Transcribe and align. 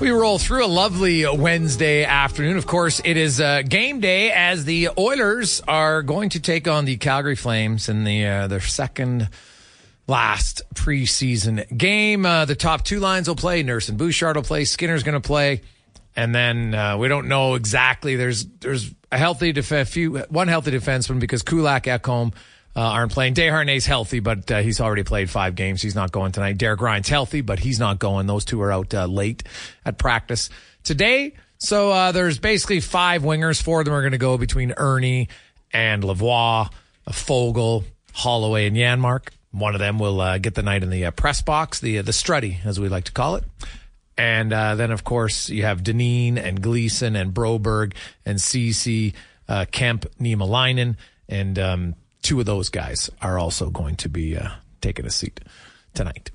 We 0.00 0.08
roll 0.08 0.38
through 0.38 0.64
a 0.64 0.66
lovely 0.66 1.26
Wednesday 1.26 2.04
afternoon. 2.04 2.56
Of 2.56 2.66
course, 2.66 3.02
it 3.04 3.18
is 3.18 3.38
uh, 3.38 3.60
game 3.60 4.00
day 4.00 4.30
as 4.32 4.64
the 4.64 4.88
Oilers 4.96 5.60
are 5.68 6.02
going 6.02 6.30
to 6.30 6.40
take 6.40 6.66
on 6.66 6.86
the 6.86 6.96
Calgary 6.96 7.36
Flames 7.36 7.90
in 7.90 8.04
the 8.04 8.26
uh, 8.26 8.46
their 8.46 8.60
second 8.60 9.28
last 10.06 10.62
preseason 10.74 11.76
game. 11.76 12.24
Uh, 12.24 12.46
the 12.46 12.54
top 12.54 12.82
two 12.82 12.98
lines 12.98 13.28
will 13.28 13.36
play. 13.36 13.62
Nurse 13.62 13.90
and 13.90 13.98
Bouchard 13.98 14.36
will 14.36 14.42
play. 14.42 14.64
Skinner's 14.64 15.02
going 15.02 15.20
to 15.20 15.26
play, 15.26 15.60
and 16.16 16.34
then 16.34 16.74
uh, 16.74 16.96
we 16.96 17.08
don't 17.08 17.28
know 17.28 17.54
exactly. 17.54 18.16
There's 18.16 18.46
there's 18.46 18.94
a 19.12 19.18
healthy 19.18 19.52
def- 19.52 19.90
few 19.90 20.20
one 20.30 20.48
healthy 20.48 20.70
defenseman 20.70 21.20
because 21.20 21.42
Kulak, 21.42 21.84
Ekholm 21.84 22.32
uh, 22.76 22.80
aren't 22.80 23.12
playing. 23.12 23.34
Desharnais's 23.34 23.86
healthy, 23.86 24.20
but 24.20 24.50
uh, 24.50 24.62
he's 24.62 24.80
already 24.80 25.02
played 25.02 25.28
five 25.28 25.54
games. 25.54 25.82
He's 25.82 25.94
not 25.94 26.12
going 26.12 26.32
tonight. 26.32 26.58
Derek 26.58 26.80
Ryan's 26.80 27.08
healthy, 27.08 27.40
but 27.40 27.58
he's 27.58 27.78
not 27.78 27.98
going. 27.98 28.26
Those 28.26 28.44
two 28.44 28.60
are 28.62 28.72
out 28.72 28.94
uh, 28.94 29.06
late 29.06 29.42
at 29.84 29.98
practice 29.98 30.50
today. 30.84 31.34
So 31.58 31.90
uh, 31.90 32.12
there's 32.12 32.38
basically 32.38 32.80
five 32.80 33.22
wingers. 33.22 33.60
Four 33.60 33.80
of 33.80 33.84
them 33.86 33.94
are 33.94 34.02
going 34.02 34.12
to 34.12 34.18
go 34.18 34.38
between 34.38 34.72
Ernie 34.76 35.28
and 35.72 36.02
Lavoie, 36.02 36.70
Foegele, 37.08 37.84
Holloway, 38.12 38.66
and 38.66 38.76
Janmark. 38.76 39.28
One 39.50 39.74
of 39.74 39.80
them 39.80 39.98
will 39.98 40.20
uh, 40.20 40.38
get 40.38 40.54
the 40.54 40.62
night 40.62 40.82
in 40.84 40.90
the 40.90 41.06
uh, 41.06 41.10
press 41.10 41.42
box, 41.42 41.80
the 41.80 41.98
the 42.02 42.12
strutty, 42.12 42.64
as 42.64 42.78
we 42.78 42.88
like 42.88 43.04
to 43.04 43.12
call 43.12 43.34
it. 43.34 43.44
And 44.16 44.52
then, 44.52 44.90
of 44.90 45.02
course, 45.02 45.48
you 45.48 45.62
have 45.62 45.82
Dineen 45.82 46.36
and 46.36 46.60
Gleason 46.62 47.16
and 47.16 47.32
Broberg 47.32 47.94
and 48.26 48.38
Ceci, 48.38 49.14
Kemp, 49.48 50.04
Niemelainen, 50.20 50.96
and 51.26 51.58
um, 51.58 51.94
two 52.22 52.40
of 52.40 52.46
those 52.46 52.68
guys 52.68 53.10
are 53.20 53.38
also 53.38 53.70
going 53.70 53.96
to 53.96 54.08
be 54.08 54.36
uh, 54.36 54.48
taking 54.80 55.06
a 55.06 55.10
seat 55.10 55.40
tonight. 55.94 56.30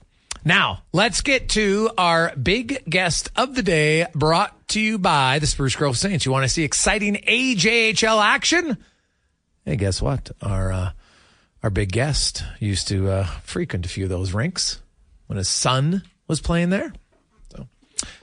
Now, 0.48 0.84
let's 0.94 1.22
get 1.22 1.50
to 1.50 1.90
our 1.98 2.36
big 2.36 2.84
guest 2.88 3.32
of 3.36 3.56
the 3.56 3.64
day 3.64 4.06
brought 4.14 4.68
to 4.70 4.80
you 4.80 5.00
by 5.00 5.40
the 5.40 5.48
Spruce 5.48 5.76
Grove 5.76 5.98
Saints. 5.98 6.24
You 6.26 6.32
want 6.32 6.44
to 6.44 6.50
see 6.50 6.64
exciting 6.64 7.16
AJHL 7.16 8.24
action? 8.24 8.78
Hey, 9.66 9.76
guess 9.76 10.04
what? 10.04 10.30
Our 10.44 10.72
uh, 10.72 10.92
our 11.64 11.72
big 11.72 11.92
guest 11.92 12.44
used 12.60 12.88
to 12.90 13.10
uh, 13.10 13.26
frequent 13.42 13.88
a 13.88 13.90
few 13.90 14.04
of 14.04 14.12
those 14.12 14.34
rinks 14.34 14.84
when 15.26 15.38
his 15.38 15.50
son 15.50 16.04
was 16.28 16.40
playing 16.40 16.70
there. 16.70 16.94
So, 17.50 17.68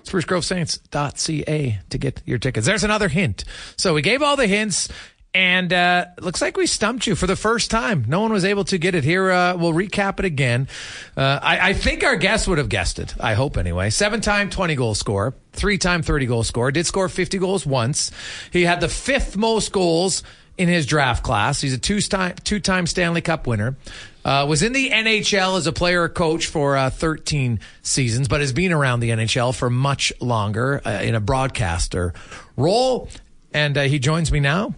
sprucegrovesaints.ca 0.04 1.80
to 1.90 1.98
get 1.98 2.22
your 2.24 2.38
tickets. 2.38 2.66
There's 2.66 2.84
another 2.84 3.08
hint. 3.08 3.42
So 3.76 3.94
we 3.94 4.02
gave 4.02 4.22
all 4.22 4.36
the 4.36 4.46
hints. 4.46 4.88
And 5.34 5.72
uh, 5.72 6.06
looks 6.20 6.42
like 6.42 6.58
we 6.58 6.66
stumped 6.66 7.06
you 7.06 7.14
for 7.14 7.26
the 7.26 7.36
first 7.36 7.70
time. 7.70 8.04
No 8.06 8.20
one 8.20 8.32
was 8.32 8.44
able 8.44 8.64
to 8.64 8.76
get 8.76 8.94
it 8.94 9.02
here. 9.02 9.30
Uh, 9.30 9.56
we'll 9.56 9.72
recap 9.72 10.18
it 10.18 10.26
again. 10.26 10.68
Uh, 11.16 11.40
I, 11.42 11.70
I, 11.70 11.72
think 11.72 12.04
our 12.04 12.16
guest 12.16 12.46
would 12.48 12.58
have 12.58 12.68
guessed 12.68 12.98
it. 12.98 13.14
I 13.18 13.32
hope 13.32 13.56
anyway. 13.56 13.88
Seven 13.88 14.20
time 14.20 14.50
20 14.50 14.74
goal 14.74 14.94
scorer, 14.94 15.32
three 15.52 15.78
time 15.78 16.02
30 16.02 16.26
goal 16.26 16.42
scorer, 16.42 16.70
did 16.70 16.84
score 16.84 17.08
50 17.08 17.38
goals 17.38 17.64
once. 17.64 18.10
He 18.52 18.64
had 18.64 18.82
the 18.82 18.90
fifth 18.90 19.34
most 19.34 19.72
goals 19.72 20.22
in 20.58 20.68
his 20.68 20.84
draft 20.84 21.24
class. 21.24 21.62
He's 21.62 21.72
a 21.72 21.78
two 21.78 22.02
time, 22.02 22.34
two 22.44 22.60
time 22.60 22.86
Stanley 22.86 23.22
Cup 23.22 23.46
winner. 23.46 23.76
Uh, 24.26 24.44
was 24.46 24.62
in 24.62 24.74
the 24.74 24.90
NHL 24.90 25.56
as 25.56 25.66
a 25.66 25.72
player 25.72 26.10
coach 26.10 26.46
for 26.46 26.76
uh, 26.76 26.90
13 26.90 27.58
seasons, 27.80 28.28
but 28.28 28.40
has 28.40 28.52
been 28.52 28.70
around 28.70 29.00
the 29.00 29.08
NHL 29.08 29.56
for 29.56 29.70
much 29.70 30.12
longer 30.20 30.82
uh, 30.84 30.90
in 31.02 31.14
a 31.14 31.20
broadcaster 31.20 32.12
role. 32.58 33.08
And 33.54 33.76
he 33.76 33.98
joins 33.98 34.30
me 34.30 34.38
now 34.38 34.74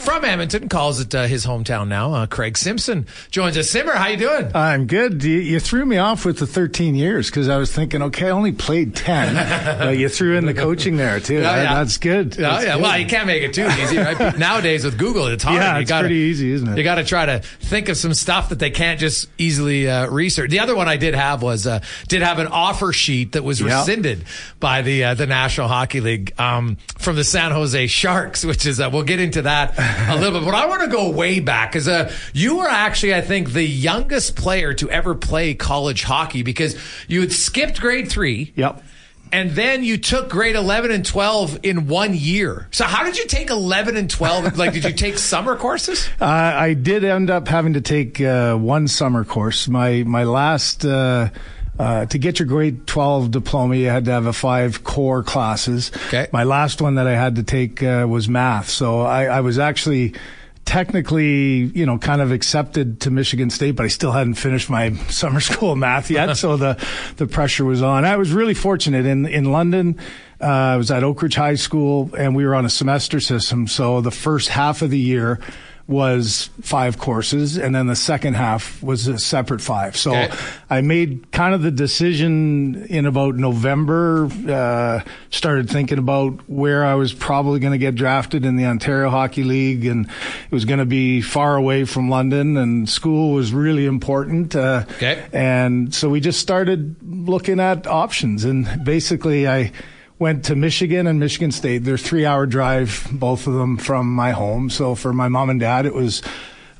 from 0.00 0.24
Edmonton, 0.24 0.68
calls 0.68 1.00
it 1.00 1.14
uh, 1.14 1.26
his 1.26 1.46
hometown 1.46 1.88
now. 1.88 2.14
Uh, 2.14 2.26
Craig 2.26 2.56
Simpson 2.56 3.06
joins 3.30 3.56
us. 3.56 3.70
Simmer, 3.70 3.92
how 3.92 4.08
you 4.08 4.16
doing? 4.16 4.50
I'm 4.54 4.86
good. 4.86 5.22
You, 5.22 5.38
you 5.38 5.60
threw 5.60 5.84
me 5.84 5.98
off 5.98 6.24
with 6.24 6.38
the 6.38 6.46
13 6.46 6.94
years 6.94 7.30
because 7.30 7.48
I 7.48 7.56
was 7.56 7.72
thinking, 7.72 8.02
okay, 8.02 8.28
I 8.28 8.30
only 8.30 8.52
played 8.52 8.96
10. 8.96 9.78
but 9.78 9.98
you 9.98 10.08
threw 10.08 10.36
in 10.36 10.46
the 10.46 10.54
coaching 10.54 10.96
there 10.96 11.20
too. 11.20 11.40
Yeah. 11.40 11.74
That's 11.74 11.98
good. 11.98 12.36
Yeah, 12.36 12.50
That's 12.50 12.64
yeah. 12.64 12.74
good. 12.74 12.82
Well, 12.82 12.98
you 12.98 13.06
can't 13.06 13.26
make 13.26 13.42
it 13.42 13.54
too 13.54 13.66
easy, 13.80 13.98
right? 13.98 14.36
Nowadays 14.38 14.84
with 14.84 14.98
Google, 14.98 15.26
it's 15.26 15.44
hard. 15.44 15.56
Yeah, 15.56 15.76
you 15.76 15.82
it's 15.82 15.88
gotta, 15.88 16.02
pretty 16.02 16.20
easy, 16.20 16.52
isn't 16.52 16.68
it? 16.68 16.78
You 16.78 16.84
got 16.84 16.96
to 16.96 17.04
try 17.04 17.26
to 17.26 17.40
think 17.40 17.88
of 17.88 17.96
some 17.96 18.14
stuff 18.14 18.48
that 18.48 18.58
they 18.58 18.70
can't 18.70 18.98
just 18.98 19.28
easily 19.38 19.88
uh, 19.88 20.08
research. 20.08 20.50
The 20.50 20.60
other 20.60 20.74
one 20.74 20.88
I 20.88 20.96
did 20.96 21.14
have 21.14 21.42
was 21.42 21.66
uh, 21.66 21.80
did 22.08 22.22
have 22.22 22.38
an 22.38 22.46
offer 22.48 22.92
sheet 22.92 23.32
that 23.32 23.44
was 23.44 23.62
rescinded 23.62 24.24
by 24.58 24.82
the 24.82 25.04
uh, 25.04 25.14
the 25.14 25.26
National 25.26 25.68
Hockey 25.68 26.00
League 26.00 26.32
um, 26.38 26.76
from 26.98 27.16
the 27.16 27.24
San 27.24 27.52
Jose 27.52 27.86
Sharks, 27.86 28.44
which 28.50 28.66
is 28.66 28.80
uh, 28.80 28.90
we'll 28.92 29.02
get 29.02 29.20
into 29.20 29.42
that 29.42 29.74
a 30.08 30.16
little 30.16 30.40
bit. 30.40 30.46
But 30.46 30.54
I 30.54 30.66
want 30.66 30.82
to 30.82 30.88
go 30.88 31.10
way 31.10 31.40
back 31.40 31.72
because 31.72 31.88
uh, 31.88 32.12
you 32.32 32.58
were 32.58 32.68
actually, 32.68 33.14
I 33.14 33.20
think, 33.20 33.52
the 33.52 33.64
youngest 33.64 34.36
player 34.36 34.74
to 34.74 34.90
ever 34.90 35.14
play 35.14 35.54
college 35.54 36.02
hockey 36.02 36.42
because 36.42 36.76
you 37.08 37.20
had 37.20 37.32
skipped 37.32 37.80
grade 37.80 38.08
three. 38.08 38.52
Yep. 38.56 38.82
And 39.32 39.52
then 39.52 39.84
you 39.84 39.96
took 39.96 40.28
grade 40.28 40.56
11 40.56 40.90
and 40.90 41.04
12 41.04 41.60
in 41.62 41.86
one 41.86 42.14
year. 42.14 42.66
So 42.72 42.84
how 42.84 43.04
did 43.04 43.16
you 43.16 43.26
take 43.26 43.50
11 43.50 43.96
and 43.96 44.10
12? 44.10 44.56
like, 44.58 44.72
did 44.72 44.84
you 44.84 44.92
take 44.92 45.18
summer 45.18 45.56
courses? 45.56 46.08
Uh, 46.20 46.24
I 46.24 46.74
did 46.74 47.04
end 47.04 47.30
up 47.30 47.46
having 47.46 47.74
to 47.74 47.80
take 47.80 48.20
uh, 48.20 48.56
one 48.56 48.88
summer 48.88 49.24
course. 49.24 49.68
My 49.68 50.02
my 50.02 50.24
last 50.24 50.84
uh, 51.80 52.04
to 52.04 52.18
get 52.18 52.38
your 52.38 52.46
grade 52.46 52.86
twelve 52.86 53.30
diploma, 53.30 53.74
you 53.74 53.88
had 53.88 54.04
to 54.04 54.10
have 54.10 54.26
a 54.26 54.34
five 54.34 54.84
core 54.84 55.22
classes. 55.22 55.90
Okay. 56.08 56.28
My 56.30 56.44
last 56.44 56.82
one 56.82 56.96
that 56.96 57.06
I 57.06 57.12
had 57.12 57.36
to 57.36 57.42
take 57.42 57.82
uh, 57.82 58.06
was 58.06 58.28
math, 58.28 58.68
so 58.68 59.00
I, 59.00 59.24
I 59.24 59.40
was 59.40 59.58
actually 59.58 60.14
technically, 60.66 61.70
you 61.74 61.86
know, 61.86 61.96
kind 61.96 62.20
of 62.20 62.32
accepted 62.32 63.00
to 63.00 63.10
Michigan 63.10 63.48
State, 63.48 63.72
but 63.72 63.86
I 63.86 63.88
still 63.88 64.12
hadn't 64.12 64.34
finished 64.34 64.68
my 64.68 64.92
summer 65.08 65.40
school 65.40 65.74
math 65.74 66.10
yet, 66.10 66.36
so 66.36 66.58
the 66.58 66.76
the 67.16 67.26
pressure 67.26 67.64
was 67.64 67.80
on. 67.80 68.04
I 68.04 68.18
was 68.18 68.30
really 68.30 68.54
fortunate 68.54 69.06
in 69.06 69.24
in 69.24 69.50
London. 69.50 69.98
Uh, 70.38 70.44
I 70.44 70.76
was 70.76 70.90
at 70.90 71.02
Oak 71.02 71.22
Ridge 71.22 71.34
High 71.34 71.54
School, 71.54 72.10
and 72.14 72.36
we 72.36 72.44
were 72.44 72.54
on 72.54 72.66
a 72.66 72.70
semester 72.70 73.20
system. 73.20 73.66
So 73.66 74.02
the 74.02 74.10
first 74.10 74.50
half 74.50 74.82
of 74.82 74.90
the 74.90 74.98
year 74.98 75.40
was 75.90 76.50
five 76.62 76.98
courses, 76.98 77.58
and 77.58 77.74
then 77.74 77.88
the 77.88 77.96
second 77.96 78.34
half 78.34 78.80
was 78.80 79.08
a 79.08 79.18
separate 79.18 79.60
five. 79.60 79.96
So 79.96 80.12
okay. 80.12 80.32
I 80.70 80.82
made 80.82 81.32
kind 81.32 81.52
of 81.52 81.62
the 81.62 81.72
decision 81.72 82.84
in 82.84 83.06
about 83.06 83.34
November. 83.34 84.26
Uh, 84.48 85.00
started 85.30 85.68
thinking 85.68 85.98
about 85.98 86.48
where 86.48 86.84
I 86.84 86.94
was 86.94 87.12
probably 87.12 87.58
going 87.58 87.72
to 87.72 87.78
get 87.78 87.96
drafted 87.96 88.44
in 88.44 88.54
the 88.54 88.66
Ontario 88.66 89.10
Hockey 89.10 89.42
League, 89.42 89.84
and 89.84 90.06
it 90.06 90.52
was 90.52 90.64
going 90.64 90.78
to 90.78 90.86
be 90.86 91.22
far 91.22 91.56
away 91.56 91.84
from 91.84 92.08
London, 92.08 92.56
and 92.56 92.88
school 92.88 93.32
was 93.32 93.52
really 93.52 93.86
important. 93.86 94.54
Uh, 94.54 94.84
okay. 94.92 95.26
And 95.32 95.92
so 95.92 96.08
we 96.08 96.20
just 96.20 96.38
started 96.38 96.94
looking 97.02 97.58
at 97.58 97.88
options, 97.88 98.44
and 98.44 98.84
basically 98.84 99.48
I 99.48 99.72
went 100.20 100.44
to 100.44 100.54
Michigan 100.54 101.06
and 101.06 101.18
Michigan 101.18 101.50
State. 101.50 101.78
They're 101.78 101.98
three 101.98 102.26
hour 102.26 102.46
drive, 102.46 103.08
both 103.10 103.46
of 103.46 103.54
them 103.54 103.78
from 103.78 104.14
my 104.14 104.30
home. 104.32 104.70
So 104.70 104.94
for 104.94 105.12
my 105.12 105.28
mom 105.28 105.50
and 105.50 105.58
dad, 105.58 105.86
it 105.86 105.94
was 105.94 106.22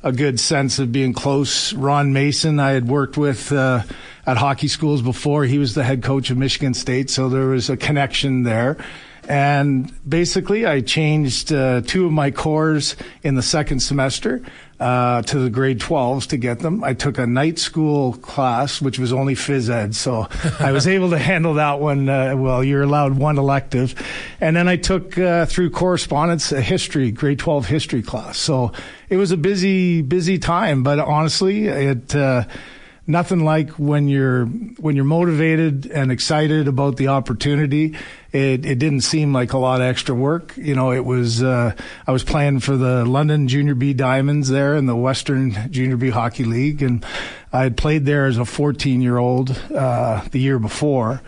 a 0.03 0.11
good 0.11 0.39
sense 0.39 0.77
of 0.79 0.91
being 0.91 1.11
close. 1.11 1.73
Ron 1.73 2.13
Mason, 2.13 2.59
I 2.59 2.71
had 2.71 2.87
worked 2.87 3.17
with 3.17 3.51
uh, 3.51 3.81
at 4.27 4.37
hockey 4.37 4.67
schools 4.67 5.01
before. 5.01 5.43
He 5.43 5.57
was 5.57 5.73
the 5.73 5.83
head 5.83 6.03
coach 6.03 6.29
of 6.29 6.37
Michigan 6.37 6.75
State, 6.75 7.09
so 7.09 7.29
there 7.29 7.47
was 7.47 7.69
a 7.69 7.75
connection 7.75 8.43
there. 8.43 8.77
And 9.27 9.91
basically, 10.07 10.65
I 10.65 10.81
changed 10.81 11.51
uh, 11.51 11.81
two 11.81 12.05
of 12.05 12.11
my 12.11 12.31
cores 12.31 12.95
in 13.23 13.35
the 13.35 13.43
second 13.43 13.79
semester 13.79 14.43
uh, 14.81 15.21
to 15.21 15.37
the 15.37 15.49
grade 15.51 15.79
12s 15.79 16.27
to 16.29 16.37
get 16.37 16.59
them. 16.59 16.83
I 16.83 16.95
took 16.95 17.19
a 17.19 17.27
night 17.27 17.59
school 17.59 18.13
class, 18.13 18.81
which 18.81 18.97
was 18.97 19.13
only 19.13 19.35
phys 19.35 19.69
ed, 19.69 19.93
so 19.93 20.27
I 20.59 20.71
was 20.71 20.87
able 20.95 21.11
to 21.11 21.19
handle 21.19 21.53
that 21.53 21.79
one. 21.79 22.09
Uh, 22.09 22.35
well, 22.35 22.63
you're 22.63 22.81
allowed 22.81 23.13
one 23.13 23.37
elective. 23.37 23.93
And 24.41 24.55
then 24.55 24.67
I 24.67 24.77
took 24.77 25.19
uh, 25.19 25.45
through 25.45 25.69
correspondence 25.69 26.51
a 26.51 26.61
history, 26.61 27.11
grade 27.11 27.37
12 27.37 27.67
history 27.67 28.01
class. 28.01 28.39
So 28.39 28.71
it 29.07 29.17
was 29.17 29.31
a 29.31 29.37
busy, 29.37 30.01
busy 30.01 30.39
time, 30.39 30.81
but 30.81 30.97
honestly, 30.97 31.67
it, 31.67 32.15
uh, 32.15 32.45
nothing 33.07 33.43
like 33.43 33.71
when 33.71 34.07
you're 34.07 34.45
when 34.45 34.95
you're 34.95 35.05
motivated 35.05 35.87
and 35.87 36.11
excited 36.11 36.67
about 36.67 36.97
the 36.97 37.07
opportunity. 37.07 37.95
It 38.31 38.65
it 38.65 38.79
didn't 38.79 39.01
seem 39.01 39.33
like 39.33 39.53
a 39.53 39.57
lot 39.57 39.81
of 39.81 39.87
extra 39.87 40.15
work. 40.15 40.55
You 40.57 40.75
know, 40.75 40.91
it 40.91 41.03
was 41.05 41.43
uh, 41.43 41.73
I 42.07 42.11
was 42.11 42.23
playing 42.23 42.59
for 42.59 42.77
the 42.77 43.05
London 43.05 43.47
Junior 43.47 43.75
B 43.75 43.93
Diamonds 43.93 44.49
there 44.49 44.75
in 44.75 44.85
the 44.85 44.95
Western 44.95 45.71
Junior 45.71 45.97
B 45.97 46.09
Hockey 46.09 46.45
League, 46.45 46.81
and 46.81 47.05
I 47.51 47.63
had 47.63 47.77
played 47.77 48.05
there 48.05 48.25
as 48.25 48.37
a 48.37 48.45
14 48.45 49.01
year 49.01 49.17
old 49.17 49.51
uh, 49.73 50.23
the 50.31 50.39
year 50.39 50.59
before, 50.59 51.21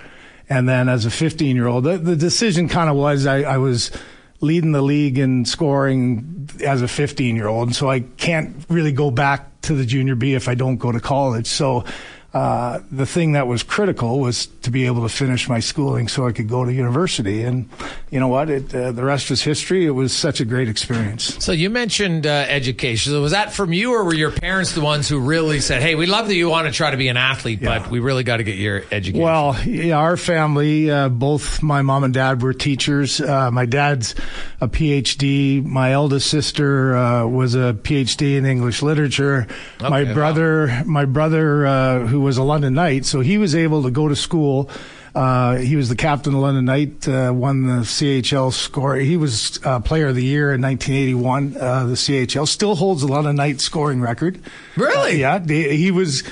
and 0.50 0.68
then 0.70 0.90
as 0.90 1.06
a 1.06 1.12
15 1.12 1.56
year 1.56 1.68
old. 1.68 1.84
The, 1.84 1.98
the 1.98 2.16
decision 2.16 2.70
kind 2.70 2.90
of 2.90 2.96
was 2.96 3.26
I, 3.26 3.42
I 3.42 3.58
was 3.58 3.92
leading 4.40 4.74
the 4.74 4.82
league 4.82 5.18
in 5.18 5.46
scoring 5.46 6.50
as 6.66 6.82
a 6.82 6.88
15 6.88 7.36
year 7.36 7.48
old. 7.48 7.74
So 7.74 7.90
I 7.90 8.02
can't 8.02 8.56
really 8.70 8.92
go 8.92 9.10
back 9.10 9.53
to 9.64 9.74
the 9.74 9.86
junior 9.86 10.16
B 10.16 10.34
if 10.34 10.48
I 10.48 10.56
don't 10.56 10.78
go 10.78 10.92
to 10.92 11.00
college. 11.00 11.48
So 11.48 11.86
uh, 12.34 12.80
the 12.92 13.06
thing 13.06 13.34
that 13.34 13.46
was 13.46 13.62
critical 13.62 14.20
was 14.20 14.48
to 14.64 14.72
be 14.72 14.88
able 14.88 15.04
to 15.04 15.10
finish 15.10 15.48
my 15.48 15.60
schooling 15.60 16.08
so 16.08 16.26
I 16.26 16.32
could 16.32 16.50
go 16.50 16.66
to 16.66 16.74
university. 16.74 17.44
And 17.44 17.70
you 18.10 18.20
know 18.20 18.28
what? 18.28 18.50
It, 18.50 18.74
uh, 18.74 18.92
the 18.92 19.04
rest 19.04 19.30
is 19.30 19.44
history. 19.44 19.86
It 19.86 19.92
was 19.92 20.16
such 20.16 20.40
a 20.40 20.46
great 20.46 20.68
experience. 20.68 21.44
So 21.44 21.52
you 21.52 21.70
mentioned 21.70 22.26
uh, 22.26 22.46
education. 22.50 23.12
So 23.12 23.22
was 23.22 23.34
that 23.34 23.54
from 23.54 23.72
you, 23.72 23.94
or 23.94 24.04
were 24.04 24.16
your 24.16 24.32
parents 24.32 24.74
the 24.74 24.82
ones 24.82 25.08
who 25.08 25.20
really 25.20 25.60
said, 25.60 25.84
"Hey, 25.84 25.94
we 25.94 26.08
love 26.08 26.28
that 26.28 26.34
you 26.34 26.50
want 26.50 26.66
to 26.66 26.74
try 26.74 26.90
to 26.90 26.98
be 26.98 27.08
an 27.08 27.18
athlete, 27.18 27.62
yeah. 27.62 27.78
but 27.78 27.92
we 27.92 28.00
really 28.00 28.24
got 28.24 28.38
to 28.38 28.44
get 28.44 28.58
your 28.58 28.84
education"? 28.92 29.22
Well, 29.22 29.56
yeah, 29.64 29.98
our 29.98 30.18
family, 30.18 30.90
uh, 30.90 31.10
both 31.10 31.62
my 31.62 31.84
mom 31.84 32.04
and 32.04 32.16
dad 32.16 32.42
were 32.42 32.54
teachers. 32.54 33.22
Uh, 33.22 33.52
my 33.52 33.68
dad's 33.68 34.16
a 34.64 34.68
PhD. 34.68 35.64
My 35.64 35.92
eldest 35.92 36.30
sister 36.30 36.96
uh, 36.96 37.26
was 37.26 37.56
a 37.56 37.74
PhD 37.74 38.38
in 38.38 38.46
English 38.46 38.82
literature. 38.82 39.48
Okay, 39.80 39.90
my 39.90 40.04
brother, 40.14 40.68
wow. 40.68 40.84
my 40.86 41.06
brother, 41.06 42.06
who 42.08 42.22
was 42.22 42.38
a 42.38 42.44
London 42.44 42.74
Knight, 42.74 43.06
so 43.06 43.22
he 43.22 43.38
was 43.38 43.56
able 43.56 43.84
to 43.84 43.92
go 43.92 44.08
to 44.08 44.16
school. 44.16 44.70
Uh, 45.16 45.58
he 45.58 45.76
was 45.76 45.90
the 45.90 45.96
captain 45.96 46.34
of 46.34 46.40
London 46.40 46.66
Knight, 46.66 47.08
uh, 47.08 47.32
won 47.34 47.68
the 47.68 47.84
CHL 47.84 48.52
score. 48.52 48.96
He 48.96 49.16
was 49.16 49.60
uh, 49.64 49.80
player 49.80 50.08
of 50.08 50.16
the 50.16 50.24
year 50.24 50.52
in 50.54 50.62
1981. 50.62 51.56
Uh, 51.56 51.86
the 51.86 51.94
CHL 51.94 52.48
still 52.48 52.76
holds 52.76 53.02
the 53.02 53.08
London 53.08 53.36
Knight 53.36 53.62
scoring 53.62 54.02
record. 54.02 54.40
Really? 54.76 55.24
Uh, 55.24 55.40
yeah. 55.40 55.72
He 55.72 55.92
was 55.92 56.24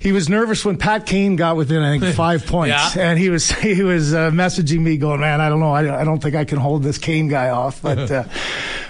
he 0.00 0.12
was 0.12 0.28
nervous 0.28 0.64
when 0.64 0.76
Pat 0.76 1.06
Kane 1.06 1.36
got 1.36 1.56
within 1.56 1.82
I 1.82 1.98
think 1.98 2.14
five 2.16 2.46
points, 2.46 2.96
yeah. 2.96 3.10
and 3.10 3.18
he 3.18 3.30
was 3.30 3.50
he 3.60 3.82
was 3.82 4.14
uh, 4.14 4.30
messaging 4.30 4.80
me 4.80 4.96
going, 4.96 5.20
"Man, 5.20 5.40
I 5.40 5.48
don't 5.48 5.60
know, 5.60 5.72
I, 5.72 6.00
I, 6.00 6.04
don't 6.04 6.22
think 6.22 6.34
I 6.34 6.44
can 6.44 6.58
hold 6.58 6.82
this 6.82 6.98
Kane 6.98 7.28
guy 7.28 7.50
off." 7.50 7.82
But 7.82 8.10
uh, 8.10 8.24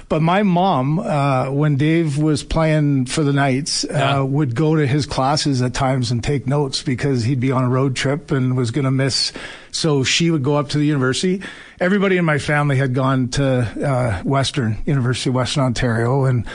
but 0.09 0.23
my 0.23 0.45
mom, 0.45 1.01
uh, 1.01 1.51
when 1.51 1.77
Dave 1.77 2.19
was 2.19 2.45
playing 2.45 3.07
for 3.07 3.25
the 3.25 3.33
Knights, 3.33 3.85
uh, 3.85 3.89
yeah. 3.93 4.21
would 4.21 4.55
go 4.55 4.77
to 4.77 4.87
his 4.87 5.05
classes 5.05 5.63
at 5.63 5.75
times 5.75 6.13
and 6.13 6.23
take 6.23 6.47
notes 6.47 6.83
because 6.83 7.25
he'd 7.25 7.41
be 7.41 7.51
on 7.51 7.65
a 7.65 7.69
road 7.69 7.97
trip 7.97 8.31
and 8.31 8.57
was 8.57 8.71
going 8.71 8.85
to 8.85 8.93
miss. 8.93 9.33
So 9.73 10.05
she 10.05 10.31
would 10.31 10.45
go 10.45 10.57
up 10.57 10.69
to 10.71 10.79
the 10.79 10.87
university. 10.87 11.43
Everybody 11.81 12.19
in 12.19 12.25
my 12.25 12.39
family 12.39 12.77
had 12.77 12.95
gone 12.95 13.29
to 13.31 13.45
uh, 13.45 14.23
Western 14.23 14.79
University 14.87 15.31
of 15.31 15.35
Western 15.35 15.65
Ontario, 15.65 16.25
and 16.25 16.47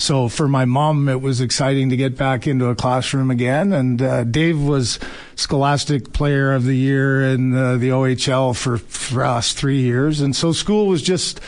so 0.00 0.28
for 0.30 0.48
my 0.48 0.64
mom, 0.64 1.10
it 1.10 1.20
was 1.20 1.42
exciting 1.42 1.90
to 1.90 1.96
get 1.96 2.16
back 2.16 2.46
into 2.46 2.68
a 2.68 2.74
classroom 2.74 3.30
again. 3.30 3.74
And 3.74 4.00
uh, 4.00 4.24
Dave 4.24 4.58
was 4.58 4.98
Scholastic 5.36 6.14
Player 6.14 6.54
of 6.54 6.64
the 6.64 6.74
Year 6.74 7.22
in 7.22 7.54
uh, 7.54 7.76
the 7.76 7.90
OHL 7.90 8.56
for, 8.56 8.78
for 8.78 9.22
us 9.24 9.52
three 9.52 9.82
years, 9.82 10.22
and 10.22 10.34
so 10.34 10.52
school 10.52 10.86
was 10.86 11.02
just 11.02 11.40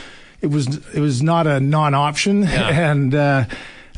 it 0.42 0.48
was 0.48 0.86
it 0.94 1.00
was 1.00 1.22
not 1.22 1.46
a 1.46 1.60
non-option, 1.60 2.42
yeah. 2.42 2.90
and. 2.90 3.14
Uh, 3.14 3.44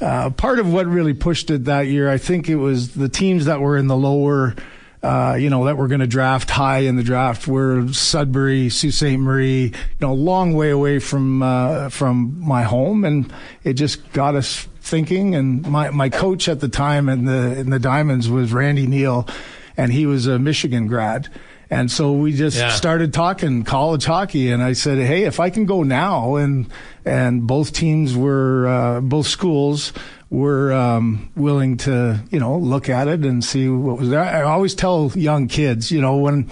uh, 0.00 0.28
part 0.30 0.58
of 0.58 0.72
what 0.72 0.86
really 0.86 1.14
pushed 1.14 1.50
it 1.50 1.66
that 1.66 1.86
year, 1.86 2.10
I 2.10 2.18
think 2.18 2.48
it 2.48 2.56
was 2.56 2.94
the 2.94 3.08
teams 3.08 3.44
that 3.44 3.60
were 3.60 3.76
in 3.76 3.86
the 3.86 3.96
lower, 3.96 4.56
uh, 5.04 5.34
you 5.34 5.50
know, 5.50 5.66
that 5.66 5.76
we're 5.76 5.88
going 5.88 6.00
to 6.00 6.06
draft 6.06 6.48
high 6.48 6.78
in 6.78 6.96
the 6.96 7.02
draft 7.02 7.46
were 7.46 7.86
Sudbury, 7.92 8.70
Sault 8.70 8.94
Ste. 8.94 9.18
Marie, 9.18 9.64
you 9.64 10.00
know, 10.00 10.12
a 10.12 10.14
long 10.14 10.54
way 10.54 10.70
away 10.70 10.98
from 10.98 11.42
uh, 11.42 11.90
from 11.90 12.40
my 12.40 12.62
home, 12.62 13.04
and 13.04 13.30
it 13.64 13.74
just 13.74 14.12
got 14.14 14.34
us 14.34 14.66
thinking. 14.80 15.34
And 15.34 15.68
my 15.68 15.90
my 15.90 16.08
coach 16.08 16.48
at 16.48 16.60
the 16.60 16.68
time 16.68 17.10
in 17.10 17.26
the 17.26 17.58
in 17.58 17.68
the 17.68 17.78
Diamonds 17.78 18.30
was 18.30 18.50
Randy 18.54 18.86
Neal, 18.86 19.28
and 19.76 19.92
he 19.92 20.06
was 20.06 20.26
a 20.26 20.38
Michigan 20.38 20.86
grad. 20.86 21.28
And 21.68 21.90
so 21.90 22.12
we 22.12 22.32
just 22.32 22.56
yeah. 22.56 22.70
started 22.70 23.12
talking 23.12 23.62
college 23.64 24.06
hockey, 24.06 24.50
and 24.50 24.62
I 24.62 24.72
said, 24.72 24.96
"Hey, 24.98 25.24
if 25.24 25.38
I 25.38 25.50
can 25.50 25.66
go 25.66 25.82
now," 25.82 26.36
and 26.36 26.66
and 27.04 27.46
both 27.46 27.74
teams 27.74 28.16
were 28.16 28.66
uh, 28.66 29.00
both 29.02 29.26
schools 29.26 29.92
were 30.34 30.72
um, 30.72 31.30
willing 31.36 31.76
to 31.76 32.20
you 32.30 32.40
know 32.40 32.58
look 32.58 32.88
at 32.88 33.06
it 33.06 33.24
and 33.24 33.44
see 33.44 33.68
what 33.68 33.98
was 33.98 34.10
there. 34.10 34.20
I 34.20 34.42
always 34.42 34.74
tell 34.74 35.12
young 35.14 35.46
kids, 35.46 35.90
you 35.90 36.00
know, 36.00 36.16
when 36.16 36.50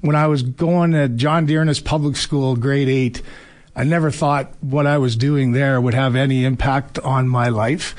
when 0.00 0.14
I 0.14 0.28
was 0.28 0.42
going 0.42 0.94
at 0.94 1.16
John 1.16 1.44
Dearness 1.44 1.80
Public 1.80 2.16
School, 2.16 2.54
grade 2.54 2.88
eight, 2.88 3.20
I 3.74 3.84
never 3.84 4.10
thought 4.10 4.52
what 4.60 4.86
I 4.86 4.98
was 4.98 5.16
doing 5.16 5.52
there 5.52 5.80
would 5.80 5.94
have 5.94 6.14
any 6.14 6.44
impact 6.44 6.98
on 7.00 7.28
my 7.28 7.48
life. 7.48 7.96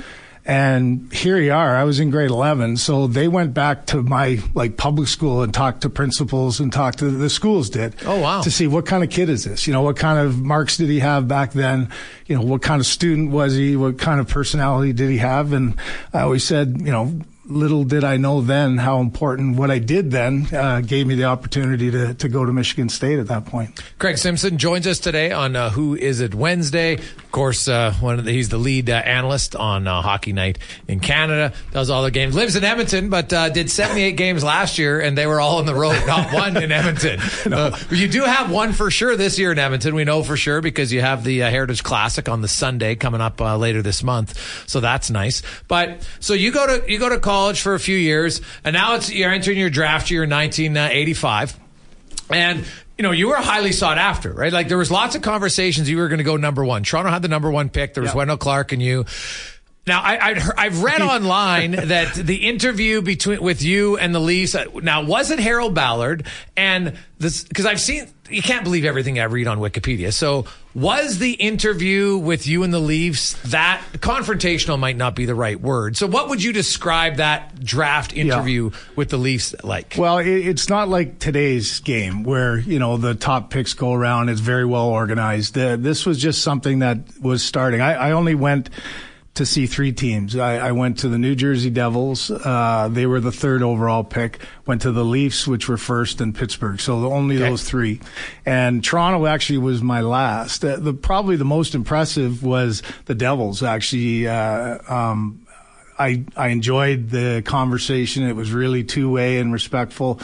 And 0.50 1.14
here 1.14 1.38
you 1.38 1.54
are. 1.54 1.76
I 1.76 1.84
was 1.84 2.00
in 2.00 2.10
grade 2.10 2.32
11. 2.32 2.78
So 2.78 3.06
they 3.06 3.28
went 3.28 3.54
back 3.54 3.86
to 3.88 4.02
my 4.02 4.40
like 4.56 4.78
public 4.78 5.08
school 5.08 5.44
and 5.44 5.54
talked 5.54 5.82
to 5.82 5.92
principals 5.92 6.60
and 6.60 6.74
talked 6.74 6.98
to 7.00 7.12
the 7.12 7.30
schools 7.30 7.70
did. 7.70 7.94
Oh, 8.04 8.20
wow. 8.20 8.42
To 8.42 8.50
see 8.50 8.66
what 8.66 8.88
kind 8.88 9.04
of 9.04 9.12
kid 9.12 9.30
is 9.30 9.44
this? 9.44 9.68
You 9.68 9.74
know, 9.74 9.84
what 9.84 9.96
kind 9.96 10.18
of 10.18 10.42
marks 10.42 10.78
did 10.78 10.90
he 10.90 11.02
have 11.02 11.28
back 11.28 11.52
then? 11.52 11.90
You 12.26 12.36
know, 12.36 12.42
what 12.42 12.64
kind 12.64 12.80
of 12.80 12.88
student 12.88 13.30
was 13.30 13.56
he? 13.56 13.76
What 13.76 14.00
kind 14.00 14.20
of 14.20 14.28
personality 14.28 14.92
did 14.92 15.12
he 15.12 15.18
have? 15.18 15.54
And 15.54 15.76
I 16.16 16.22
always 16.22 16.46
said, 16.46 16.78
you 16.80 16.92
know, 16.92 17.22
little 17.50 17.84
did 17.84 18.04
I 18.04 18.18
know 18.18 18.42
then 18.42 18.78
how 18.78 19.00
important 19.00 19.58
what 19.58 19.72
I 19.72 19.80
did 19.80 20.12
then 20.12 20.48
uh, 20.54 20.82
gave 20.82 21.08
me 21.08 21.16
the 21.16 21.26
opportunity 21.26 21.92
to, 21.92 22.14
to 22.14 22.30
go 22.30 22.46
to 22.46 22.54
Michigan 22.54 22.90
State 22.90 23.20
at 23.20 23.28
that 23.28 23.46
point. 23.46 23.82
Craig 23.98 24.18
Simpson 24.18 24.58
joins 24.58 24.88
us 24.88 25.00
today 25.00 25.32
on 25.32 25.56
uh, 25.56 25.72
Who 25.72 25.96
Is 25.96 26.22
It 26.22 26.36
Wednesday. 26.36 27.00
Of 27.30 27.34
course, 27.34 27.68
uh, 27.68 27.94
one 28.00 28.18
of 28.18 28.26
the, 28.26 28.32
he's 28.32 28.50
the 28.50 28.58
lead 28.58 28.90
uh, 28.90 28.94
analyst 28.94 29.56
on 29.56 29.88
uh, 29.88 30.02
Hockey 30.02 30.34
Night 30.34 30.58
in 30.88 31.00
Canada. 31.00 31.54
Does 31.72 31.92
all 31.92 32.02
the 32.02 32.10
games. 32.10 32.34
Lives 32.34 32.56
in 32.56 32.64
Edmonton, 32.64 33.12
but 33.12 33.32
uh, 33.32 33.50
did 33.50 33.70
78 33.70 34.14
games 34.14 34.44
last 34.44 34.80
year, 34.80 35.00
and 35.00 35.16
they 35.16 35.28
were 35.28 35.40
all 35.40 35.60
on 35.60 35.68
the 35.68 35.76
road. 35.76 35.96
Not 36.08 36.34
one 36.34 36.58
in 36.58 36.72
Edmonton. 36.72 37.20
no. 37.48 37.72
you 37.92 38.08
do 38.08 38.24
have 38.24 38.50
one 38.50 38.74
for 38.74 38.90
sure 38.90 39.16
this 39.16 39.38
year 39.38 39.52
in 39.52 39.60
Edmonton. 39.60 39.94
We 39.94 40.06
know 40.06 40.24
for 40.24 40.38
sure 40.38 40.60
because 40.60 40.92
you 40.92 41.02
have 41.02 41.24
the 41.24 41.42
Heritage 41.42 41.84
Classic 41.84 42.28
on 42.28 42.42
the 42.42 42.48
Sunday 42.48 42.96
coming 42.96 43.22
up 43.22 43.40
later 43.40 43.84
this 43.84 44.02
month. 44.02 44.68
So 44.68 44.80
that's 44.80 45.12
nice. 45.12 45.44
But 45.68 46.02
so 46.20 46.34
you 46.34 46.52
go 46.52 46.66
to 46.80 46.92
you 46.92 46.98
go 46.98 47.10
to 47.10 47.20
college 47.20 47.62
for 47.62 47.76
a 47.76 47.80
few 47.80 47.96
years, 47.96 48.42
and 48.64 48.74
now 48.74 48.96
it's 48.96 49.12
you're 49.12 49.32
entering 49.32 49.60
your 49.60 49.70
draft 49.70 50.10
year 50.10 50.24
in 50.24 50.32
1985, 50.32 51.60
and 52.32 52.66
you 53.00 53.04
know, 53.04 53.12
you 53.12 53.30
were 53.30 53.38
highly 53.38 53.72
sought 53.72 53.98
after, 53.98 54.30
right? 54.34 54.52
Like 54.52 54.68
there 54.68 54.78
was 54.78 54.92
lots 54.92 55.16
of 55.16 55.22
conversations 55.22 55.90
you 55.90 55.96
were 55.96 56.10
going 56.10 56.18
to 56.18 56.26
go 56.26 56.36
number 56.36 56.66
one. 56.66 56.84
Toronto 56.84 57.10
had 57.10 57.22
the 57.22 57.30
number 57.30 57.50
one 57.50 57.70
pick. 57.70 57.94
There 57.94 58.04
was 58.04 58.14
Wendell 58.14 58.36
Clark 58.36 58.74
and 58.74 58.82
you. 58.82 59.06
Now, 59.90 60.02
I, 60.02 60.36
I, 60.56 60.64
have 60.66 60.84
read 60.84 61.02
online 61.16 61.72
that 61.72 62.14
the 62.14 62.48
interview 62.48 63.02
between 63.02 63.42
with 63.42 63.64
you 63.64 63.98
and 63.98 64.14
the 64.14 64.20
Leafs. 64.20 64.54
Uh, 64.54 64.66
now, 64.84 65.04
was 65.04 65.32
it 65.32 65.40
Harold 65.40 65.74
Ballard? 65.74 66.28
And 66.56 66.96
this 67.18 67.44
because 67.44 67.66
I've 67.66 67.82
seen 67.82 68.08
you 68.30 68.44
can't 68.44 68.64
believe 68.64 68.86
everything 68.86 69.20
I 69.20 69.24
read 69.24 69.48
on 69.48 69.58
Wikipedia. 69.58 70.14
So, 70.14 70.46
was 70.76 71.18
the 71.18 71.32
interview 71.32 72.18
with 72.18 72.46
you 72.46 72.62
and 72.62 72.72
the 72.72 72.80
Leafs 72.80 73.34
that 73.50 73.82
confrontational 73.94 74.78
might 74.78 74.96
not 74.96 75.16
be 75.16 75.26
the 75.26 75.34
right 75.34 75.60
word. 75.60 75.98
So, 75.98 76.06
what 76.06 76.30
would 76.30 76.44
you 76.44 76.54
describe 76.54 77.16
that 77.16 77.60
draft 77.60 78.14
interview 78.14 78.70
yeah. 78.70 78.80
with 78.96 79.10
the 79.10 79.18
Leafs 79.18 79.56
like? 79.64 79.96
Well, 79.98 80.20
it's 80.20 80.70
not 80.70 80.88
like 80.88 81.18
today's 81.18 81.80
game 81.80 82.24
where 82.24 82.60
you 82.60 82.78
know 82.78 82.98
the 82.98 83.16
top 83.16 83.50
picks 83.50 83.74
go 83.74 83.94
around. 83.94 84.30
It's 84.30 84.40
very 84.40 84.66
well 84.66 84.86
organized. 84.86 85.58
Uh, 85.58 85.78
this 85.78 86.06
was 86.06 86.20
just 86.20 86.44
something 86.44 86.80
that 86.80 87.00
was 87.20 87.44
starting. 87.44 87.82
I, 87.82 87.94
I 87.96 88.12
only 88.12 88.36
went 88.36 88.70
to 89.40 89.46
see 89.46 89.68
three 89.68 89.94
teams. 89.94 90.36
I, 90.36 90.58
I, 90.58 90.72
went 90.74 91.00
to 91.00 91.08
the 91.08 91.18
New 91.18 91.34
Jersey 91.34 91.70
Devils. 91.70 92.30
Uh, 92.30 92.90
they 92.92 93.06
were 93.06 93.22
the 93.22 93.32
third 93.32 93.64
overall 93.64 94.04
pick. 94.04 94.40
Went 94.66 94.82
to 94.82 94.92
the 94.92 95.06
Leafs, 95.06 95.48
which 95.48 95.70
were 95.70 95.78
first, 95.78 96.20
and 96.20 96.36
Pittsburgh. 96.36 96.82
So 96.82 97.06
only 97.14 97.38
okay. 97.38 97.50
those 97.50 97.64
three. 97.64 98.02
And 98.46 98.84
Toronto 98.84 99.26
actually 99.28 99.60
was 99.60 99.82
my 99.82 100.02
last. 100.02 100.66
Uh, 100.66 100.76
the 100.76 100.94
probably 100.94 101.38
the 101.38 101.46
most 101.46 101.74
impressive 101.74 102.44
was 102.44 102.84
the 103.06 103.16
Devils. 103.16 103.64
Actually, 103.64 104.28
uh, 104.28 104.80
um, 104.94 105.48
I 105.98 106.26
I 106.36 106.50
enjoyed 106.50 107.10
the 107.10 107.42
conversation. 107.46 108.28
It 108.28 108.36
was 108.36 108.52
really 108.52 108.84
two 108.84 109.10
way 109.10 109.40
and 109.40 109.54
respectful. 109.54 110.20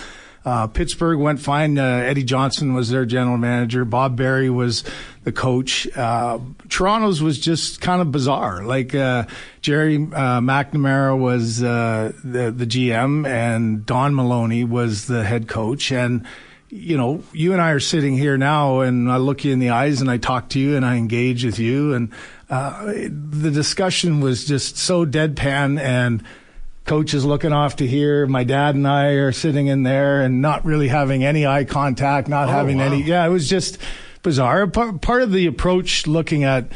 Uh, 0.45 0.67
Pittsburgh 0.67 1.17
went 1.17 1.39
fine. 1.39 1.77
Uh, 1.79 1.83
Eddie 1.83 2.23
Johnston 2.23 2.75
was 2.75 2.89
their 2.89 3.05
general 3.05 3.37
manager. 3.37 3.83
Bob 3.83 4.15
Berry 4.15 4.51
was 4.51 4.83
the 5.23 5.31
coach. 5.31 5.87
Uh, 5.97 6.37
Toronto's 6.69 7.21
was 7.21 7.39
just 7.39 7.81
kind 7.81 7.99
of 7.99 8.11
bizarre. 8.11 8.63
Like 8.63 8.93
uh, 8.93 9.25
Jerry 9.61 9.95
uh, 9.95 10.39
McNamara 10.41 11.17
was 11.17 11.63
uh, 11.63 12.13
the 12.23 12.51
the 12.51 12.67
GM, 12.67 13.27
and 13.27 13.85
Don 13.87 14.13
Maloney 14.13 14.63
was 14.63 15.07
the 15.07 15.23
head 15.23 15.47
coach, 15.47 15.91
and 15.91 16.25
you 16.69 16.97
know, 16.97 17.23
you 17.31 17.53
and 17.53 17.61
I 17.61 17.71
are 17.71 17.79
sitting 17.79 18.17
here 18.17 18.37
now, 18.37 18.81
and 18.81 19.11
I 19.11 19.17
look 19.17 19.45
you 19.45 19.53
in 19.53 19.59
the 19.59 19.69
eyes, 19.69 20.01
and 20.01 20.11
I 20.11 20.17
talk 20.17 20.49
to 20.49 20.59
you, 20.59 20.75
and 20.75 20.85
I 20.85 20.97
engage 20.97 21.45
with 21.45 21.57
you, 21.57 21.93
and 21.93 22.11
uh, 22.49 22.85
the 22.85 23.49
discussion 23.51 24.19
was 24.19 24.45
just 24.45 24.77
so 24.77 25.05
deadpan 25.05 25.79
and 25.79 26.23
coach 26.85 27.13
is 27.13 27.25
looking 27.25 27.51
off 27.51 27.77
to 27.77 27.87
here. 27.87 28.27
My 28.27 28.43
dad 28.43 28.75
and 28.75 28.87
I 28.87 29.13
are 29.13 29.31
sitting 29.31 29.67
in 29.67 29.83
there 29.83 30.21
and 30.21 30.41
not 30.41 30.63
really 30.65 30.87
having 30.87 31.23
any 31.23 31.45
eye 31.45 31.65
contact, 31.65 32.27
not 32.27 32.47
oh, 32.47 32.51
having 32.51 32.77
wow. 32.77 32.85
any. 32.85 33.03
Yeah, 33.03 33.25
it 33.25 33.29
was 33.29 33.49
just 33.49 33.79
bizarre. 34.23 34.67
Part, 34.67 35.01
part 35.01 35.21
of 35.21 35.31
the 35.31 35.47
approach 35.47 36.07
looking 36.07 36.43
at 36.43 36.71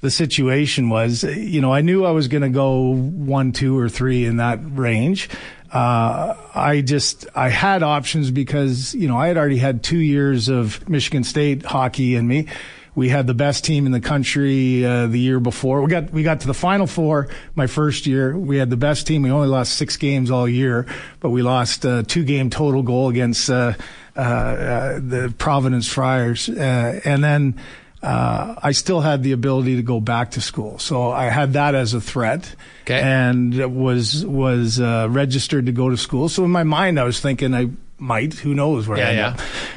the 0.00 0.10
situation 0.10 0.88
was, 0.88 1.22
you 1.22 1.60
know, 1.60 1.72
I 1.72 1.80
knew 1.80 2.04
I 2.04 2.10
was 2.10 2.28
going 2.28 2.42
to 2.42 2.48
go 2.48 2.92
one, 2.92 3.52
two, 3.52 3.78
or 3.78 3.88
three 3.88 4.26
in 4.26 4.38
that 4.38 4.58
range. 4.62 5.28
Uh, 5.70 6.36
I 6.54 6.82
just 6.82 7.26
I 7.34 7.48
had 7.48 7.82
options 7.82 8.30
because 8.30 8.94
you 8.94 9.08
know 9.08 9.16
I 9.16 9.28
had 9.28 9.38
already 9.38 9.56
had 9.56 9.82
two 9.82 10.00
years 10.00 10.50
of 10.50 10.86
Michigan 10.86 11.24
State 11.24 11.62
hockey 11.64 12.14
in 12.14 12.28
me. 12.28 12.48
We 12.94 13.08
had 13.08 13.26
the 13.26 13.34
best 13.34 13.64
team 13.64 13.86
in 13.86 13.92
the 13.92 14.00
country 14.00 14.84
uh, 14.84 15.06
the 15.06 15.18
year 15.18 15.40
before. 15.40 15.80
We 15.80 15.90
got 15.90 16.12
we 16.12 16.22
got 16.22 16.40
to 16.40 16.46
the 16.46 16.54
final 16.54 16.86
four 16.86 17.28
my 17.54 17.66
first 17.66 18.06
year. 18.06 18.36
We 18.36 18.58
had 18.58 18.68
the 18.68 18.76
best 18.76 19.06
team. 19.06 19.22
We 19.22 19.30
only 19.30 19.48
lost 19.48 19.78
six 19.78 19.96
games 19.96 20.30
all 20.30 20.46
year, 20.46 20.86
but 21.20 21.30
we 21.30 21.42
lost 21.42 21.84
a 21.84 22.02
two 22.02 22.24
game 22.24 22.50
total 22.50 22.82
goal 22.82 23.08
against 23.08 23.48
uh, 23.48 23.74
uh, 24.16 24.20
uh 24.20 24.94
the 25.00 25.34
Providence 25.38 25.88
Friars, 25.88 26.48
uh, 26.48 27.00
and 27.04 27.22
then. 27.22 27.60
Uh, 28.04 28.56
I 28.60 28.72
still 28.72 29.00
had 29.00 29.22
the 29.22 29.30
ability 29.30 29.76
to 29.76 29.82
go 29.82 30.00
back 30.00 30.32
to 30.32 30.40
school, 30.40 30.80
so 30.80 31.12
I 31.12 31.26
had 31.26 31.52
that 31.52 31.76
as 31.76 31.94
a 31.94 32.00
threat, 32.00 32.52
okay. 32.82 33.00
and 33.00 33.54
was 33.76 34.26
was 34.26 34.80
registered 34.80 35.66
to 35.66 35.72
go 35.72 35.88
to 35.88 35.96
school. 35.96 36.28
So 36.28 36.44
in 36.44 36.50
my 36.50 36.64
mind, 36.64 36.98
I 36.98 37.04
was 37.04 37.20
thinking 37.20 37.54
I 37.54 37.70
might. 37.98 38.34
Who 38.34 38.54
knows 38.54 38.88
where 38.88 38.98
yeah, 38.98 39.08
I 39.08 39.12
yeah. 39.12 39.36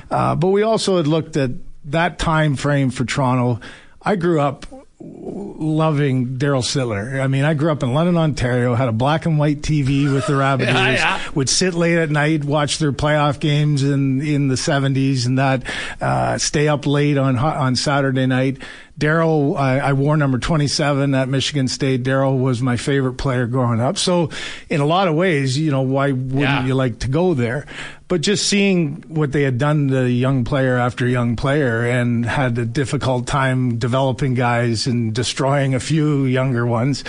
Uh, 0.09 0.35
but 0.35 0.47
we 0.47 0.63
also 0.63 0.97
had 0.97 1.05
looked 1.05 1.37
at 1.37 1.51
that 1.85 2.19
time 2.19 2.55
frame 2.55 2.89
for 2.89 3.05
Toronto, 3.05 3.59
I 4.01 4.15
grew 4.15 4.39
up 4.39 4.65
loving 4.99 6.37
Daryl 6.37 6.63
Sittler. 6.63 7.21
I 7.21 7.27
mean, 7.27 7.43
I 7.43 7.53
grew 7.53 7.71
up 7.71 7.83
in 7.83 7.93
London, 7.93 8.17
Ontario, 8.17 8.75
had 8.75 8.87
a 8.87 8.93
black 8.93 9.25
and 9.25 9.37
white 9.37 9.61
TV 9.61 10.11
with 10.11 10.25
the 10.25 10.35
rabbit 10.37 10.69
ears, 10.69 10.75
yeah, 10.75 10.93
yeah. 10.93 11.29
would 11.33 11.49
sit 11.49 11.73
late 11.73 11.97
at 11.97 12.09
night, 12.09 12.43
watch 12.43 12.79
their 12.79 12.91
playoff 12.91 13.39
games 13.39 13.83
in, 13.83 14.21
in 14.21 14.47
the 14.47 14.55
70s 14.55 15.25
and 15.25 15.37
that, 15.37 15.63
uh, 16.01 16.37
stay 16.37 16.67
up 16.67 16.85
late 16.85 17.17
on, 17.17 17.37
on 17.37 17.75
Saturday 17.75 18.25
night. 18.25 18.57
Daryl, 18.97 19.57
I, 19.57 19.79
I, 19.79 19.93
wore 19.93 20.15
number 20.15 20.37
27 20.37 21.13
at 21.15 21.27
Michigan 21.27 21.67
State. 21.67 22.03
Daryl 22.03 22.39
was 22.39 22.61
my 22.61 22.77
favorite 22.77 23.15
player 23.15 23.45
growing 23.45 23.81
up. 23.81 23.97
So, 23.97 24.29
in 24.69 24.79
a 24.79 24.85
lot 24.85 25.09
of 25.09 25.15
ways, 25.15 25.57
you 25.57 25.69
know, 25.69 25.81
why 25.81 26.13
wouldn't 26.13 26.39
yeah. 26.39 26.65
you 26.65 26.75
like 26.75 26.99
to 26.99 27.09
go 27.09 27.33
there? 27.33 27.65
But 28.07 28.21
just 28.21 28.47
seeing 28.47 29.03
what 29.07 29.31
they 29.31 29.41
had 29.41 29.57
done 29.57 29.87
to 29.87 30.09
young 30.09 30.43
player 30.43 30.77
after 30.77 31.07
young 31.07 31.35
player 31.35 31.83
and 31.83 32.23
had 32.23 32.57
a 32.57 32.65
difficult 32.65 33.25
time 33.25 33.77
developing 33.79 34.35
guys 34.35 34.85
and 34.85 35.13
destroying 35.13 35.73
a 35.73 35.79
few 35.79 36.25
younger 36.25 36.67
ones. 36.67 37.03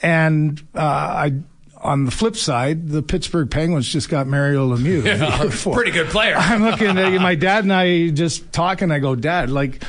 And 0.00 0.62
uh, 0.74 0.80
I 0.80 1.32
on 1.80 2.04
the 2.04 2.10
flip 2.10 2.36
side, 2.36 2.88
the 2.88 3.02
Pittsburgh 3.02 3.50
Penguins 3.50 3.88
just 3.88 4.08
got 4.08 4.26
Mario 4.26 4.74
Lemieux. 4.74 5.04
Yeah, 5.04 5.72
pretty 5.74 5.90
good 5.90 6.08
player. 6.08 6.34
I'm 6.38 6.62
looking 6.62 6.98
at 6.98 7.20
my 7.20 7.34
dad 7.34 7.64
and 7.64 7.72
I 7.72 8.08
just 8.08 8.52
talking. 8.52 8.90
I 8.90 8.98
go, 8.98 9.14
Dad, 9.14 9.50
like 9.50 9.82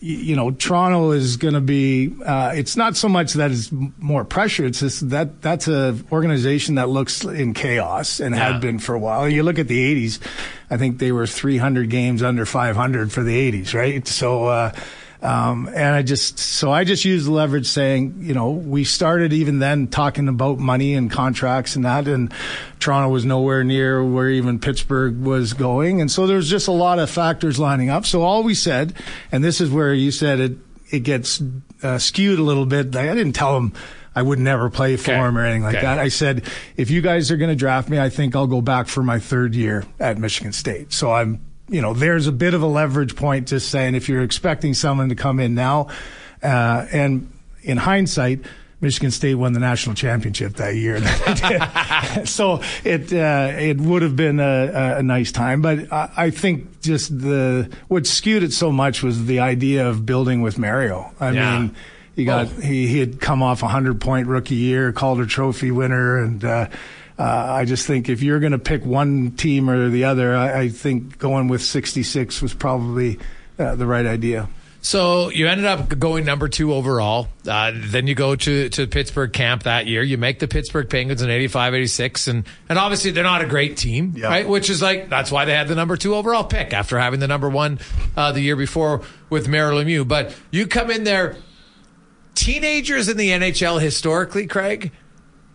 you 0.00 0.34
know, 0.34 0.50
Toronto 0.50 1.10
is 1.10 1.36
going 1.36 1.54
to 1.54 1.60
be. 1.60 2.12
Uh, 2.24 2.52
it's 2.54 2.76
not 2.76 2.96
so 2.96 3.08
much 3.08 3.34
that 3.34 3.50
it's 3.50 3.70
more 3.98 4.24
pressure. 4.24 4.64
It's 4.64 4.80
just 4.80 5.10
that 5.10 5.42
that's 5.42 5.68
a 5.68 5.96
organization 6.10 6.76
that 6.76 6.88
looks 6.88 7.22
in 7.22 7.52
chaos 7.52 8.18
and 8.18 8.34
yeah. 8.34 8.52
had 8.52 8.60
been 8.62 8.78
for 8.78 8.94
a 8.94 8.98
while. 8.98 9.28
You 9.28 9.42
look 9.42 9.58
at 9.58 9.68
the 9.68 10.08
'80s. 10.08 10.18
I 10.70 10.78
think 10.78 10.98
they 10.98 11.12
were 11.12 11.26
300 11.26 11.90
games 11.90 12.22
under 12.22 12.46
500 12.46 13.12
for 13.12 13.22
the 13.22 13.52
'80s, 13.52 13.74
right? 13.74 14.06
So. 14.06 14.46
Uh, 14.46 14.72
um, 15.22 15.68
and 15.68 15.94
I 15.94 16.02
just, 16.02 16.38
so 16.38 16.72
I 16.72 16.84
just 16.84 17.04
used 17.04 17.26
the 17.26 17.32
leverage 17.32 17.66
saying, 17.66 18.16
you 18.20 18.32
know, 18.32 18.50
we 18.50 18.84
started 18.84 19.32
even 19.32 19.58
then 19.58 19.88
talking 19.88 20.28
about 20.28 20.58
money 20.58 20.94
and 20.94 21.10
contracts 21.10 21.76
and 21.76 21.84
that, 21.84 22.08
and 22.08 22.32
Toronto 22.78 23.10
was 23.10 23.24
nowhere 23.24 23.62
near 23.62 24.02
where 24.02 24.30
even 24.30 24.58
Pittsburgh 24.58 25.20
was 25.20 25.52
going. 25.52 26.00
And 26.00 26.10
so 26.10 26.26
there's 26.26 26.48
just 26.48 26.68
a 26.68 26.72
lot 26.72 26.98
of 26.98 27.10
factors 27.10 27.58
lining 27.58 27.90
up. 27.90 28.06
So 28.06 28.22
all 28.22 28.42
we 28.42 28.54
said, 28.54 28.94
and 29.30 29.44
this 29.44 29.60
is 29.60 29.70
where 29.70 29.92
you 29.92 30.10
said 30.10 30.40
it, 30.40 30.52
it 30.90 31.00
gets 31.00 31.42
uh, 31.82 31.98
skewed 31.98 32.38
a 32.38 32.42
little 32.42 32.66
bit. 32.66 32.96
I 32.96 33.14
didn't 33.14 33.34
tell 33.34 33.54
them 33.54 33.74
I 34.14 34.22
would 34.22 34.38
never 34.38 34.70
play 34.70 34.96
for 34.96 35.12
okay. 35.12 35.20
him 35.20 35.36
or 35.36 35.44
anything 35.44 35.62
like 35.62 35.76
okay. 35.76 35.86
that. 35.86 35.98
I 35.98 36.08
said, 36.08 36.44
if 36.76 36.90
you 36.90 37.00
guys 37.00 37.30
are 37.30 37.36
going 37.36 37.50
to 37.50 37.56
draft 37.56 37.88
me, 37.88 37.98
I 37.98 38.08
think 38.08 38.34
I'll 38.34 38.46
go 38.46 38.60
back 38.60 38.88
for 38.88 39.02
my 39.02 39.18
third 39.18 39.54
year 39.54 39.84
at 40.00 40.18
Michigan 40.18 40.52
State. 40.52 40.92
So 40.92 41.12
I'm 41.12 41.40
you 41.70 41.80
know, 41.80 41.94
there's 41.94 42.26
a 42.26 42.32
bit 42.32 42.52
of 42.52 42.62
a 42.62 42.66
leverage 42.66 43.16
point 43.16 43.48
just 43.48 43.70
saying 43.70 43.94
if 43.94 44.08
you're 44.08 44.22
expecting 44.22 44.74
someone 44.74 45.08
to 45.08 45.14
come 45.14 45.38
in 45.38 45.54
now, 45.54 45.88
uh, 46.42 46.86
and 46.92 47.30
in 47.62 47.76
hindsight, 47.76 48.40
Michigan 48.80 49.10
State 49.10 49.34
won 49.34 49.52
the 49.52 49.60
national 49.60 49.94
championship 49.94 50.54
that 50.54 50.74
year. 50.74 50.98
so 52.26 52.60
it 52.82 53.12
uh, 53.12 53.52
it 53.58 53.78
would 53.78 54.02
have 54.02 54.16
been 54.16 54.40
a, 54.40 54.96
a 54.98 55.02
nice 55.02 55.30
time, 55.32 55.62
but 55.62 55.92
I, 55.92 56.10
I, 56.16 56.30
think 56.30 56.80
just 56.80 57.16
the 57.16 57.70
what 57.88 58.06
skewed 58.06 58.42
it 58.42 58.52
so 58.52 58.72
much 58.72 59.02
was 59.02 59.26
the 59.26 59.40
idea 59.40 59.88
of 59.88 60.04
building 60.06 60.42
with 60.42 60.58
Mario. 60.58 61.12
I 61.20 61.30
yeah. 61.30 61.58
mean. 61.60 61.76
He 62.16 62.24
got 62.24 62.48
oh. 62.48 62.60
he, 62.60 62.86
he 62.88 62.98
had 62.98 63.20
come 63.20 63.42
off 63.42 63.62
a 63.62 63.68
hundred 63.68 64.00
point 64.00 64.26
rookie 64.26 64.56
year, 64.56 64.92
Calder 64.92 65.24
Trophy 65.24 65.70
winner, 65.70 66.18
and 66.18 66.44
uh, 66.44 66.68
uh, 67.20 67.52
I 67.52 67.66
just 67.66 67.86
think 67.86 68.08
if 68.08 68.22
you're 68.22 68.40
going 68.40 68.52
to 68.52 68.58
pick 68.58 68.82
one 68.82 69.32
team 69.32 69.68
or 69.68 69.90
the 69.90 70.04
other, 70.04 70.34
I, 70.34 70.60
I 70.60 70.68
think 70.70 71.18
going 71.18 71.48
with 71.48 71.60
66 71.60 72.40
was 72.40 72.54
probably 72.54 73.18
uh, 73.58 73.74
the 73.74 73.84
right 73.84 74.06
idea. 74.06 74.48
So 74.80 75.28
you 75.28 75.46
ended 75.46 75.66
up 75.66 75.98
going 75.98 76.24
number 76.24 76.48
two 76.48 76.72
overall. 76.72 77.28
Uh, 77.46 77.72
then 77.74 78.06
you 78.06 78.14
go 78.14 78.36
to, 78.36 78.70
to 78.70 78.86
Pittsburgh 78.86 79.34
camp 79.34 79.64
that 79.64 79.86
year. 79.86 80.02
You 80.02 80.16
make 80.16 80.38
the 80.38 80.48
Pittsburgh 80.48 80.88
Penguins 80.88 81.20
in 81.20 81.28
85, 81.28 81.74
86. 81.74 82.28
And, 82.28 82.46
and 82.70 82.78
obviously 82.78 83.10
they're 83.10 83.22
not 83.22 83.42
a 83.42 83.46
great 83.46 83.76
team, 83.76 84.14
yeah. 84.16 84.28
right? 84.28 84.48
Which 84.48 84.70
is 84.70 84.80
like, 84.80 85.10
that's 85.10 85.30
why 85.30 85.44
they 85.44 85.52
had 85.52 85.68
the 85.68 85.74
number 85.74 85.98
two 85.98 86.14
overall 86.14 86.44
pick 86.44 86.72
after 86.72 86.98
having 86.98 87.20
the 87.20 87.28
number 87.28 87.50
one 87.50 87.80
uh, 88.16 88.32
the 88.32 88.40
year 88.40 88.56
before 88.56 89.02
with 89.28 89.46
Mario 89.46 89.82
Lemieux. 89.82 90.08
But 90.08 90.34
you 90.50 90.66
come 90.66 90.90
in 90.90 91.04
there, 91.04 91.36
teenagers 92.34 93.10
in 93.10 93.18
the 93.18 93.28
NHL 93.28 93.78
historically, 93.78 94.46
Craig, 94.46 94.90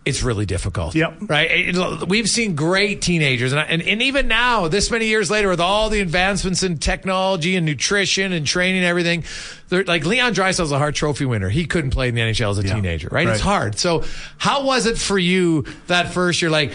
it's 0.06 0.22
really 0.22 0.46
difficult. 0.46 0.94
Yep. 0.94 1.16
Right. 1.22 1.76
we've 2.06 2.28
seen 2.28 2.54
great 2.54 3.02
teenagers, 3.02 3.52
and, 3.52 3.68
and, 3.68 3.82
and 3.82 4.00
even 4.02 4.28
now, 4.28 4.68
this 4.68 4.90
many 4.90 5.06
years 5.06 5.30
later, 5.30 5.48
with 5.48 5.60
all 5.60 5.90
the 5.90 6.00
advancements 6.00 6.62
in 6.62 6.78
technology 6.78 7.56
and 7.56 7.66
nutrition 7.66 8.32
and 8.32 8.46
training 8.46 8.78
and 8.78 8.86
everything, 8.86 9.24
like 9.70 10.06
Leon 10.06 10.32
Draisaitl's 10.32 10.70
a 10.70 10.78
Hart 10.78 10.94
Trophy 10.94 11.24
winner. 11.24 11.48
He 11.48 11.66
couldn't 11.66 11.90
play 11.90 12.08
in 12.08 12.14
the 12.14 12.20
NHL 12.20 12.52
as 12.52 12.58
a 12.58 12.66
yeah. 12.66 12.74
teenager. 12.74 13.08
Right? 13.10 13.26
right? 13.26 13.34
It's 13.34 13.42
hard. 13.42 13.78
So, 13.78 14.04
how 14.38 14.64
was 14.64 14.86
it 14.86 14.96
for 14.96 15.18
you 15.18 15.66
that 15.88 16.12
first 16.12 16.40
year? 16.40 16.52
Like 16.52 16.72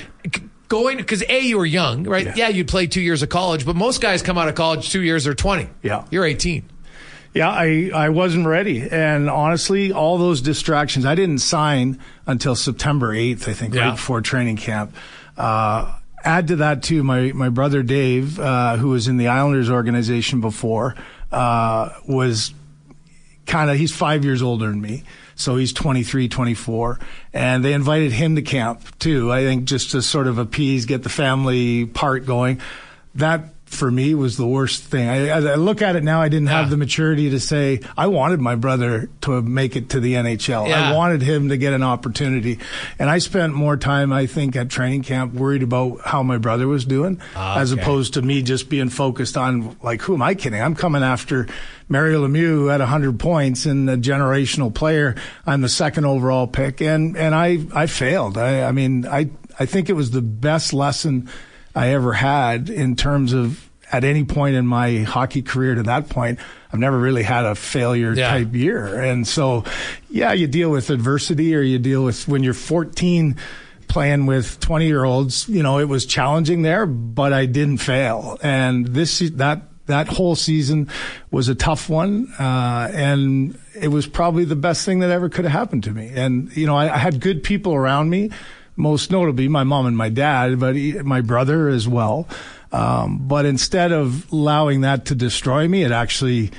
going 0.68 0.98
because 0.98 1.24
a 1.28 1.40
you 1.40 1.58
were 1.58 1.66
young, 1.66 2.04
right? 2.04 2.26
Yeah. 2.26 2.34
Yeah. 2.36 2.48
you'd 2.50 2.68
play 2.68 2.88
two 2.88 3.02
years 3.02 3.24
of 3.24 3.30
college, 3.30 3.66
but 3.66 3.78
most 3.78 4.02
guys 4.02 4.22
come 4.22 4.38
out 4.38 4.50
of 4.50 4.56
college 4.56 4.92
two 4.92 5.02
years 5.02 5.26
or 5.26 5.34
twenty. 5.34 5.70
Yeah. 5.82 6.06
you're 6.12 6.26
eighteen. 6.26 6.70
Yeah, 7.34 7.50
I, 7.50 7.92
I 7.94 8.10
wasn't 8.10 8.46
ready. 8.46 8.82
And 8.90 9.30
honestly, 9.30 9.94
all 9.94 10.18
those 10.18 10.42
distractions, 10.42 11.06
I 11.06 11.16
didn't 11.16 11.40
sign 11.40 12.00
until 12.28 12.56
September 12.56 13.14
8th, 13.14 13.48
I 13.48 13.54
think, 13.54 13.74
Yeah. 13.74 13.82
right 13.88 13.92
before 13.96 14.22
training 14.22 14.58
camp. 14.58 14.94
Uh, 15.38 15.94
add 16.24 16.50
to 16.50 16.58
that, 16.58 16.84
too, 16.84 17.04
my, 17.04 17.32
my 17.32 17.50
brother 17.50 17.84
Dave, 17.84 18.38
uh, 18.40 18.76
who 18.76 18.90
was 18.90 19.08
in 19.08 19.16
the 19.18 19.30
Islanders 19.30 19.70
organization 19.70 20.42
before, 20.42 20.96
uh, 21.32 21.90
was 22.08 22.54
kind 23.46 23.70
of 23.72 23.78
he's 23.78 23.92
five 23.94 24.24
years 24.24 24.42
older 24.42 24.68
than 24.68 24.80
me 24.80 25.04
so 25.36 25.56
he's 25.56 25.74
23 25.74 26.30
24 26.30 27.00
and 27.34 27.66
they 27.66 27.74
invited 27.74 28.12
him 28.12 28.36
to 28.36 28.42
camp 28.42 28.82
too 29.00 29.32
i 29.32 29.42
think 29.42 29.66
just 29.66 29.92
to 29.92 30.02
sort 30.02 30.28
of 30.28 30.38
appease 30.38 30.86
get 30.86 31.02
the 31.02 31.10
family 31.10 31.86
part 31.88 32.26
going 32.26 32.62
that 33.16 33.46
for 33.72 33.90
me 33.90 34.14
was 34.14 34.38
the 34.38 34.46
worst 34.46 34.84
thing 34.84 35.08
i, 35.10 35.28
as 35.30 35.46
I 35.46 35.56
look 35.56 35.82
at 35.82 35.96
it 35.96 36.04
now 36.04 36.22
i 36.22 36.30
didn't 36.30 36.48
Yeah. 36.48 36.62
have 36.62 36.70
the 36.70 36.78
maturity 36.78 37.30
to 37.32 37.40
say 37.40 37.80
i 37.98 38.08
wanted 38.08 38.40
my 38.42 38.56
brother 38.56 39.10
to 39.22 39.42
make 39.42 39.76
it 39.76 39.90
to 39.90 40.00
the 40.00 40.14
nhl 40.16 40.68
Yeah. 40.68 40.92
i 40.92 40.96
wanted 40.96 41.22
him 41.22 41.50
to 41.50 41.58
get 41.58 41.74
an 41.74 41.82
opportunity 41.84 42.60
and 43.00 43.10
i 43.10 43.18
spent 43.18 43.54
more 43.54 43.78
time 43.78 44.12
i 44.12 44.26
think 44.28 44.56
at 44.56 44.70
training 44.70 45.04
camp 45.04 45.34
worried 45.34 45.64
about 45.64 46.02
how 46.02 46.22
my 46.22 46.38
brother 46.38 46.68
was 46.68 46.86
doing 46.86 47.20
ah, 47.36 47.60
as 47.60 47.72
opposed 47.72 48.14
to 48.16 48.22
me 48.22 48.42
just 48.42 48.70
being 48.70 48.90
focused 48.90 49.38
on 49.38 49.76
like 49.82 50.02
who 50.02 50.14
am 50.14 50.22
I 50.22 50.36
kidding? 50.36 50.62
I'm 50.62 50.76
coming 50.76 51.04
after 51.04 51.48
Mario 51.88 52.28
Lemieux 52.28 52.72
at 52.74 52.80
100 52.80 53.20
points 53.20 53.66
and 53.66 53.90
a 53.90 53.98
generational 53.98 54.74
player. 54.74 55.16
I'm 55.46 55.62
the 55.62 55.70
second 55.70 56.06
overall 56.06 56.48
pick 56.48 56.82
and 56.82 57.16
and 57.18 57.34
I 57.34 57.60
I 57.74 57.88
failed. 57.88 58.38
I 58.38 58.64
I 58.64 58.72
mean 58.72 59.06
I 59.06 59.30
I 59.60 59.66
think 59.66 59.90
it 59.90 59.94
was 59.94 60.12
the 60.12 60.22
best 60.22 60.74
lesson 60.74 61.30
I 61.76 61.90
ever 61.90 62.14
had 62.14 62.70
in 62.70 62.96
terms 62.96 63.34
of 63.34 63.70
at 63.92 64.04
any 64.04 64.24
point 64.24 64.56
in 64.56 64.66
my 64.66 65.00
hockey 65.00 65.42
career 65.42 65.76
to 65.76 65.84
that 65.84 66.08
point 66.10 66.40
I've 66.74 66.80
never 66.80 66.98
really 66.98 67.24
had 67.24 67.44
a 67.44 67.54
failure 67.56 68.14
Yeah. 68.14 68.30
type 68.30 68.54
year. 68.56 69.02
And 69.02 69.28
so 69.28 69.66
yeah, 70.10 70.32
you 70.32 70.48
deal 70.48 70.70
with 70.72 70.90
adversity 70.90 71.54
or 71.56 71.62
you 71.62 71.78
deal 71.80 72.04
with 72.06 72.28
when 72.30 72.44
you're 72.44 72.54
14 72.54 73.36
playing 73.90 74.26
with 74.26 74.58
20 74.62 74.88
year 74.88 75.04
olds, 75.04 75.50
you 75.50 75.62
know, 75.62 75.80
it 75.80 75.90
was 75.90 76.06
challenging 76.06 76.62
there, 76.62 76.86
but 76.86 77.34
I 77.34 77.46
didn't 77.46 77.80
fail. 77.80 78.38
And 78.42 78.88
this, 78.88 79.20
that, 79.20 79.64
that 79.88 80.08
whole 80.08 80.36
season 80.38 80.88
was 81.30 81.50
a 81.50 81.56
tough 81.56 81.90
one. 81.90 82.34
Uh, 82.40 82.90
and 82.94 83.60
it 83.76 83.90
was 83.90 84.08
probably 84.08 84.46
the 84.46 84.56
best 84.56 84.86
thing 84.86 85.00
that 85.00 85.10
ever 85.10 85.28
could 85.28 85.44
have 85.44 85.52
happened 85.52 85.84
to 85.84 85.92
me. 85.92 86.10
And, 86.16 86.56
you 86.56 86.68
know, 86.68 86.78
I, 86.78 86.94
I 86.94 86.98
had 86.98 87.20
good 87.20 87.44
people 87.44 87.74
around 87.76 88.10
me, 88.10 88.30
most 88.76 89.12
notably 89.12 89.48
my 89.48 89.64
mom 89.64 89.86
and 89.86 89.98
my 89.98 90.10
dad, 90.10 90.60
but 90.60 90.76
he, 90.76 90.94
my 90.94 91.22
brother 91.22 91.68
as 91.70 91.88
well. 91.88 92.28
Um, 92.72 93.28
but 93.28 93.46
instead 93.46 93.92
of 93.92 94.32
allowing 94.32 94.82
that 94.82 95.06
to 95.06 95.16
destroy 95.16 95.68
me, 95.68 95.84
it 95.84 95.92
actually 95.92 96.52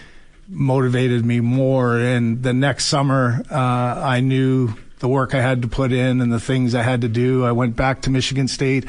motivated 0.49 1.25
me 1.25 1.41
more. 1.41 1.99
And 1.99 2.43
the 2.43 2.53
next 2.53 2.87
summer, 2.87 3.43
uh, 3.51 3.55
I 3.57 4.21
knew 4.21 4.75
the 4.99 5.09
work 5.09 5.35
I 5.35 5.41
had 5.41 5.63
to 5.63 5.69
put 5.69 5.91
in 5.91 6.21
and 6.21 6.33
the 6.33 6.41
things 6.41 6.75
I 6.75 6.83
had 6.83 7.01
to 7.01 7.09
do. 7.09 7.45
I 7.45 7.53
went 7.53 7.77
back 7.77 8.03
to 8.03 8.11
Michigan 8.11 8.47
State, 8.47 8.85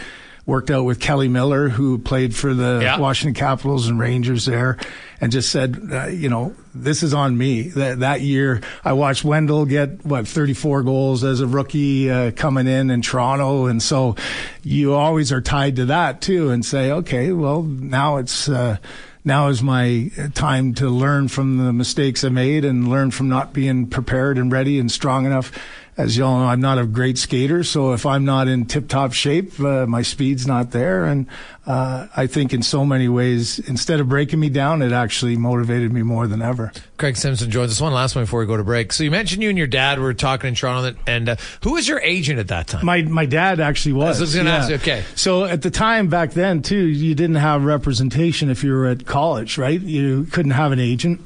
worked 0.45 0.69
out 0.69 0.83
with 0.83 0.99
Kelly 0.99 1.27
Miller, 1.29 1.69
who 1.69 1.97
played 1.97 2.35
for 2.35 2.53
the 2.53 2.79
Yeah. 2.83 2.99
Washington 2.99 3.33
Capitals 3.33 3.87
and 3.87 3.97
Rangers 3.97 4.45
there, 4.45 4.77
and 5.21 5.31
just 5.31 5.49
said, 5.49 5.79
uh, 5.91 6.07
you 6.07 6.27
know, 6.27 6.53
this 6.75 7.01
is 7.01 7.13
on 7.13 7.37
me. 7.37 7.69
That, 7.69 7.99
that 7.99 8.19
year, 8.21 8.59
I 8.83 8.91
watched 8.93 9.23
Wendell 9.23 9.65
get, 9.65 10.05
what, 10.05 10.27
34 10.27 10.83
goals 10.83 11.23
as 11.23 11.39
a 11.39 11.47
rookie 11.47 12.11
uh, 12.11 12.31
coming 12.31 12.67
in 12.67 12.89
in 12.89 13.01
Toronto. 13.01 13.67
And 13.67 13.81
so 13.81 14.17
you 14.63 14.93
always 14.93 15.31
are 15.31 15.39
tied 15.41 15.77
to 15.77 15.85
that 15.85 16.19
too 16.19 16.49
and 16.49 16.65
say, 16.65 16.91
okay, 16.91 17.31
well, 17.31 17.61
now 17.63 18.17
it's, 18.17 18.49
uh, 18.49 18.77
now 19.23 19.47
is 19.47 19.63
my 19.63 20.11
time 20.33 20.73
to 20.73 20.89
learn 20.89 21.29
from 21.29 21.55
the 21.57 21.71
mistakes 21.71 22.25
I 22.25 22.29
made 22.29 22.65
and 22.65 22.89
learn 22.89 23.09
from 23.11 23.29
not 23.29 23.53
being 23.53 23.87
prepared 23.87 24.37
and 24.37 24.51
ready 24.51 24.77
and 24.77 24.91
strong 24.91 25.25
enough. 25.25 25.53
As 25.95 26.17
you 26.17 26.25
all 26.25 26.39
know, 26.39 26.45
I'm 26.45 26.61
not 26.61 26.79
a 26.79 26.85
great 26.85 27.19
skater, 27.19 27.63
so 27.63 27.93
if 27.93 28.05
I'm 28.05 28.25
not 28.25 28.47
in 28.47 28.65
tip-top 28.65 29.13
shape, 29.13 29.59
uh, 29.59 29.85
my 29.85 30.01
speed's 30.01 30.47
not 30.47 30.71
there. 30.71 31.05
And 31.05 31.27
uh, 31.67 32.07
I 32.15 32.25
think 32.25 32.51
in 32.51 32.63
so 32.63 32.83
many 32.83 33.07
ways, 33.07 33.59
instead 33.59 33.99
of 33.99 34.09
breaking 34.09 34.39
me 34.39 34.49
down, 34.49 34.81
it 34.81 34.91
actually 34.91 35.37
motivated 35.37 35.93
me 35.93 36.01
more 36.01 36.25
than 36.25 36.41
ever. 36.41 36.71
Craig 36.97 37.15
Simpson 37.15 37.51
joins 37.51 37.71
us. 37.71 37.79
One 37.79 37.93
last 37.93 38.15
one 38.15 38.23
before 38.23 38.39
we 38.39 38.47
go 38.47 38.57
to 38.57 38.63
break. 38.63 38.91
So 38.91 39.03
you 39.03 39.11
mentioned 39.11 39.43
you 39.43 39.49
and 39.49 39.57
your 39.57 39.67
dad 39.67 39.99
were 39.99 40.15
talking 40.15 40.47
in 40.47 40.55
Toronto, 40.55 40.97
and 41.05 41.29
uh, 41.29 41.35
who 41.61 41.73
was 41.73 41.87
your 41.87 41.99
agent 41.99 42.39
at 42.39 42.47
that 42.47 42.67
time? 42.67 42.85
My 42.85 43.03
my 43.03 43.25
dad 43.25 43.59
actually 43.59 43.93
was. 43.93 44.17
I 44.17 44.21
was 44.21 44.35
ask 44.35 44.69
you, 44.69 44.75
okay. 44.77 45.03
So 45.15 45.45
at 45.45 45.61
the 45.61 45.69
time 45.69 46.07
back 46.07 46.31
then 46.31 46.63
too, 46.63 46.87
you 46.87 47.13
didn't 47.13 47.35
have 47.35 47.63
representation 47.63 48.49
if 48.49 48.63
you 48.63 48.71
were 48.71 48.87
at 48.87 49.05
college, 49.05 49.57
right? 49.59 49.79
You 49.79 50.25
couldn't 50.25 50.51
have 50.51 50.71
an 50.71 50.79
agent. 50.79 51.21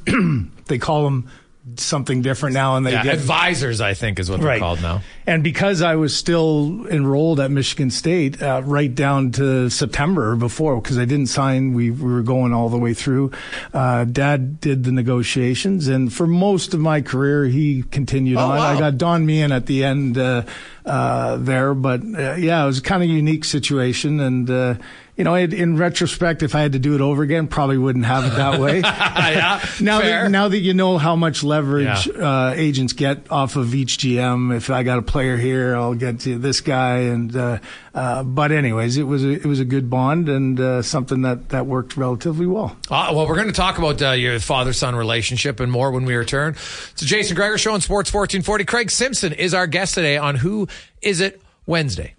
they 0.66 0.78
call 0.78 1.06
them 1.06 1.30
something 1.76 2.22
different 2.22 2.54
now, 2.54 2.78
and 2.78 2.86
they 2.86 2.94
Yeah, 2.94 3.04
get 3.04 3.16
advisors, 3.16 3.82
I 3.82 3.94
think, 3.94 4.20
is 4.20 4.30
what 4.30 4.40
they're 4.40 4.48
right. 4.50 4.60
called 4.60 4.82
now. 4.82 5.02
And 5.26 5.44
because 5.44 5.82
I 5.82 5.96
was 5.96 6.16
still 6.16 6.86
enrolled 6.88 7.40
at 7.42 7.52
Michigan 7.52 7.92
State 7.92 8.42
uh, 8.42 8.62
right 8.64 8.94
down 8.94 9.32
to 9.34 9.70
September 9.70 10.36
before, 10.36 10.80
because 10.82 10.98
I 10.98 11.06
didn't 11.06 11.28
sign, 11.28 11.74
we, 11.74 11.92
we 11.92 12.12
were 12.14 12.22
going 12.24 12.54
all 12.54 12.70
the 12.70 12.78
way 12.78 12.94
through. 12.94 13.32
Uh, 13.74 14.06
Dad 14.06 14.62
did 14.62 14.86
the 14.86 14.92
negotiations, 14.92 15.88
and 15.90 16.12
for 16.14 16.26
most 16.28 16.74
of 16.74 16.80
my 16.80 17.02
career, 17.02 17.46
he 17.46 17.84
continued 17.84 18.38
Oh, 18.38 18.42
on. 18.46 18.58
wow. 18.58 18.76
I 18.76 18.80
got 18.80 18.98
Don 18.98 19.26
Meehan 19.26 19.52
at 19.52 19.66
the 19.66 19.84
end 19.84 20.18
uh, 20.18 20.44
uh, 20.86 21.38
there, 21.38 21.74
but 21.74 22.02
uh, 22.02 22.36
yeah, 22.36 22.64
it 22.64 22.68
was 22.68 22.80
kind 22.80 23.04
of 23.04 23.10
unique 23.10 23.44
situation, 23.46 24.20
and. 24.20 24.80
You 25.18 25.24
know, 25.24 25.34
it, 25.34 25.52
in 25.52 25.78
retrospect, 25.78 26.44
if 26.44 26.54
I 26.54 26.62
had 26.62 26.74
to 26.74 26.80
do 26.80 26.94
it 26.94 27.02
over 27.02 27.24
again, 27.24 27.48
probably 27.48 27.80
wouldn't 27.80 28.06
have 28.06 28.24
it 28.26 28.36
that 28.36 28.60
way. 28.60 28.80
yeah, 28.82 29.60
now 29.82 30.00
fair. 30.00 30.24
that 30.26 30.30
now 30.32 30.48
that 30.48 30.60
you 30.60 30.76
know 30.76 31.00
how 31.00 31.16
much 31.16 31.44
leverage 31.44 32.06
Yeah. 32.08 32.50
uh, 32.50 32.54
agents 32.56 32.94
get 32.94 33.32
off 33.32 33.56
of 33.56 33.74
each 33.74 33.98
GM, 33.98 34.56
if 34.56 34.70
I 34.70 34.84
got 34.84 35.00
a 35.00 35.02
player 35.02 35.36
here, 35.36 35.76
I'll 35.76 35.96
get 35.96 36.20
to 36.22 36.38
this 36.38 36.62
guy. 36.62 36.98
And 37.00 37.36
uh, 37.36 37.58
uh, 37.96 38.22
but 38.24 38.52
anyways, 38.52 38.98
it 38.98 39.04
was 39.04 39.24
a, 39.26 39.30
it 39.32 39.46
was 39.46 39.60
a 39.60 39.66
good 39.66 39.90
bond 39.90 40.30
and 40.30 40.60
uh, 40.60 40.82
something 40.84 41.24
that 41.24 41.50
that 41.50 41.66
worked 41.66 41.98
relatively 41.98 42.46
well. 42.46 42.78
Uh, 42.90 43.12
well, 43.16 43.28
we're 43.28 43.36
going 43.36 43.48
to 43.48 43.54
talk 43.54 43.80
about 43.80 44.00
uh, 44.02 44.12
your 44.12 44.40
father 44.40 44.72
son 44.72 44.96
relationship 44.96 45.60
and 45.60 45.72
more 45.72 45.90
when 45.92 46.06
we 46.06 46.14
return. 46.16 46.54
It's 46.92 47.02
the 47.02 47.06
Jason 47.08 47.36
Gregor 47.36 47.58
Show 47.58 47.74
on 47.74 47.82
Sports 47.82 48.14
1440. 48.14 48.66
Craig 48.66 48.92
Simpson 48.92 49.34
is 49.34 49.56
our 49.56 49.66
guest 49.66 49.96
today 49.96 50.18
on 50.18 50.36
Who 50.36 50.68
Is 51.02 51.22
It 51.22 51.42
Wednesday. 51.66 52.14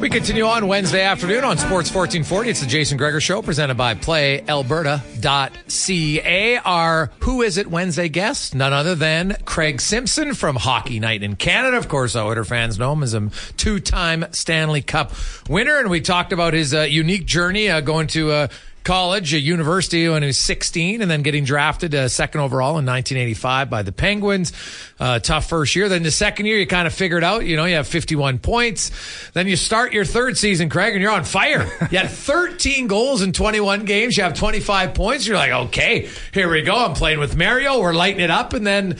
We 0.00 0.10
continue 0.10 0.44
on 0.44 0.68
Wednesday 0.68 1.02
afternoon 1.02 1.42
on 1.42 1.56
Sports 1.56 1.90
1440. 1.92 2.50
It's 2.50 2.60
the 2.60 2.66
Jason 2.66 2.98
Gregor 2.98 3.18
Show 3.18 3.40
presented 3.40 3.78
by 3.78 3.94
PlayAlberta.ca. 3.94 6.56
Our 6.58 7.10
Who 7.20 7.40
Is 7.40 7.56
It 7.56 7.68
Wednesday 7.68 8.10
guest, 8.10 8.54
none 8.54 8.74
other 8.74 8.94
than 8.94 9.38
Craig 9.46 9.80
Simpson 9.80 10.34
from 10.34 10.56
Hockey 10.56 11.00
Night 11.00 11.22
in 11.22 11.36
Canada. 11.36 11.78
Of 11.78 11.88
course, 11.88 12.14
Oiler 12.14 12.44
fans 12.44 12.78
know 12.78 12.92
him 12.92 13.02
as 13.02 13.14
a 13.14 13.30
two-time 13.56 14.26
Stanley 14.32 14.82
Cup 14.82 15.12
winner. 15.48 15.78
And 15.78 15.88
we 15.88 16.02
talked 16.02 16.34
about 16.34 16.52
his 16.52 16.74
uh, 16.74 16.82
unique 16.82 17.24
journey 17.24 17.70
uh, 17.70 17.80
going 17.80 18.08
to 18.08 18.30
uh, 18.30 18.48
college, 18.86 19.34
a 19.34 19.40
university 19.40 20.08
when 20.08 20.22
he 20.22 20.28
was 20.28 20.38
16, 20.38 21.02
and 21.02 21.10
then 21.10 21.22
getting 21.22 21.44
drafted 21.44 21.92
uh, 21.92 22.08
second 22.08 22.40
overall 22.40 22.78
in 22.78 22.86
1985 22.86 23.68
by 23.68 23.82
the 23.82 23.90
Penguins. 23.90 24.52
Uh, 25.00 25.18
tough 25.18 25.48
first 25.48 25.74
year. 25.74 25.88
Then 25.88 26.04
the 26.04 26.12
second 26.12 26.46
year, 26.46 26.56
you 26.56 26.68
kind 26.68 26.86
of 26.86 26.94
figured 26.94 27.24
out, 27.24 27.44
you 27.44 27.56
know, 27.56 27.64
you 27.64 27.74
have 27.74 27.88
51 27.88 28.38
points. 28.38 28.92
Then 29.32 29.48
you 29.48 29.56
start 29.56 29.92
your 29.92 30.04
third 30.04 30.38
season, 30.38 30.68
Craig, 30.68 30.94
and 30.94 31.02
you're 31.02 31.12
on 31.12 31.24
fire. 31.24 31.68
You 31.90 31.98
had 31.98 32.10
13 32.10 32.88
goals 32.88 33.22
in 33.22 33.32
21 33.32 33.84
games. 33.84 34.16
You 34.16 34.24
have 34.24 34.34
25 34.34 34.94
points. 34.94 35.26
You're 35.26 35.36
like, 35.36 35.52
okay, 35.52 36.08
here 36.32 36.50
we 36.50 36.62
go. 36.62 36.74
I'm 36.74 36.94
playing 36.94 37.20
with 37.20 37.36
Mario. 37.36 37.80
We're 37.80 37.94
lighting 37.94 38.20
it 38.20 38.30
up. 38.30 38.52
And 38.54 38.66
then 38.66 38.98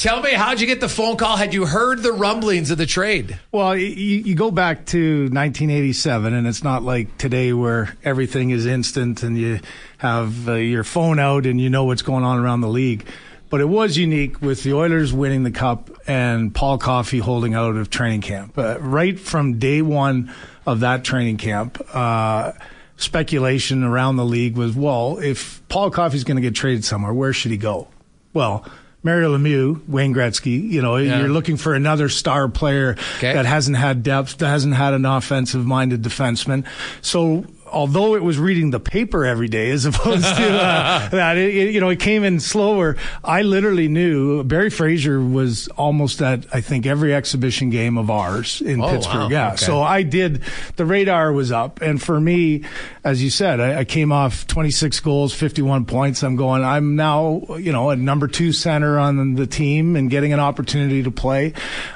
tell 0.00 0.22
me, 0.22 0.32
how'd 0.32 0.60
you 0.60 0.66
get 0.66 0.80
the 0.80 0.88
phone 0.88 1.16
call? 1.16 1.36
Had 1.36 1.52
you 1.52 1.66
heard 1.66 2.02
the 2.02 2.12
rumblings 2.12 2.70
of 2.70 2.78
the 2.78 2.86
trade? 2.86 3.38
Well, 3.52 3.76
you, 3.76 3.86
you 3.86 4.34
go 4.34 4.50
back 4.50 4.86
to 4.86 5.24
1987, 5.24 6.32
and 6.32 6.46
it's 6.46 6.64
not 6.64 6.82
like 6.82 7.18
today 7.18 7.52
where 7.52 7.94
everything 8.02 8.50
is 8.50 8.64
instant 8.64 9.22
and 9.22 9.36
you 9.36 9.60
have 9.98 10.48
uh, 10.48 10.54
your 10.54 10.84
phone 10.84 11.18
out 11.18 11.44
and 11.44 11.60
you 11.60 11.68
know 11.68 11.84
what's 11.84 12.00
going 12.00 12.24
on 12.24 12.38
around 12.38 12.62
the 12.62 12.68
league. 12.68 13.06
But 13.50 13.60
it 13.60 13.68
was 13.68 13.98
unique 13.98 14.40
with 14.40 14.62
the 14.62 14.72
Oilers 14.72 15.12
winning 15.12 15.42
the 15.42 15.50
cup 15.50 15.90
and 16.06 16.54
Paul 16.54 16.78
Coffey 16.78 17.18
holding 17.18 17.52
out 17.52 17.76
of 17.76 17.90
training 17.90 18.22
camp. 18.22 18.56
Uh, 18.56 18.78
right 18.80 19.20
from 19.20 19.58
day 19.58 19.82
one 19.82 20.32
of 20.64 20.80
that 20.80 21.04
training 21.04 21.36
camp, 21.36 21.78
uh, 21.92 22.52
speculation 22.96 23.84
around 23.84 24.16
the 24.16 24.24
league 24.24 24.56
was, 24.56 24.74
well, 24.74 25.18
if 25.18 25.66
Paul 25.68 25.90
Coffey's 25.90 26.24
going 26.24 26.36
to 26.36 26.42
get 26.42 26.54
traded 26.54 26.84
somewhere, 26.86 27.12
where 27.12 27.32
should 27.34 27.50
he 27.50 27.58
go? 27.58 27.88
Well, 28.32 28.64
Mario 29.02 29.36
Lemieux, 29.36 29.80
Wayne 29.88 30.14
Gretzky, 30.14 30.70
you 30.70 30.82
know, 30.82 30.96
Yeah. 30.96 31.18
you're 31.20 31.28
looking 31.30 31.56
for 31.56 31.74
another 31.74 32.08
star 32.10 32.48
player 32.48 32.96
Okay. 33.16 33.32
that 33.32 33.46
hasn't 33.46 33.76
had 33.78 34.02
depth, 34.02 34.38
that 34.38 34.48
hasn't 34.48 34.74
had 34.74 34.92
an 34.92 35.06
offensive 35.06 35.64
minded 35.64 36.02
defenseman. 36.02 36.64
So 37.00 37.44
although 37.72 38.14
it 38.14 38.22
was 38.22 38.38
reading 38.38 38.70
the 38.70 38.80
paper 38.80 39.24
every 39.24 39.48
day 39.48 39.70
as 39.70 39.84
opposed 39.86 40.24
to 40.24 40.48
uh, 40.62 41.08
that, 41.10 41.36
it, 41.36 41.54
it, 41.54 41.74
you 41.74 41.80
know, 41.80 41.88
it 41.88 42.00
came 42.00 42.24
in 42.24 42.40
slower. 42.40 42.96
I 43.24 43.42
literally 43.42 43.88
knew 43.88 44.42
Barry 44.44 44.70
Fraser 44.70 45.20
was 45.20 45.68
almost 45.68 46.20
at, 46.22 46.46
I 46.54 46.60
think, 46.60 46.86
every 46.86 47.14
exhibition 47.14 47.70
game 47.70 47.98
of 47.98 48.10
ours 48.10 48.60
in 48.60 48.80
Oh, 48.82 48.90
Pittsburgh. 48.90 49.14
wow. 49.14 49.28
Yeah. 49.28 49.48
Okay. 49.48 49.56
So 49.56 49.82
I 49.82 50.02
did, 50.02 50.42
the 50.76 50.84
radar 50.86 51.32
was 51.32 51.52
up. 51.52 51.80
And 51.80 52.00
for 52.02 52.20
me, 52.20 52.64
as 53.04 53.22
you 53.22 53.30
said, 53.30 53.60
I, 53.60 53.80
I 53.80 53.84
came 53.84 54.12
off 54.12 54.46
26 54.46 55.00
goals, 55.00 55.34
51 55.34 55.84
points. 55.86 56.22
I'm 56.22 56.36
going, 56.36 56.64
I'm 56.64 56.96
now, 56.96 57.42
you 57.58 57.72
know, 57.72 57.90
a 57.90 57.96
number 57.96 58.28
two 58.28 58.52
center 58.52 58.98
on 58.98 59.34
the 59.34 59.46
team 59.46 59.96
and 59.96 60.10
getting 60.10 60.32
an 60.32 60.40
opportunity 60.40 61.02
to 61.02 61.10
play. 61.10 61.52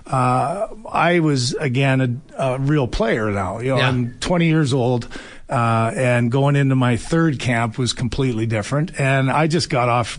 Uh, 0.06 0.68
I 0.90 1.20
was, 1.20 1.54
again, 1.54 2.22
a, 2.38 2.42
a 2.54 2.58
real 2.58 2.86
player 2.86 3.30
now. 3.30 3.58
You 3.58 3.70
know, 3.70 3.76
Yeah. 3.78 3.88
I'm 3.88 4.14
20 4.20 4.46
years 4.46 4.72
old. 4.72 5.08
Uh, 5.48 5.92
and 5.94 6.30
going 6.30 6.56
into 6.56 6.74
my 6.74 6.96
third 6.96 7.38
camp 7.38 7.76
was 7.76 7.92
completely 7.92 8.46
different. 8.46 8.98
And 8.98 9.30
I 9.30 9.46
just 9.46 9.68
got 9.68 9.88
off 9.88 10.18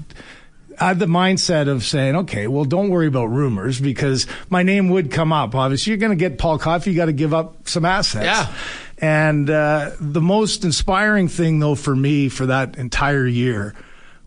I 0.80 0.90
had 0.90 1.00
the 1.00 1.06
mindset 1.06 1.68
of 1.70 1.84
saying, 1.84 2.16
okay, 2.16 2.48
well, 2.48 2.66
don't 2.66 2.90
worry 2.90 3.08
about 3.08 3.28
rumors 3.28 3.80
because 3.80 4.28
my 4.50 4.64
name 4.64 4.90
would 4.90 5.12
come 5.12 5.32
up. 5.32 5.56
Obviously, 5.56 5.92
you're 5.92 5.98
going 5.98 6.12
to 6.12 6.18
get 6.18 6.38
Paul 6.38 6.60
Coffey. 6.60 6.92
You 6.92 6.98
got 6.98 7.06
to 7.06 7.14
give 7.14 7.34
up 7.34 7.68
some 7.68 7.86
assets. 7.86 8.26
Yeah. 8.26 8.54
And 8.98 9.50
uh, 9.50 9.92
the 10.00 10.22
most 10.22 10.64
inspiring 10.64 11.28
thing, 11.28 11.60
though, 11.60 11.76
for 11.76 11.96
me 11.96 12.30
for 12.30 12.48
that 12.48 12.78
entire 12.78 13.28
year 13.28 13.76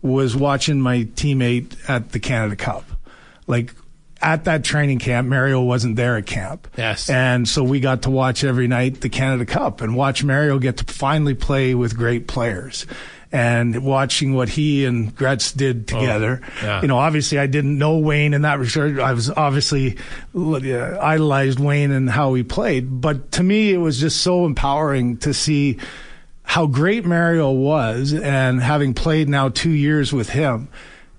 was 0.01 0.35
watching 0.35 0.79
my 0.79 1.03
teammate 1.15 1.75
at 1.89 2.11
the 2.11 2.19
Canada 2.19 2.55
Cup. 2.55 2.85
Like 3.47 3.75
at 4.21 4.45
that 4.45 4.63
training 4.63 4.99
camp, 4.99 5.27
Mario 5.27 5.61
wasn't 5.61 5.95
there 5.95 6.17
at 6.17 6.25
camp. 6.25 6.67
Yes. 6.77 7.09
And 7.09 7.47
so 7.47 7.63
we 7.63 7.79
got 7.79 8.03
to 8.03 8.09
watch 8.09 8.43
every 8.43 8.67
night 8.67 9.01
the 9.01 9.09
Canada 9.09 9.45
Cup 9.45 9.81
and 9.81 9.95
watch 9.95 10.23
Mario 10.23 10.59
get 10.59 10.77
to 10.77 10.93
finally 10.93 11.33
play 11.33 11.75
with 11.75 11.95
great 11.95 12.27
players. 12.27 12.85
And 13.31 13.83
watching 13.83 14.33
what 14.33 14.49
he 14.49 14.85
and 14.85 15.15
Gretz 15.15 15.51
did 15.51 15.87
together, 15.87 16.41
yeah. 16.63 16.81
you 16.81 16.87
know, 16.87 16.97
obviously 16.97 17.37
I 17.37 17.45
didn't 17.45 17.77
know 17.77 17.99
Wayne 17.99 18.33
in 18.33 18.41
that 18.41 18.57
regard. 18.57 18.99
I 18.99 19.13
was 19.13 19.29
obviously 19.29 19.97
uh, 20.35 20.97
idolized 20.99 21.59
Wayne 21.59 21.91
and 21.91 22.09
how 22.09 22.33
he 22.33 22.41
played, 22.41 23.01
but 23.01 23.31
to 23.33 23.43
me 23.43 23.71
it 23.71 23.77
was 23.77 23.99
just 23.99 24.21
so 24.21 24.45
empowering 24.45 25.17
to 25.17 25.35
see 25.35 25.77
how 26.41 26.65
great 26.65 27.05
Mario 27.05 27.51
was 27.51 28.11
and 28.11 28.59
having 28.59 28.95
played 28.95 29.29
now 29.29 29.49
two 29.49 29.69
years 29.69 30.11
with 30.11 30.29
him, 30.29 30.67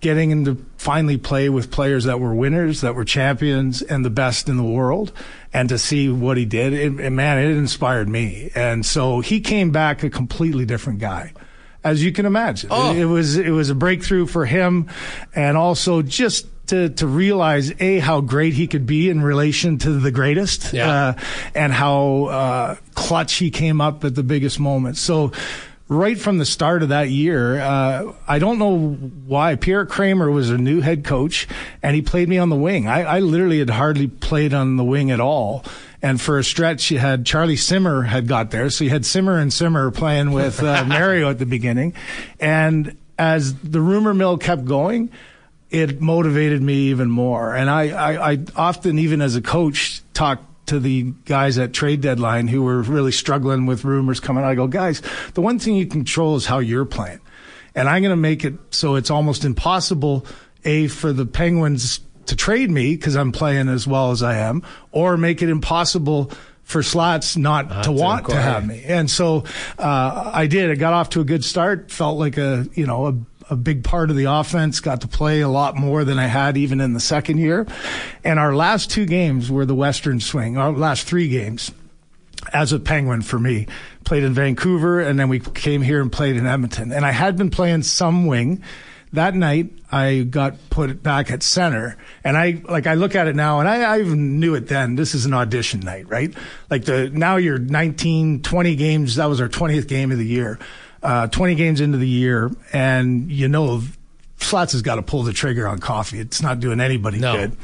getting 0.00 0.30
him 0.30 0.44
to 0.46 0.56
finally 0.78 1.16
play 1.18 1.48
with 1.48 1.70
players 1.70 2.04
that 2.04 2.18
were 2.20 2.34
winners, 2.34 2.80
that 2.80 2.94
were 2.94 3.04
champions 3.04 3.82
and 3.82 4.04
the 4.04 4.10
best 4.10 4.48
in 4.48 4.56
the 4.56 4.62
world. 4.64 5.12
And 5.52 5.68
to 5.68 5.78
see 5.78 6.08
what 6.08 6.36
he 6.36 6.44
did, 6.44 6.72
it, 6.72 6.98
it- 7.00 7.10
man, 7.10 7.38
it 7.38 7.56
inspired 7.56 8.08
me. 8.08 8.50
And 8.54 8.84
so 8.86 9.20
he 9.20 9.40
came 9.40 9.70
back 9.70 10.02
a 10.02 10.10
completely 10.10 10.64
different 10.64 10.98
guy. 11.00 11.32
As 11.82 12.04
you 12.04 12.12
can 12.12 12.26
imagine, 12.26 12.68
Oh. 12.72 12.92
it, 12.92 12.98
it 12.98 13.04
was 13.06 13.38
it 13.38 13.48
was 13.50 13.70
a 13.70 13.74
breakthrough 13.74 14.26
for 14.26 14.44
him, 14.44 14.88
and 15.34 15.56
also 15.56 16.02
just 16.02 16.46
to 16.66 16.90
to 16.90 17.06
realize 17.06 17.72
a 17.80 18.00
how 18.00 18.20
great 18.20 18.52
he 18.52 18.66
could 18.66 18.84
be 18.84 19.08
in 19.08 19.22
relation 19.22 19.78
to 19.78 19.92
the 19.98 20.10
greatest, 20.10 20.74
Yeah. 20.74 20.90
uh, 20.90 21.12
and 21.54 21.72
how 21.72 22.24
uh, 22.24 22.76
clutch 22.94 23.36
he 23.36 23.50
came 23.50 23.80
up 23.80 24.04
at 24.04 24.14
the 24.14 24.22
biggest 24.22 24.60
moments. 24.60 25.00
So. 25.00 25.32
Right 25.90 26.16
from 26.16 26.38
the 26.38 26.44
start 26.44 26.84
of 26.84 26.90
that 26.90 27.10
year, 27.10 27.60
uh, 27.60 28.12
I 28.28 28.38
don't 28.38 28.60
know 28.60 28.92
why. 29.26 29.56
Pierre 29.56 29.84
Creamer 29.84 30.30
was 30.30 30.48
a 30.48 30.56
new 30.56 30.80
head 30.80 31.02
coach, 31.02 31.48
and 31.82 31.96
he 31.96 32.00
played 32.00 32.28
me 32.28 32.38
on 32.38 32.48
the 32.48 32.54
wing. 32.54 32.86
I, 32.86 33.02
I 33.02 33.18
literally 33.18 33.58
had 33.58 33.70
hardly 33.70 34.06
played 34.06 34.54
on 34.54 34.76
the 34.76 34.84
wing 34.84 35.10
at 35.10 35.18
all. 35.18 35.64
And 36.00 36.20
for 36.20 36.38
a 36.38 36.44
stretch, 36.44 36.92
you 36.92 37.00
had 37.00 37.26
Charlie 37.26 37.56
Simmer 37.56 38.02
had 38.02 38.28
got 38.28 38.52
there, 38.52 38.70
so 38.70 38.84
you 38.84 38.90
had 38.90 39.04
Simmer 39.04 39.36
and 39.38 39.52
Simmer 39.52 39.90
playing 39.90 40.30
with 40.30 40.62
uh, 40.62 40.84
Mario 40.88 41.28
at 41.28 41.40
the 41.40 41.46
beginning. 41.46 41.94
And 42.38 42.96
as 43.18 43.52
the 43.54 43.80
rumor 43.80 44.14
mill 44.14 44.38
kept 44.38 44.66
going, 44.66 45.10
it 45.70 46.00
motivated 46.00 46.62
me 46.62 46.90
even 46.90 47.10
more. 47.10 47.52
And 47.56 47.68
I, 47.68 47.88
I, 47.88 48.32
I 48.32 48.38
often, 48.54 49.00
even 49.00 49.20
as 49.20 49.34
a 49.34 49.42
coach, 49.42 50.02
talk 50.14 50.40
to 50.70 50.80
the 50.80 51.12
guys 51.24 51.58
at 51.58 51.72
trade 51.72 52.00
deadline 52.00 52.48
who 52.48 52.62
were 52.62 52.80
really 52.82 53.12
struggling 53.12 53.66
with 53.66 53.84
rumors 53.84 54.20
coming 54.20 54.44
out. 54.44 54.50
I 54.50 54.54
go, 54.54 54.66
guys, 54.66 55.02
the 55.34 55.40
one 55.40 55.58
thing 55.58 55.74
you 55.74 55.86
control 55.86 56.36
is 56.36 56.46
how 56.46 56.60
you're 56.60 56.84
playing. 56.84 57.20
And 57.74 57.88
I'm 57.88 58.02
going 58.02 58.10
to 58.10 58.16
make 58.16 58.44
it 58.44 58.54
so 58.70 58.94
it's 58.94 59.10
almost 59.10 59.44
impossible, 59.44 60.26
A, 60.64 60.86
for 60.86 61.12
the 61.12 61.26
Penguins 61.26 62.00
to 62.26 62.36
trade 62.36 62.70
me 62.70 62.94
because 62.94 63.16
I'm 63.16 63.32
playing 63.32 63.68
as 63.68 63.86
well 63.86 64.12
as 64.12 64.22
I 64.22 64.36
am, 64.36 64.62
or 64.92 65.16
make 65.16 65.42
it 65.42 65.48
impossible 65.48 66.30
for 66.62 66.84
Slats 66.84 67.36
not 67.36 67.84
to 67.84 67.92
want 67.92 68.26
to 68.26 68.32
acquire. 68.32 68.40
have 68.40 68.66
me. 68.66 68.84
And 68.84 69.10
so 69.10 69.44
uh, 69.76 70.30
I 70.32 70.46
did. 70.46 70.70
I 70.70 70.76
got 70.76 70.92
off 70.92 71.10
to 71.10 71.20
a 71.20 71.24
good 71.24 71.44
start. 71.44 71.90
Felt 71.90 72.18
like 72.18 72.38
a 72.38 72.66
you 72.74 72.86
know 72.86 73.24
a, 73.50 73.56
big 73.56 73.84
part 73.84 74.10
of 74.10 74.16
the 74.16 74.24
offense. 74.24 74.80
Got 74.80 75.02
to 75.02 75.08
play 75.08 75.40
a 75.40 75.48
lot 75.48 75.76
more 75.76 76.04
than 76.04 76.18
I 76.18 76.26
had 76.26 76.56
even 76.56 76.80
in 76.80 76.92
the 76.92 77.00
second 77.00 77.38
year. 77.38 77.66
And 78.24 78.38
our 78.38 78.54
last 78.54 78.90
two 78.90 79.06
games 79.06 79.50
were 79.50 79.66
the 79.66 79.74
Western 79.74 80.20
Swing. 80.20 80.56
Our 80.56 80.72
last 80.72 81.06
three 81.06 81.28
games 81.28 81.70
as 82.52 82.72
a 82.72 82.78
Penguin 82.78 83.22
for 83.22 83.38
me. 83.38 83.66
Played 84.04 84.24
in 84.24 84.32
Vancouver, 84.32 85.00
and 85.00 85.18
then 85.18 85.28
we 85.28 85.40
came 85.40 85.82
here 85.82 86.00
and 86.00 86.10
played 86.10 86.36
in 86.36 86.46
Edmonton. 86.46 86.92
And 86.92 87.04
I 87.04 87.10
had 87.10 87.36
been 87.36 87.50
playing 87.50 87.82
some 87.82 88.26
wing. 88.26 88.62
That 89.12 89.34
night, 89.34 89.70
I 89.90 90.20
got 90.20 90.70
put 90.70 91.02
back 91.02 91.32
at 91.32 91.42
center, 91.42 91.96
and 92.22 92.36
I 92.36 92.62
like 92.68 92.86
I 92.86 92.94
look 92.94 93.16
at 93.16 93.26
it 93.26 93.34
now, 93.34 93.58
and 93.58 93.68
I, 93.68 93.82
I 93.82 94.00
even 94.00 94.38
knew 94.38 94.54
it 94.54 94.68
then. 94.68 94.94
This 94.94 95.16
is 95.16 95.26
an 95.26 95.34
audition 95.34 95.80
night, 95.80 96.08
right? 96.08 96.32
Like 96.70 96.84
the 96.84 97.10
now 97.10 97.36
you're 97.36 97.58
19, 97.58 98.42
20 98.42 98.76
games. 98.76 99.16
That 99.16 99.26
was 99.26 99.40
our 99.40 99.48
20th 99.48 99.88
game 99.88 100.12
of 100.12 100.18
the 100.18 100.26
year. 100.26 100.60
Uh, 101.02 101.26
20 101.28 101.54
games 101.54 101.80
into 101.80 101.96
the 101.96 102.06
year, 102.08 102.50
and 102.74 103.30
you 103.32 103.48
know 103.48 103.80
Slats 104.38 104.72
has 104.72 104.82
got 104.82 104.96
to 104.96 105.02
pull 105.02 105.22
the 105.22 105.32
trigger 105.32 105.66
on 105.68 105.78
Coffey. 105.78 106.18
It's 106.18 106.42
not 106.42 106.60
doing 106.60 106.78
anybody 106.80 107.18
No. 107.18 107.36
good. 107.36 107.56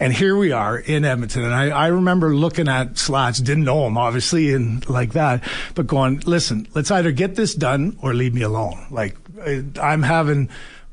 And 0.00 0.12
here 0.12 0.36
we 0.36 0.50
are 0.52 0.76
in 0.78 1.04
Edmonton. 1.04 1.44
And 1.44 1.54
I, 1.54 1.68
I 1.70 1.86
remember 1.88 2.34
looking 2.34 2.66
at 2.68 2.98
Slats, 2.98 3.38
didn't 3.40 3.64
know 3.64 3.86
him 3.86 3.96
obviously 3.98 4.52
and 4.54 4.88
like 4.88 5.12
that, 5.12 5.42
but 5.74 5.86
going, 5.88 6.20
listen, 6.26 6.66
let's 6.74 6.90
either 6.90 7.10
get 7.12 7.34
this 7.36 7.54
done 7.54 7.96
or 8.02 8.12
leave 8.14 8.32
me 8.34 8.42
alone. 8.42 8.86
Like 8.90 9.16
uh, 9.44 9.60
I'm 9.80 10.02
having, 10.02 10.48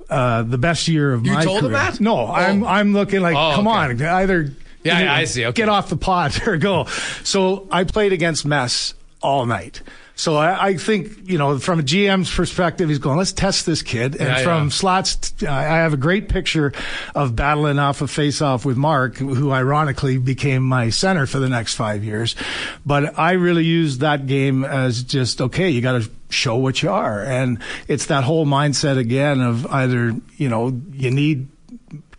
uh, 0.10 0.42
the 0.44 0.58
best 0.58 0.88
year 0.88 1.14
of 1.14 1.26
You 1.26 1.34
my 1.34 1.44
told 1.44 1.58
him 1.60 1.72
career. 1.72 1.74
that? 1.74 2.00
No, 2.00 2.28
I'm, 2.32 2.64
Oh. 2.64 2.68
I'm 2.68 2.94
looking 2.94 3.22
like, 3.22 3.36
Oh, 3.36 3.54
come 3.56 3.68
okay. 3.68 3.78
on, 3.78 4.02
either. 4.22 4.52
Yeah, 4.84 5.00
yeah, 5.02 5.14
I 5.14 5.26
see. 5.26 5.46
Okay. 5.46 5.54
Get 5.64 5.70
off 5.70 5.90
the 5.90 5.98
pot 5.98 6.48
or 6.48 6.58
go. 6.58 6.86
So 7.24 7.68
I 7.72 7.84
played 7.84 8.14
against 8.14 8.46
Mess 8.46 8.94
all 9.22 9.46
night. 9.46 9.82
So 10.18 10.36
I, 10.36 10.70
I 10.70 10.78
think, 10.78 11.30
you 11.30 11.38
know, 11.38 11.60
from 11.60 11.80
a 11.80 11.84
GM's 11.84 12.34
perspective, 12.34 12.90
he's 12.90 12.98
going, 12.98 13.18
let's 13.20 13.32
test 13.32 13.68
this 13.68 13.84
kid. 13.84 14.16
And 14.16 14.28
Yeah, 14.28 14.44
from 14.44 14.64
yeah. 14.66 14.70
Slats, 14.70 15.44
I 15.44 15.62
have 15.62 15.94
a 15.94 15.98
great 15.98 16.28
picture 16.28 16.74
of 17.14 17.36
battling 17.36 17.78
off 17.78 18.02
a 18.02 18.08
face 18.08 18.42
off 18.42 18.66
with 18.66 18.78
Mark, 18.78 19.18
who 19.18 19.52
ironically 19.52 20.18
became 20.18 20.64
my 20.64 20.90
center 20.90 21.28
for 21.28 21.38
the 21.38 21.48
next 21.48 21.76
five 21.76 22.04
years. 22.04 22.36
But 22.84 23.18
I 23.18 23.34
really 23.34 23.64
used 23.64 24.02
that 24.02 24.26
game 24.26 24.66
as 24.66 25.04
just, 25.04 25.40
okay, 25.40 25.70
you 25.70 25.82
got 25.82 26.02
to 26.02 26.10
show 26.30 26.56
what 26.56 26.82
you 26.82 26.90
are. 26.90 27.24
And 27.24 27.60
it's 27.88 28.08
that 28.08 28.24
whole 28.24 28.48
mindset 28.48 28.98
again 28.98 29.40
of 29.40 29.68
either, 29.68 30.16
you 30.38 30.50
know, 30.50 30.82
you 30.94 31.12
need 31.12 31.48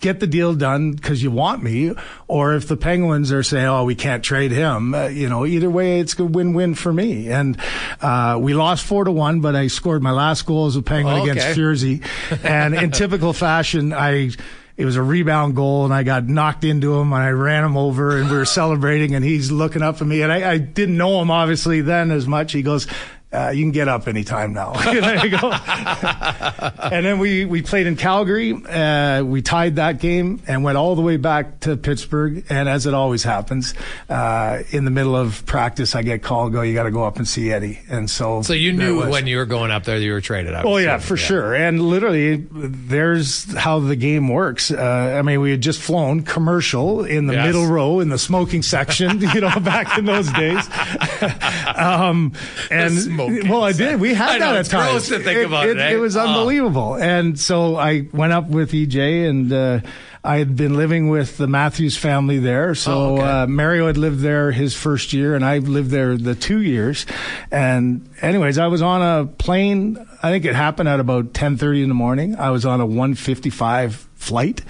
get 0.00 0.20
the 0.20 0.26
deal 0.26 0.54
done 0.54 0.92
because 0.92 1.22
you 1.22 1.30
want 1.30 1.62
me, 1.62 1.92
or 2.28 2.54
if 2.54 2.68
the 2.68 2.76
Penguins 2.76 3.32
are 3.32 3.42
saying, 3.42 3.66
"Oh, 3.66 3.84
we 3.84 3.94
can't 3.94 4.22
trade 4.22 4.50
him," 4.52 4.94
uh, 4.94 5.06
you 5.06 5.28
know, 5.28 5.44
either 5.46 5.68
way, 5.70 6.00
it's 6.00 6.18
a 6.18 6.24
win-win 6.24 6.74
for 6.74 6.92
me. 6.92 7.30
And 7.30 7.58
uh, 8.00 8.38
we 8.40 8.54
lost 8.54 8.84
four 8.84 9.04
to 9.04 9.10
one, 9.12 9.40
but 9.40 9.56
I 9.56 9.66
scored 9.66 10.02
my 10.02 10.12
last 10.12 10.46
goal 10.46 10.66
as 10.66 10.76
a 10.76 10.82
Penguin 10.82 11.16
Oh, 11.16 11.22
okay. 11.22 11.30
against 11.32 11.58
Furzy, 11.58 12.02
and 12.44 12.74
in 12.74 12.90
typical 12.90 13.32
fashion, 13.32 13.92
I. 13.92 14.30
It 14.76 14.84
was 14.84 14.94
a 14.94 15.02
rebound 15.02 15.56
goal, 15.56 15.86
and 15.86 15.92
I 15.92 16.04
got 16.04 16.28
knocked 16.28 16.62
into 16.62 16.94
him, 16.94 17.12
and 17.12 17.20
I 17.20 17.30
ran 17.30 17.64
him 17.64 17.76
over, 17.76 18.16
and 18.16 18.30
we 18.30 18.36
were 18.36 18.44
celebrating, 18.44 19.16
and 19.16 19.24
he's 19.24 19.50
looking 19.50 19.82
up 19.82 20.00
at 20.00 20.06
me, 20.06 20.22
and 20.22 20.30
I, 20.30 20.52
I 20.52 20.58
didn't 20.58 20.96
know 20.96 21.20
him 21.20 21.32
obviously 21.32 21.80
then 21.80 22.12
as 22.12 22.28
much. 22.28 22.52
He 22.52 22.62
goes, 22.62 22.86
uh, 23.32 23.50
"You 23.54 23.64
can 23.64 23.72
get 23.72 23.88
up 23.88 24.08
anytime 24.08 24.52
now." 24.52 24.72
and 24.86 25.04
I 25.04 25.28
go, 25.28 25.50
and 26.94 27.04
then 27.04 27.18
we, 27.18 27.44
we 27.44 27.62
played 27.62 27.86
in 27.86 27.96
Calgary. 27.96 28.52
Uh, 28.54 29.22
we 29.24 29.42
tied 29.42 29.76
that 29.76 29.98
game 30.00 30.40
and 30.46 30.64
went 30.64 30.78
all 30.78 30.94
the 30.94 31.02
way 31.02 31.16
back 31.16 31.60
to 31.60 31.76
Pittsburgh. 31.76 32.44
And 32.48 32.68
as 32.68 32.86
it 32.86 32.94
always 32.94 33.22
happens, 33.22 33.74
uh, 34.08 34.62
in 34.70 34.84
the 34.84 34.90
middle 34.90 35.16
of 35.16 35.44
practice, 35.46 35.94
I 35.94 36.02
get 36.02 36.22
called, 36.22 36.52
go, 36.52 36.62
you 36.62 36.74
got 36.74 36.84
to 36.84 36.90
go 36.90 37.04
up 37.04 37.16
and 37.16 37.26
see 37.28 37.50
Eddie. 37.52 37.80
And 37.88 38.10
so, 38.10 38.42
So 38.42 38.52
you 38.52 38.72
knew 38.72 39.08
when 39.08 39.26
you 39.26 39.36
were 39.38 39.46
going 39.46 39.70
up 39.70 39.84
there 39.84 39.98
that 39.98 40.04
you 40.04 40.12
were 40.12 40.20
traded. 40.20 40.54
Oh 40.54 40.76
yeah, 40.78 40.98
for 40.98 41.16
sure. 41.16 41.54
And 41.54 41.80
literally, 41.82 42.46
there's 42.52 43.52
how 43.56 43.78
the 43.80 43.96
game 43.96 44.28
works. 44.28 44.70
Uh, 44.70 45.16
I 45.18 45.22
mean, 45.22 45.40
we 45.40 45.50
had 45.50 45.60
just 45.60 45.80
flown 45.80 46.22
commercial 46.22 47.04
in 47.04 47.26
the 47.26 47.34
Yes. 47.34 47.46
middle 47.46 47.66
row 47.66 48.00
in 48.00 48.08
the 48.08 48.18
smoking 48.18 48.62
section, 48.62 49.20
you 49.34 49.40
know, 49.40 49.60
back 49.60 49.96
in 49.98 50.04
those 50.06 50.30
days. 50.32 50.68
um, 51.76 52.32
and 52.70 53.16
Well, 53.26 53.64
I 53.64 53.72
did. 53.72 54.00
We 54.00 54.14
had 54.14 54.30
I 54.30 54.38
know, 54.38 54.52
that 54.52 54.60
it's 54.60 54.68
at 54.72 54.78
times. 54.78 54.90
gross 54.90 55.08
to 55.08 55.18
think 55.24 55.46
about 55.46 55.66
it. 55.68 55.76
It, 55.76 55.80
eh? 55.80 55.90
it 55.94 55.96
was 56.00 56.16
Oh. 56.16 56.20
unbelievable. 56.26 56.94
And 56.94 57.38
so 57.38 57.76
I 57.76 58.08
went 58.12 58.32
up 58.32 58.48
with 58.48 58.72
EJ, 58.72 59.28
and 59.28 59.52
uh, 59.52 59.80
I 60.24 60.38
had 60.38 60.56
been 60.56 60.76
living 60.76 61.08
with 61.08 61.36
the 61.36 61.46
Matthews 61.46 61.96
family 61.96 62.38
there. 62.38 62.74
So 62.74 62.92
Oh, 62.92 63.12
okay. 63.18 63.22
uh, 63.22 63.46
Mario 63.46 63.86
had 63.86 63.96
lived 63.96 64.20
there 64.20 64.50
his 64.52 64.74
first 64.74 65.12
year, 65.12 65.34
and 65.34 65.44
I 65.44 65.58
lived 65.58 65.90
there 65.90 66.16
the 66.16 66.34
two 66.34 66.60
years. 66.62 67.06
And 67.50 68.08
anyways, 68.20 68.58
I 68.58 68.66
was 68.66 68.82
on 68.82 69.02
a 69.02 69.26
plane. 69.26 69.98
I 70.22 70.30
think 70.30 70.44
it 70.44 70.54
happened 70.54 70.88
at 70.88 71.00
about 71.00 71.34
ten 71.34 71.56
thirty 71.56 71.82
in 71.82 71.88
the 71.88 71.94
morning. 71.94 72.36
I 72.36 72.50
was 72.50 72.64
on 72.66 72.80
a 72.80 72.86
one 72.86 73.14
fifty 73.14 73.50
five 73.50 74.06
flight. 74.16 74.62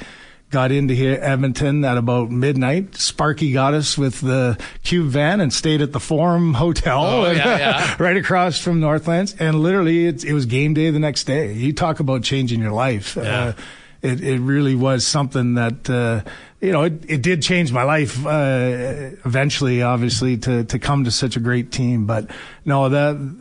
Got 0.50 0.72
into 0.72 0.94
here, 0.94 1.18
Edmonton 1.20 1.84
at 1.84 1.98
about 1.98 2.30
midnight. 2.30 2.94
Sparky 2.94 3.52
got 3.52 3.74
us 3.74 3.98
with 3.98 4.22
the 4.22 4.58
cube 4.82 5.08
van 5.08 5.42
and 5.42 5.52
stayed 5.52 5.82
at 5.82 5.92
the 5.92 6.00
Forum 6.00 6.54
Hotel, 6.54 7.04
Oh, 7.04 7.30
yeah, 7.30 7.58
yeah. 7.58 7.96
right 7.98 8.16
across 8.16 8.58
from 8.58 8.80
Northlands. 8.80 9.36
And 9.38 9.60
literally, 9.60 10.06
it, 10.06 10.24
it 10.24 10.32
was 10.32 10.46
game 10.46 10.72
day 10.72 10.90
the 10.90 10.98
next 10.98 11.24
day. 11.24 11.52
You 11.52 11.74
talk 11.74 12.00
about 12.00 12.22
changing 12.22 12.60
your 12.62 12.72
life. 12.72 13.14
Yeah. 13.16 13.22
Uh, 13.22 13.52
it, 14.00 14.22
it 14.22 14.38
really 14.40 14.74
was 14.74 15.06
something 15.06 15.54
that, 15.54 15.90
uh, 15.90 16.22
you 16.62 16.72
know, 16.72 16.84
it, 16.84 17.04
it 17.10 17.20
did 17.20 17.42
change 17.42 17.70
my 17.70 17.82
life, 17.82 18.24
uh, 18.24 19.10
eventually, 19.26 19.82
obviously, 19.82 20.38
to, 20.38 20.64
to 20.64 20.78
come 20.78 21.04
to 21.04 21.10
such 21.10 21.36
a 21.36 21.40
great 21.40 21.72
team. 21.72 22.06
But 22.06 22.30
no, 22.64 22.88
that, 22.88 23.36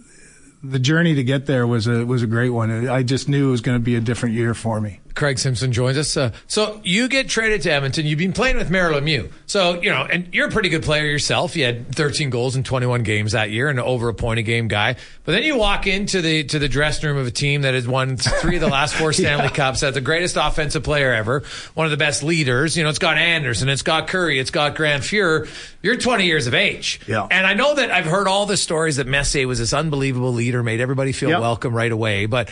the 0.63 0.79
journey 0.79 1.15
to 1.15 1.23
get 1.23 1.45
there 1.45 1.65
was 1.67 1.87
a, 1.87 2.05
was 2.05 2.21
a 2.23 2.27
great 2.27 2.49
one. 2.49 2.89
I 2.89 3.03
just 3.03 3.29
knew 3.29 3.47
it 3.47 3.51
was 3.51 3.61
going 3.61 3.77
to 3.77 3.83
be 3.83 3.95
a 3.95 4.01
different 4.01 4.35
year 4.35 4.53
for 4.53 4.81
me. 4.81 4.99
Craig 5.17 5.39
Simpson 5.39 5.73
joins 5.73 5.97
us. 5.97 6.15
Uh, 6.15 6.31
so 6.47 6.79
you 6.83 7.09
get 7.09 7.27
traded 7.27 7.63
to 7.63 7.71
Edmonton. 7.71 8.05
You've 8.05 8.19
been 8.19 8.31
playing 8.33 8.55
with 8.57 8.69
Mario 8.71 8.99
Lemieux. 8.99 9.31
So, 9.47 9.81
you 9.81 9.89
know, 9.89 10.03
and 10.09 10.33
you're 10.33 10.47
a 10.47 10.51
pretty 10.51 10.69
good 10.69 10.83
player 10.83 11.03
yourself. 11.05 11.55
You 11.55 11.65
had 11.65 11.93
13 11.93 12.29
goals 12.29 12.55
in 12.55 12.63
21 12.63 13.03
games 13.03 13.31
that 13.33 13.49
year 13.49 13.67
and 13.67 13.79
over 13.79 14.07
a 14.09 14.13
point 14.13 14.39
a 14.39 14.43
game 14.43 14.67
guy. 14.67 14.95
But 15.25 15.31
then 15.33 15.43
you 15.43 15.57
walk 15.57 15.87
into 15.87 16.21
the 16.21 16.43
to 16.45 16.59
the 16.59 16.69
dressing 16.69 17.09
room 17.09 17.17
of 17.17 17.27
a 17.27 17.31
team 17.31 17.63
that 17.63 17.73
has 17.73 17.87
won 17.87 18.15
three 18.15 18.55
of 18.55 18.61
the 18.61 18.67
last 18.69 18.95
four 18.95 19.11
Stanley 19.17 19.49
Cups, 19.49 19.81
that's 19.81 19.95
the 19.95 20.01
greatest 20.01 20.37
offensive 20.39 20.83
player 20.83 21.11
ever, 21.11 21.43
one 21.73 21.85
of 21.85 21.91
the 21.91 21.97
best 21.97 22.23
leaders. 22.23 22.77
You 22.77 22.83
know, 22.83 22.89
it's 22.89 22.99
got 22.99 23.17
Anderson, 23.17 23.67
it's 23.69 23.81
got 23.81 24.07
Kurri, 24.07 24.39
it's 24.39 24.51
got 24.51 24.75
Grant 24.75 25.03
Fuhr. 25.03 25.49
You're 25.81 25.97
20 25.97 26.25
years 26.25 26.47
of 26.47 26.53
age. 26.53 26.99
Yeah. 27.07 27.27
And 27.29 27.45
I 27.47 27.53
know 27.55 27.75
that 27.75 27.91
I've 27.91 28.05
heard 28.05 28.27
all 28.27 28.45
the 28.45 28.57
stories 28.57 28.97
that 28.97 29.07
Messier 29.07 29.47
was 29.47 29.59
this 29.59 29.73
unbelievable 29.73 30.33
leader, 30.33 30.61
made 30.63 30.79
everybody 30.79 31.11
feel 31.11 31.29
Yep. 31.29 31.41
welcome 31.41 31.73
right 31.73 31.91
away. 31.91 32.25
But 32.27 32.49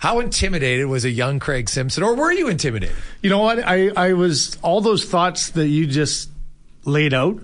how 0.00 0.18
intimidated 0.20 0.86
was 0.86 1.04
a 1.04 1.10
young 1.10 1.38
Craig 1.38 1.68
Simpson, 1.68 2.02
or 2.02 2.14
were 2.14 2.32
you 2.32 2.48
intimidated? 2.48 2.96
You 3.22 3.28
know 3.28 3.40
what? 3.40 3.58
I, 3.58 3.90
I 3.94 4.14
was 4.14 4.56
all 4.62 4.80
those 4.80 5.04
thoughts 5.04 5.50
that 5.50 5.68
you 5.68 5.86
just 5.86 6.30
laid 6.86 7.12
out. 7.12 7.38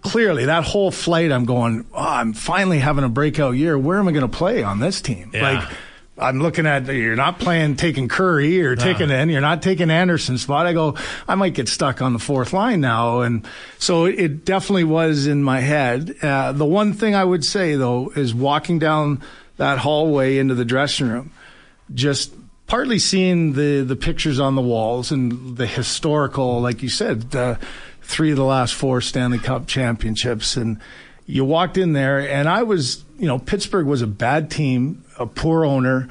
Clearly, 0.00 0.46
that 0.46 0.64
whole 0.64 0.90
flight, 0.90 1.30
I'm 1.30 1.44
going. 1.44 1.84
Oh, 1.92 1.98
I'm 1.98 2.32
finally 2.32 2.78
having 2.78 3.04
a 3.04 3.10
breakout 3.10 3.56
year. 3.56 3.78
Where 3.78 3.98
am 3.98 4.08
I 4.08 4.12
going 4.12 4.28
to 4.28 4.34
play 4.34 4.62
on 4.62 4.80
this 4.80 5.02
team? 5.02 5.30
Yeah. 5.34 5.42
Like, 5.42 5.68
I'm 6.16 6.40
looking 6.40 6.66
at 6.66 6.86
you're 6.86 7.16
not 7.16 7.38
playing 7.38 7.76
taking 7.76 8.08
Kurri 8.08 8.62
or 8.62 8.76
taking 8.76 9.10
in. 9.10 9.28
You're 9.28 9.42
not 9.42 9.60
taking 9.60 9.90
Anderson's 9.90 10.40
spot. 10.40 10.66
I 10.66 10.72
go. 10.72 10.96
I 11.28 11.34
might 11.34 11.52
get 11.52 11.68
stuck 11.68 12.00
on 12.00 12.14
the 12.14 12.18
fourth 12.18 12.54
line 12.54 12.80
now, 12.80 13.20
and 13.20 13.46
so 13.78 14.06
it 14.06 14.46
definitely 14.46 14.84
was 14.84 15.26
in 15.26 15.42
my 15.42 15.60
head. 15.60 16.14
Uh, 16.22 16.52
the 16.52 16.64
one 16.64 16.94
thing 16.94 17.14
I 17.14 17.24
would 17.24 17.44
say 17.44 17.74
though 17.74 18.10
is 18.16 18.34
walking 18.34 18.78
down 18.78 19.20
that 19.58 19.78
hallway 19.78 20.38
into 20.38 20.54
the 20.54 20.64
dressing 20.64 21.08
room 21.08 21.30
just 21.94 22.34
partly 22.66 22.98
seeing 22.98 23.52
the 23.52 23.82
the 23.82 23.96
pictures 23.96 24.40
on 24.40 24.54
the 24.54 24.62
walls 24.62 25.12
and 25.12 25.56
the 25.56 25.66
historical, 25.66 26.60
like 26.60 26.82
you 26.82 26.88
said, 26.88 27.34
uh, 27.34 27.56
three 28.02 28.30
of 28.30 28.36
the 28.36 28.44
last 28.44 28.74
four 28.74 29.00
Stanley 29.00 29.38
Cup 29.38 29.66
championships, 29.66 30.56
and 30.56 30.78
you 31.26 31.44
walked 31.44 31.78
in 31.78 31.92
there, 31.92 32.18
and 32.18 32.48
I 32.48 32.64
was, 32.64 33.02
you 33.18 33.26
know, 33.26 33.38
Pittsburgh 33.38 33.86
was 33.86 34.02
a 34.02 34.06
bad 34.06 34.50
team, 34.50 35.04
a 35.18 35.26
poor 35.26 35.64
owner, 35.64 36.08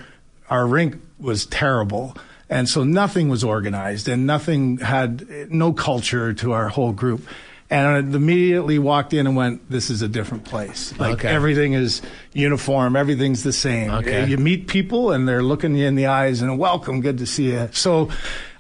our 0.50 0.66
rink 0.66 0.98
was 1.20 1.46
terrible. 1.46 2.18
And 2.50 2.70
so 2.70 2.84
nothing 2.84 3.30
was 3.30 3.44
organized 3.44 4.08
and 4.08 4.28
nothing 4.28 4.78
had 4.78 5.52
no 5.52 5.74
culture 5.74 6.34
to 6.34 6.52
our 6.52 6.70
whole 6.70 6.92
group. 6.92 7.26
And 7.74 7.88
I 7.88 7.98
immediately 8.18 8.78
walked 8.78 9.14
in 9.14 9.26
and 9.26 9.36
went, 9.36 9.68
this 9.68 9.90
is 9.90 10.04
a 10.04 10.08
different 10.08 10.44
place. 10.44 10.94
Like 11.00 11.14
Okay. 11.16 11.28
everything 11.30 11.74
is 11.74 12.04
uniform. 12.32 12.96
Everything's 12.96 13.42
the 13.42 13.52
same. 13.52 13.90
Okay. 13.90 14.28
You 14.28 14.38
meet 14.38 14.68
people 14.68 15.12
and 15.12 15.28
they're 15.28 15.42
looking 15.42 15.76
you 15.76 15.88
in 15.88 15.96
the 15.96 16.06
eyes 16.06 16.44
and 16.44 16.60
welcome, 16.60 17.02
good 17.02 17.18
to 17.18 17.26
see 17.26 17.46
you. 17.52 17.70
So 17.72 18.12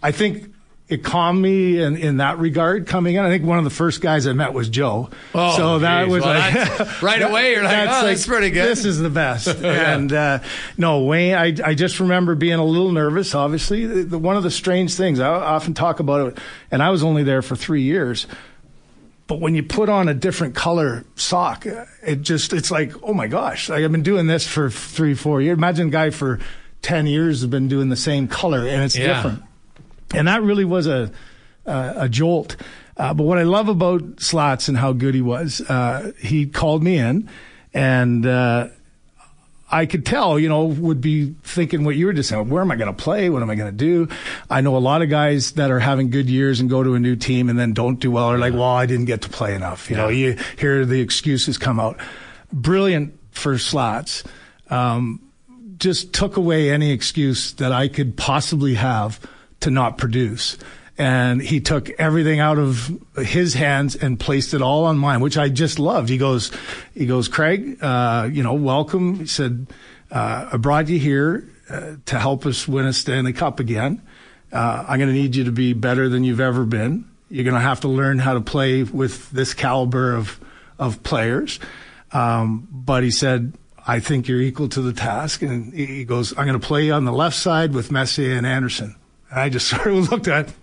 I 0.01 0.11
think 0.11 0.49
it 0.89 1.03
calmed 1.03 1.41
me 1.41 1.79
in, 1.81 1.95
in 1.95 2.17
that 2.17 2.39
regard 2.39 2.87
coming 2.87 3.15
in. 3.15 3.23
I 3.23 3.29
think 3.29 3.45
one 3.45 3.59
of 3.59 3.63
the 3.63 3.69
first 3.69 4.01
guys 4.01 4.25
I 4.25 4.33
met 4.33 4.51
was 4.53 4.67
Joe. 4.67 5.11
Oh, 5.35 5.55
so 5.57 5.79
that 5.79 6.05
geez. 6.05 6.11
was 6.13 6.23
Well, 6.23 6.33
like 6.33 7.01
right 7.03 7.21
away 7.21 7.51
you're 7.51 7.63
like, 7.63 7.87
oh, 7.89 8.05
that's 8.07 8.25
pretty 8.25 8.49
good. 8.49 8.67
This 8.67 8.83
is 8.83 8.97
the 8.99 9.11
best. 9.11 9.47
And 9.63 10.11
uh, 10.11 10.39
no, 10.77 11.03
Wayne, 11.03 11.35
I, 11.35 11.55
I 11.63 11.73
just 11.75 11.99
remember 11.99 12.33
being 12.33 12.57
a 12.59 12.65
little 12.65 12.91
nervous. 12.91 13.35
Obviously, 13.35 13.85
the, 13.85 14.03
the, 14.03 14.17
one 14.17 14.37
of 14.37 14.43
the 14.43 14.51
strange 14.51 14.95
things 14.95 15.19
I 15.19 15.27
often 15.29 15.75
talk 15.75 15.99
about 15.99 16.29
it, 16.29 16.37
and 16.71 16.81
I 16.81 16.89
was 16.89 17.03
only 17.03 17.21
there 17.21 17.43
for 17.43 17.55
three 17.55 17.83
years. 17.83 18.25
But 19.27 19.39
when 19.39 19.55
you 19.55 19.63
put 19.63 19.87
on 19.89 20.09
a 20.09 20.13
different 20.13 20.53
color 20.53 21.05
sock, 21.15 21.65
it 21.65 22.21
just, 22.21 22.51
it's 22.53 22.69
like, 22.71 22.91
oh 23.03 23.13
my 23.13 23.27
gosh, 23.27 23.69
like 23.69 23.83
I've 23.83 23.91
been 23.91 24.03
doing 24.03 24.27
this 24.27 24.45
for 24.47 24.69
three, 24.69 25.13
four 25.13 25.41
years. 25.41 25.57
Imagine 25.57 25.87
a 25.87 25.91
guy 25.91 26.09
for 26.09 26.39
10 26.81 27.07
years 27.07 27.39
has 27.41 27.49
been 27.49 27.67
doing 27.69 27.87
the 27.89 27.95
same 27.95 28.27
color 28.27 28.67
and 28.67 28.83
it's 28.83 28.97
Yeah. 28.97 29.13
different. 29.15 29.43
And 30.13 30.27
that 30.27 30.43
really 30.43 30.65
was 30.65 30.87
a, 30.87 31.11
a, 31.65 31.93
a 31.99 32.09
jolt. 32.09 32.57
Uh, 32.97 33.13
but 33.13 33.23
what 33.23 33.37
I 33.39 33.43
love 33.43 33.69
about 33.69 34.19
Slats 34.19 34.67
and 34.67 34.77
how 34.77 34.91
good 34.91 35.15
he 35.15 35.21
was, 35.21 35.61
uh, 35.61 36.11
he 36.19 36.45
called 36.45 36.83
me 36.83 36.97
in 36.97 37.29
and, 37.73 38.25
uh, 38.25 38.67
I 39.73 39.87
could 39.87 40.05
tell, 40.05 40.37
you 40.37 40.49
know, 40.49 40.65
would 40.65 41.01
be 41.01 41.33
thinking 41.41 41.83
what 41.83 41.95
you 41.95 42.05
were 42.05 42.13
just 42.13 42.29
saying. 42.29 42.47
Where 42.47 42.61
am 42.61 42.69
I 42.69 42.75
going 42.75 42.95
to 42.95 43.03
play? 43.03 43.31
What 43.31 43.41
am 43.41 43.49
I 43.49 43.55
going 43.55 43.75
to 43.75 43.75
do? 43.75 44.07
I 44.47 44.61
know 44.61 44.77
a 44.77 44.79
lot 44.79 45.01
of 45.01 45.09
guys 45.09 45.53
that 45.53 45.71
are 45.71 45.79
having 45.79 46.11
good 46.11 46.29
years 46.29 46.59
and 46.59 46.69
go 46.69 46.83
to 46.83 46.93
a 46.93 46.99
new 46.99 47.15
team 47.15 47.49
and 47.49 47.57
then 47.57 47.73
don't 47.73 47.99
do 47.99 48.11
well. 48.11 48.25
Are 48.25 48.37
like, 48.37 48.53
well, 48.53 48.63
I 48.63 48.85
didn't 48.85 49.05
get 49.05 49.23
to 49.23 49.29
play 49.29 49.55
enough. 49.55 49.89
You 49.89 49.97
know, 49.97 50.09
you 50.09 50.37
hear 50.59 50.85
the 50.85 51.01
excuses 51.01 51.57
come 51.57 51.79
out. 51.79 51.99
Brilliant 52.51 53.17
for 53.31 53.57
Slats. 53.57 54.23
Um, 54.69 55.19
just 55.77 56.13
took 56.13 56.37
away 56.37 56.69
any 56.69 56.91
excuse 56.91 57.53
that 57.53 57.71
I 57.71 57.87
could 57.87 58.15
possibly 58.15 58.75
have 58.75 59.19
to 59.61 59.71
not 59.71 59.97
produce. 59.97 60.55
And 60.97 61.41
he 61.41 61.59
took 61.59 61.89
everything 61.91 62.39
out 62.39 62.59
of 62.59 62.99
his 63.17 63.55
hands 63.55 63.95
and 63.95 64.19
placed 64.19 64.53
it 64.53 64.61
all 64.61 64.85
on 64.85 64.97
mine, 64.97 65.21
which 65.21 65.37
I 65.37 65.49
just 65.49 65.79
loved. 65.79 66.09
He 66.09 66.19
goes, 66.19 66.51
he 66.93 67.07
goes, 67.07 67.27
Craig, 67.27 67.79
uh, 67.81 68.29
you 68.31 68.43
know, 68.43 68.53
welcome. 68.53 69.15
He 69.15 69.25
said, 69.25 69.67
uh, 70.11 70.49
I 70.53 70.57
brought 70.57 70.89
you 70.89 70.99
here 70.99 71.49
uh, 71.67 71.95
to 72.05 72.19
help 72.19 72.45
us 72.45 72.67
win 72.67 72.85
a 72.85 72.93
Stanley 72.93 73.33
Cup 73.33 73.59
again. 73.59 74.03
Uh, 74.51 74.85
I'm 74.87 74.99
going 74.99 75.09
to 75.09 75.15
need 75.15 75.35
you 75.35 75.45
to 75.45 75.51
be 75.51 75.73
better 75.73 76.09
than 76.09 76.23
you've 76.23 76.39
ever 76.39 76.63
been. 76.63 77.09
You're 77.29 77.45
going 77.45 77.55
to 77.55 77.59
have 77.59 77.81
to 77.81 77.87
learn 77.87 78.19
how 78.19 78.35
to 78.35 78.41
play 78.41 78.83
with 78.83 79.31
this 79.31 79.55
caliber 79.55 80.13
of 80.13 80.39
of 80.79 81.03
players. 81.03 81.59
Um, 82.11 82.67
but 82.71 83.03
he 83.03 83.11
said, 83.11 83.53
I 83.85 83.99
think 83.99 84.27
you're 84.27 84.41
equal 84.41 84.69
to 84.69 84.81
the 84.81 84.93
task. 84.93 85.41
And 85.41 85.73
he 85.73 86.05
goes, 86.05 86.31
I'm 86.37 86.45
going 86.45 86.59
to 86.59 86.65
play 86.65 86.91
on 86.91 87.05
the 87.05 87.11
left 87.11 87.35
side 87.35 87.73
with 87.73 87.91
Messier 87.91 88.35
and 88.35 88.45
Anderson. 88.45 88.95
And 89.29 89.39
I 89.39 89.49
just 89.49 89.67
sort 89.69 89.87
of 89.87 90.11
looked 90.11 90.27
at, 90.27 90.53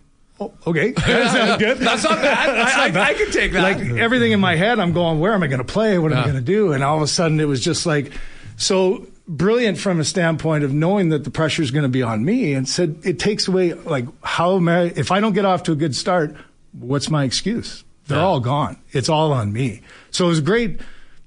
oh, 0.40 0.52
okay, 0.66 0.90
that 1.06 1.32
sounds 1.32 1.62
good. 1.62 1.78
That's 1.80 2.04
not 2.04 2.20
bad. 2.22 2.48
That's 2.56 2.74
I, 2.74 2.86
not 2.86 2.94
bad. 2.94 3.02
I, 3.06 3.10
I 3.10 3.14
can 3.14 3.30
take 3.30 3.52
that. 3.52 3.62
Like 3.62 3.78
everything 3.98 4.32
in 4.32 4.40
my 4.40 4.56
head, 4.56 4.78
I'm 4.80 4.92
going, 4.92 5.20
where 5.20 5.32
am 5.32 5.42
I 5.42 5.46
going 5.46 5.64
to 5.64 5.72
play? 5.72 5.98
What 5.98 6.12
am 6.12 6.18
I 6.18 6.22
going 6.22 6.34
to 6.36 6.40
do? 6.40 6.72
And 6.72 6.82
all 6.82 6.96
of 6.96 7.02
a 7.02 7.06
sudden, 7.06 7.40
it 7.40 7.46
was 7.48 7.62
just 7.62 7.86
like 7.86 8.12
so 8.56 9.06
brilliant 9.28 9.78
from 9.78 10.00
a 10.00 10.04
standpoint 10.04 10.64
of 10.64 10.72
knowing 10.74 11.10
that 11.10 11.22
the 11.24 11.30
pressure 11.30 11.62
is 11.62 11.70
going 11.70 11.84
to 11.84 11.88
be 11.88 12.02
on 12.02 12.24
me. 12.24 12.52
And 12.54 12.68
said 12.68 12.98
it 13.04 13.18
takes 13.18 13.46
away 13.48 13.74
like 13.74 14.06
how 14.24 14.56
am 14.56 14.68
I, 14.68 14.92
if 14.96 15.10
I 15.12 15.20
don't 15.20 15.34
get 15.34 15.44
off 15.44 15.62
to 15.64 15.72
a 15.72 15.76
good 15.76 15.94
start, 15.94 16.34
what's 16.72 17.10
my 17.10 17.24
excuse? 17.24 17.84
They're 18.06 18.18
Yeah. 18.18 18.24
all 18.24 18.40
gone. 18.40 18.76
It's 18.90 19.08
all 19.08 19.32
on 19.32 19.52
me. 19.52 19.82
So 20.10 20.24
it 20.26 20.28
was 20.30 20.38
a 20.40 20.42
great 20.42 20.80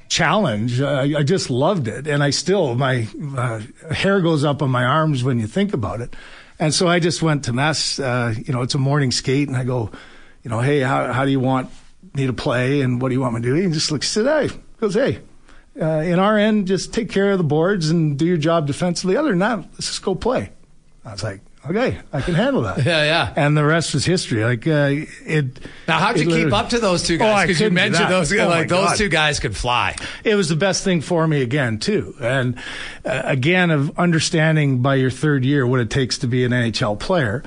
challenge. 0.09 0.81
I, 0.81 1.19
I 1.19 1.23
just 1.23 1.49
loved 1.49 1.87
it, 1.87 2.07
and 2.07 2.21
I 2.21 2.29
still 2.29 2.75
my 2.75 3.07
uh, 3.37 3.61
hair 3.93 4.19
goes 4.21 4.43
up 4.43 4.61
on 4.61 4.69
my 4.69 4.83
arms 4.83 5.23
when 5.23 5.39
you 5.39 5.47
think 5.47 5.73
about 5.73 6.01
it. 6.01 6.13
And 6.59 6.73
so 6.73 6.87
I 6.87 6.99
just 6.99 7.21
went 7.21 7.45
to 7.45 7.53
mess. 7.53 7.99
Uh, 7.99 8.33
you 8.45 8.53
know, 8.53 8.61
it's 8.61 8.75
a 8.75 8.79
morning 8.79 9.11
skate, 9.11 9.47
and 9.47 9.57
I 9.57 9.63
go, 9.63 9.91
you 10.43 10.49
know, 10.49 10.59
hey, 10.59 10.79
how 10.79 11.11
how 11.11 11.25
do 11.25 11.31
you 11.31 11.39
want 11.39 11.69
me 12.13 12.27
to 12.27 12.33
play, 12.33 12.81
and 12.81 13.01
what 13.01 13.09
do 13.09 13.15
you 13.15 13.21
want 13.21 13.35
me 13.35 13.41
to 13.41 13.47
do? 13.47 13.53
He 13.55 13.71
just 13.71 13.91
looks, 13.91 14.09
said, 14.09 14.25
hey, 14.25 14.55
goes, 14.79 14.93
hey. 14.93 15.19
Uh, 15.81 16.01
in 16.01 16.19
our 16.19 16.37
end, 16.37 16.67
just 16.67 16.93
take 16.93 17.09
care 17.09 17.31
of 17.31 17.39
the 17.39 17.43
boards 17.43 17.89
and 17.89 18.19
do 18.19 18.25
your 18.25 18.37
job 18.37 18.67
defensively. 18.67 19.17
Other 19.17 19.29
than 19.29 19.39
that, 19.39 19.57
let's 19.57 19.87
just 19.87 20.03
go 20.03 20.13
play. 20.13 20.51
I 21.03 21.11
was 21.11 21.23
like, 21.23 21.41
okay, 21.69 21.99
I 22.11 22.21
can 22.21 22.33
handle 22.33 22.61
that. 22.63 22.77
Yeah, 22.85 23.03
yeah. 23.03 23.33
And 23.35 23.55
the 23.55 23.63
rest 23.63 23.93
was 23.93 24.05
history. 24.05 24.43
Like 24.43 24.67
uh, 24.67 24.89
it. 25.25 25.59
now, 25.87 25.99
how'd 25.99 26.19
you 26.19 26.27
keep 26.27 26.53
up 26.53 26.69
to 26.69 26.79
those 26.79 27.03
two 27.03 27.15
Oh, 27.15 27.19
guys? 27.19 27.47
Because 27.47 27.61
you 27.61 27.71
mentioned 27.71 28.09
those, 28.11 28.31
Oh, 28.33 28.47
like 28.47 28.67
those 28.67 28.97
two 28.97 29.09
guys 29.09 29.39
could 29.39 29.55
fly. 29.55 29.95
it 30.23 30.35
was 30.35 30.49
the 30.49 30.55
best 30.55 30.83
thing 30.83 31.01
for 31.01 31.27
me 31.27 31.41
again 31.41 31.77
too 31.79 32.15
and 32.21 32.57
uh, 33.05 33.21
again 33.25 33.71
of 33.71 33.97
understanding 33.99 34.81
by 34.81 34.95
your 34.95 35.09
third 35.11 35.43
year 35.45 35.65
what 35.67 35.79
it 35.79 35.89
takes 35.89 36.17
to 36.19 36.27
be 36.27 36.43
an 36.43 36.51
nhl 36.51 36.99
player 36.99 37.43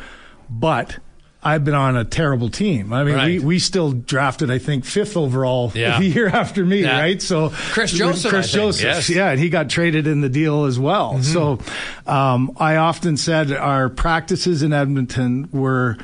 but 0.48 0.98
I've 1.46 1.64
been 1.64 1.74
on 1.74 1.96
a 1.96 2.04
terrible 2.04 2.48
team. 2.50 2.92
I 2.92 3.04
mean, 3.04 3.14
Right. 3.14 3.40
we, 3.40 3.46
we 3.46 3.58
still 3.60 3.92
drafted, 3.92 4.50
I 4.50 4.58
think, 4.58 4.84
fifth 4.84 5.16
overall 5.16 5.70
Yeah. 5.74 5.98
the 6.00 6.06
year 6.06 6.28
after 6.28 6.64
me, 6.64 6.82
Yeah. 6.82 6.98
right? 6.98 7.22
So 7.22 7.50
Chris 7.70 7.92
Joseph, 7.92 8.30
Chris 8.30 8.50
Joseph, 8.52 8.82
yes. 8.84 9.04
Mm-hmm. 9.08 9.18
yeah, 9.18 9.30
and 9.30 9.38
he 9.40 9.48
got 9.48 9.70
traded 9.70 10.06
in 10.06 10.20
the 10.22 10.28
deal 10.28 10.64
as 10.64 10.78
well. 10.78 11.22
So 11.22 11.60
um, 12.06 12.50
I 12.58 12.76
often 12.76 13.16
said 13.16 13.52
our 13.52 13.88
practices 13.88 14.62
in 14.62 14.72
Edmonton 14.72 15.48
were 15.52 15.96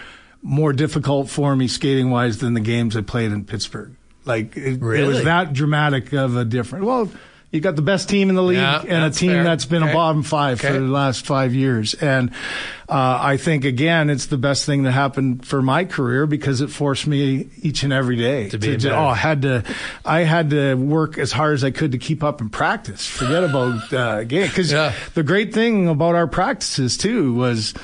more 0.43 0.73
difficult 0.73 1.29
for 1.29 1.55
me 1.57 1.67
skating 1.69 2.11
wise 2.11 2.39
than 2.39 2.55
the 2.55 2.61
games 2.61 2.97
I 2.97 3.01
played 3.03 3.33
in 3.33 3.45
Pittsburgh. 3.45 3.95
Like 4.25 4.57
it, 4.57 4.81
it 4.81 5.07
was 5.07 5.25
that 5.25 5.53
dramatic 5.53 6.13
of 6.13 6.37
a 6.37 6.45
difference. 6.45 6.85
Well. 6.85 7.11
You 7.53 7.61
got 7.61 7.77
the 7.77 7.83
best 7.83 8.09
team 8.09 8.31
in 8.31 8.35
the 8.35 8.43
league 8.43 8.57
Yeah, 8.57 8.81
and 8.81 9.05
a 9.05 9.11
team 9.11 9.31
fair. 9.33 9.45
that's 9.45 9.67
been 9.67 9.83
Okay. 9.83 9.93
a 9.93 9.95
bottom 9.95 10.23
five 10.23 10.59
Okay. 10.59 10.69
for 10.73 10.81
the 10.81 10.88
last 10.88 11.27
five 11.27 11.55
years. 11.55 11.93
And 11.93 12.31
uh, 12.88 13.19
I 13.21 13.37
think, 13.37 13.67
again, 13.67 14.09
it's 14.09 14.25
the 14.27 14.38
best 14.38 14.65
thing 14.65 14.85
that 14.85 14.93
happened 14.93 15.45
for 15.47 15.61
my 15.61 15.85
career 15.85 16.27
because 16.27 16.62
it 16.62 16.71
forced 16.71 17.07
me 17.07 17.49
each 17.61 17.83
and 17.83 17.93
every 17.93 18.17
day 18.17 18.49
To 18.49 18.59
be 18.59 18.77
ju- 18.79 18.88
better. 18.88 18.99
oh, 18.99 19.07
I 19.09 19.15
had 19.17 19.43
to, 19.43 19.65
I 20.03 20.21
had 20.21 20.49
to 20.51 20.75
work 20.77 21.19
as 21.19 21.31
hard 21.31 21.53
as 21.53 21.62
I 21.62 21.71
could 21.73 21.93
to 21.93 21.99
keep 21.99 22.25
up 22.25 22.41
in 22.41 22.49
practice. 22.49 23.07
Forget 23.07 23.45
about 23.45 23.93
uh, 23.93 24.25
game 24.25 24.49
because 24.49 24.73
Yeah. 24.73 24.95
the 25.12 25.23
great 25.23 25.53
thing 25.53 25.88
about 25.88 26.15
our 26.15 26.27
practices 26.27 26.97
too 26.97 27.35
was 27.35 27.75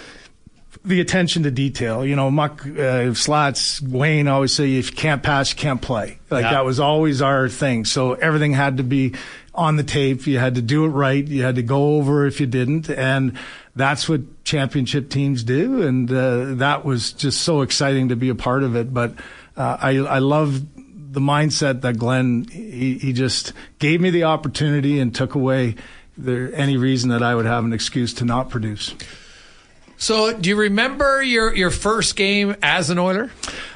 the 0.85 1.01
attention 1.01 1.43
to 1.43 1.51
detail. 1.51 2.07
You 2.07 2.17
know, 2.17 2.31
Muck, 2.31 2.67
uh, 2.67 3.13
Slats, 3.13 3.83
Wayne 3.83 4.29
always 4.29 4.55
say 4.55 4.77
if 4.77 4.91
you 4.93 4.97
can't 4.97 5.23
pass, 5.23 5.51
you 5.51 5.57
can't 5.57 5.83
play. 5.83 6.19
Like 6.31 6.45
Yeah. 6.45 6.53
that 6.53 6.65
was 6.65 6.81
always 6.81 7.21
our 7.21 7.51
thing. 7.51 7.85
So 7.85 8.15
everything 8.15 8.55
had 8.55 8.79
to 8.79 8.83
be 8.83 9.13
on 9.59 9.77
the 9.77 9.83
tape. 9.83 10.27
You 10.27 10.39
had 10.39 10.55
to 10.55 10.63
do 10.63 10.85
it 10.85 10.89
right. 10.89 11.27
You 11.27 11.43
had 11.43 11.57
to 11.57 11.63
go 11.63 11.97
over 11.97 12.27
if 12.27 12.41
you 12.41 12.47
didn't. 12.47 12.89
And 12.89 13.37
that's 13.75 14.09
what 14.09 14.45
championship 14.45 15.11
teams 15.11 15.43
do. 15.43 15.83
And 15.83 16.11
uh, 16.11 16.55
that 16.55 16.85
was 16.85 17.13
just 17.13 17.43
so 17.43 17.63
exciting 17.63 18.09
to 18.09 18.17
be 18.17 18.29
a 18.29 18.35
part 18.35 18.63
of 18.63 18.77
it. 18.77 18.95
But 18.95 19.15
uh, 19.57 19.77
I, 19.81 19.99
I 19.99 20.19
love 20.21 20.63
the 21.13 21.21
mindset 21.21 21.81
that 21.81 21.99
Glen, 21.99 22.47
he, 22.51 22.99
he 22.99 23.13
just 23.13 23.53
gave 23.79 24.01
me 24.01 24.11
the 24.11 24.25
opportunity 24.25 25.01
and 25.01 25.15
took 25.15 25.35
away 25.35 25.75
there 26.17 26.55
any 26.55 26.77
reason 26.77 27.11
that 27.11 27.23
I 27.23 27.35
would 27.35 27.47
have 27.47 27.65
an 27.65 27.73
excuse 27.73 28.15
to 28.15 28.25
not 28.25 28.51
produce. 28.51 28.95
So, 29.99 30.33
do 30.33 30.49
you 30.49 30.55
remember 30.57 31.21
your, 31.21 31.55
your 31.55 31.71
first 31.71 32.15
game 32.15 32.55
as 32.63 32.89
an 32.89 32.99
Oiler? 32.99 33.33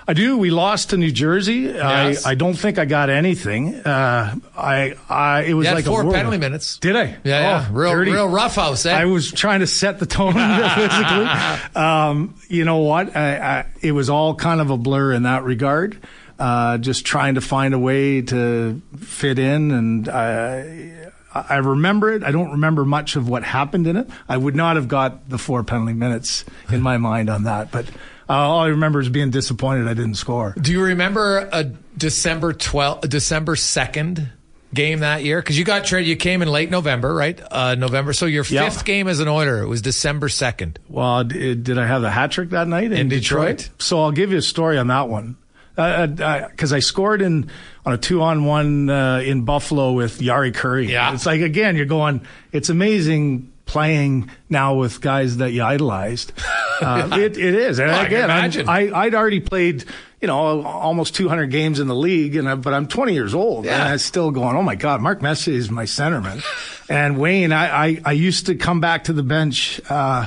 I 0.06 0.12
do. 0.12 0.38
We 0.38 0.50
lost 0.50 0.90
to 0.90 0.96
New 0.96 1.10
Jersey. 1.10 1.62
Yes. 1.62 2.24
I, 2.24 2.30
I 2.30 2.34
don't 2.36 2.54
think 2.54 2.78
I 2.78 2.84
got 2.84 3.10
anything. 3.10 3.74
Uh, 3.74 4.36
I, 4.56 4.94
I, 5.08 5.42
it 5.42 5.54
was 5.54 5.66
like 5.66 5.84
four 5.84 6.08
penalty 6.12 6.38
minutes. 6.38 6.78
Did 6.78 6.94
I? 6.96 7.04
Yeah, 7.04 7.16
yeah. 7.24 7.66
Oh, 7.68 7.72
real, 7.72 7.90
dirty. 7.90 8.12
real 8.12 8.28
rough 8.28 8.54
house. 8.54 8.86
Eh? 8.86 8.94
I 8.94 9.06
was 9.06 9.32
trying 9.32 9.60
to 9.60 9.66
set 9.66 9.98
the 9.98 10.06
tone 10.06 10.32
physically. 10.74 11.26
Um, 11.74 12.36
you 12.48 12.64
know 12.64 12.78
what? 12.78 13.16
I, 13.16 13.36
I, 13.38 13.66
it 13.80 13.92
was 13.92 14.08
all 14.08 14.36
kind 14.36 14.60
of 14.60 14.70
a 14.70 14.76
blur 14.76 15.12
in 15.12 15.24
that 15.24 15.42
regard. 15.42 15.98
Uh, 16.38 16.78
just 16.78 17.04
trying 17.04 17.34
to 17.34 17.40
find 17.40 17.74
a 17.74 17.78
way 17.78 18.22
to 18.22 18.80
fit 18.96 19.38
in, 19.38 19.70
and 19.70 20.08
I, 20.08 21.01
I 21.34 21.56
remember 21.56 22.12
it. 22.12 22.22
I 22.22 22.30
don't 22.30 22.52
remember 22.52 22.84
much 22.84 23.16
of 23.16 23.28
what 23.28 23.42
happened 23.42 23.86
in 23.86 23.96
it. 23.96 24.08
I 24.28 24.36
would 24.36 24.54
not 24.56 24.76
have 24.76 24.88
got 24.88 25.28
the 25.28 25.38
four 25.38 25.62
penalty 25.64 25.94
minutes 25.94 26.44
in 26.70 26.82
my 26.82 26.96
mind 26.98 27.30
on 27.30 27.44
that, 27.44 27.70
but. 27.70 27.86
Uh, 28.30 28.34
all 28.34 28.60
I 28.60 28.68
remember 28.68 29.00
is 29.00 29.08
being 29.10 29.30
disappointed 29.30 29.88
I 29.88 29.94
didn't 29.94 30.14
score. 30.14 30.54
Do 30.58 30.72
you 30.72 30.82
remember 30.82 31.38
a 31.52 31.64
December 31.98 32.54
12th, 32.54 33.08
December 33.10 33.56
2nd 33.56 34.30
game 34.72 35.00
that 35.00 35.22
year? 35.24 35.42
Because 35.42 35.58
you 35.58 35.64
got 35.64 35.84
traded, 35.84 36.08
you 36.08 36.16
came 36.16 36.40
in 36.40 36.48
late 36.48 36.70
November, 36.70 37.12
right? 37.12 37.38
Uh, 37.50 37.74
November. 37.74 38.12
So 38.14 38.24
your 38.26 38.44
Yeah. 38.48 38.70
fifth 38.70 38.84
game 38.86 39.08
as 39.08 39.20
an 39.20 39.28
Oiler, 39.28 39.60
it 39.60 39.66
was 39.66 39.82
December 39.82 40.28
2nd. 40.28 40.76
Well, 40.88 41.24
did, 41.24 41.64
did 41.64 41.76
I 41.78 41.86
have 41.86 42.00
the 42.00 42.10
hat 42.10 42.30
trick 42.30 42.50
that 42.50 42.68
night 42.68 42.84
in, 42.84 42.92
In 42.92 43.08
Detroit? 43.08 43.68
So 43.78 44.00
I'll 44.02 44.12
give 44.12 44.30
you 44.30 44.38
a 44.38 44.42
story 44.42 44.78
on 44.78 44.86
that 44.86 45.08
one. 45.08 45.36
Because 45.76 46.20
uh, 46.20 46.24
uh 46.24 46.48
'cause 46.56 46.72
I 46.72 46.80
scored 46.80 47.22
in 47.22 47.50
on 47.86 47.92
a 47.94 47.98
two 47.98 48.22
on 48.22 48.44
one 48.44 48.90
uh, 48.90 49.18
in 49.24 49.44
Buffalo 49.44 49.92
with 49.92 50.18
Jari 50.20 50.52
Kurri. 50.52 50.88
Yeah. 50.88 51.12
It's 51.14 51.26
like, 51.26 51.40
again, 51.40 51.76
you're 51.76 51.86
going, 51.86 52.26
it's 52.52 52.68
amazing 52.68 53.50
playing 53.64 54.28
now 54.50 54.74
with 54.74 55.00
guys 55.00 55.38
that 55.38 55.52
you 55.52 55.62
idolized. 55.62 56.32
Uh, 56.82 57.10
it, 57.12 57.38
it 57.38 57.54
is. 57.54 57.78
And 57.78 57.90
Well, 57.92 58.00
I 58.00 58.04
again, 58.06 58.28
I'm- 58.28 58.38
imagine. 58.40 58.68
I, 58.68 58.90
I'd 58.92 59.14
already 59.14 59.38
played, 59.38 59.84
you 60.20 60.26
know, 60.26 60.64
almost 60.64 61.14
200 61.14 61.46
games 61.46 61.78
in 61.78 61.86
the 61.86 61.94
league, 61.94 62.34
and 62.34 62.48
I, 62.48 62.56
but 62.56 62.74
I'm 62.74 62.88
20 62.88 63.12
years 63.12 63.34
old, 63.36 63.66
Yeah. 63.66 63.74
and 63.74 63.82
I'm 63.84 63.98
still 63.98 64.32
going. 64.32 64.56
Oh 64.56 64.62
my 64.64 64.74
God, 64.74 65.00
Mark 65.00 65.22
Messier 65.22 65.54
is 65.54 65.70
my 65.70 65.84
centerman, 65.84 66.42
and 66.90 67.18
Wayne. 67.18 67.52
I, 67.52 67.84
I, 67.86 68.00
I 68.06 68.12
used 68.12 68.46
to 68.46 68.56
come 68.56 68.80
back 68.80 69.04
to 69.04 69.12
the 69.12 69.22
bench. 69.22 69.80
Uh, 69.88 70.26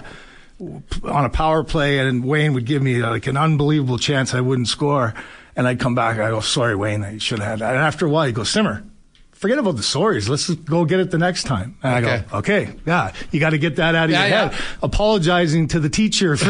on 0.59 1.25
a 1.25 1.29
power 1.29 1.63
play, 1.63 1.99
and 1.99 2.23
Wayne 2.23 2.53
would 2.53 2.65
give 2.65 2.81
me 2.81 3.01
like 3.01 3.27
an 3.27 3.37
unbelievable 3.37 3.97
chance 3.97 4.33
I 4.33 4.41
wouldn't 4.41 4.67
score, 4.67 5.13
and 5.55 5.67
I'd 5.67 5.79
come 5.79 5.95
back. 5.95 6.17
I 6.17 6.29
go, 6.29 6.39
sorry, 6.39 6.75
Wayne, 6.75 7.03
I 7.03 7.17
should 7.17 7.39
have 7.39 7.47
had 7.47 7.59
that. 7.59 7.75
And 7.75 7.83
after 7.83 8.05
a 8.05 8.09
while, 8.09 8.25
he 8.25 8.31
goes, 8.31 8.49
Simmer, 8.49 8.83
forget 9.31 9.57
about 9.57 9.75
the 9.75 9.81
sorries. 9.81 10.29
Let's 10.29 10.47
just 10.47 10.63
go 10.65 10.85
get 10.85 10.99
it 11.01 11.11
the 11.11 11.17
next 11.17 11.43
time. 11.43 11.77
And 11.83 11.93
I 12.05 12.11
Okay. 12.13 12.25
go, 12.31 12.37
okay, 12.37 12.69
yeah, 12.85 13.11
you 13.31 13.39
got 13.41 13.49
to 13.51 13.57
get 13.57 13.75
that 13.75 13.95
out 13.95 14.05
of 14.05 14.11
Yeah, 14.11 14.21
your 14.21 14.29
yeah. 14.29 14.49
head. 14.51 14.61
Apologizing 14.81 15.67
to 15.69 15.79
the 15.79 15.89
teacher 15.89 16.37
for, 16.37 16.45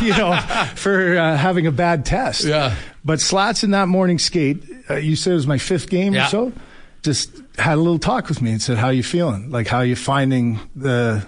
you 0.04 0.12
know, 0.16 0.38
for 0.76 1.16
uh, 1.18 1.36
having 1.36 1.66
a 1.66 1.72
bad 1.72 2.04
test. 2.06 2.44
Yeah. 2.44 2.76
But 3.04 3.20
Slats 3.20 3.64
in 3.64 3.72
that 3.72 3.88
morning 3.88 4.18
skate, 4.18 4.62
uh, 4.88 4.94
you 4.94 5.16
said 5.16 5.32
it 5.32 5.36
was 5.36 5.46
my 5.46 5.58
fifth 5.58 5.90
game 5.90 6.14
Yeah. 6.14 6.26
or 6.26 6.30
so. 6.30 6.52
Just 7.02 7.30
had 7.58 7.74
a 7.74 7.80
little 7.80 7.98
talk 7.98 8.28
with 8.30 8.40
me 8.40 8.50
and 8.52 8.62
said, 8.62 8.78
"How 8.78 8.88
you 8.88 9.02
feeling? 9.02 9.50
Like 9.50 9.66
how 9.66 9.80
you 9.82 9.94
finding 9.94 10.58
the 10.74 11.26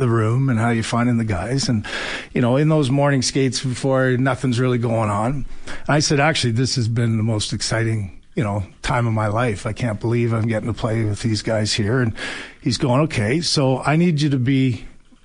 the 0.00 0.08
room 0.08 0.48
and 0.48 0.58
how 0.58 0.70
you're 0.70 0.82
finding 0.82 1.18
the 1.18 1.24
guys?" 1.24 1.68
And 1.68 1.86
you 2.34 2.40
know, 2.40 2.56
in 2.56 2.68
those 2.68 2.90
morning 2.90 3.22
skates 3.22 3.62
before 3.62 4.16
nothing's 4.16 4.58
really 4.58 4.78
going 4.78 5.10
on, 5.10 5.44
I 5.88 6.00
said, 6.00 6.18
"Actually, 6.18 6.52
this 6.52 6.74
has 6.74 6.88
been 6.88 7.16
the 7.16 7.22
most 7.22 7.52
exciting." 7.52 8.16
You 8.36 8.44
know, 8.44 8.64
time 8.80 9.06
of 9.06 9.12
my 9.12 9.26
life. 9.26 9.66
I 9.66 9.72
can't 9.72 10.00
believe 10.00 10.32
I'm 10.32 10.46
getting 10.46 10.68
to 10.68 10.72
play 10.72 11.04
with 11.04 11.20
these 11.20 11.42
guys 11.42 11.72
here. 11.74 12.00
And 12.00 12.14
he's 12.62 12.78
going, 12.78 13.02
okay, 13.02 13.40
so 13.40 13.80
I 13.82 13.96
need 13.96 14.20
you 14.20 14.30
to 14.30 14.38
be 14.38 14.84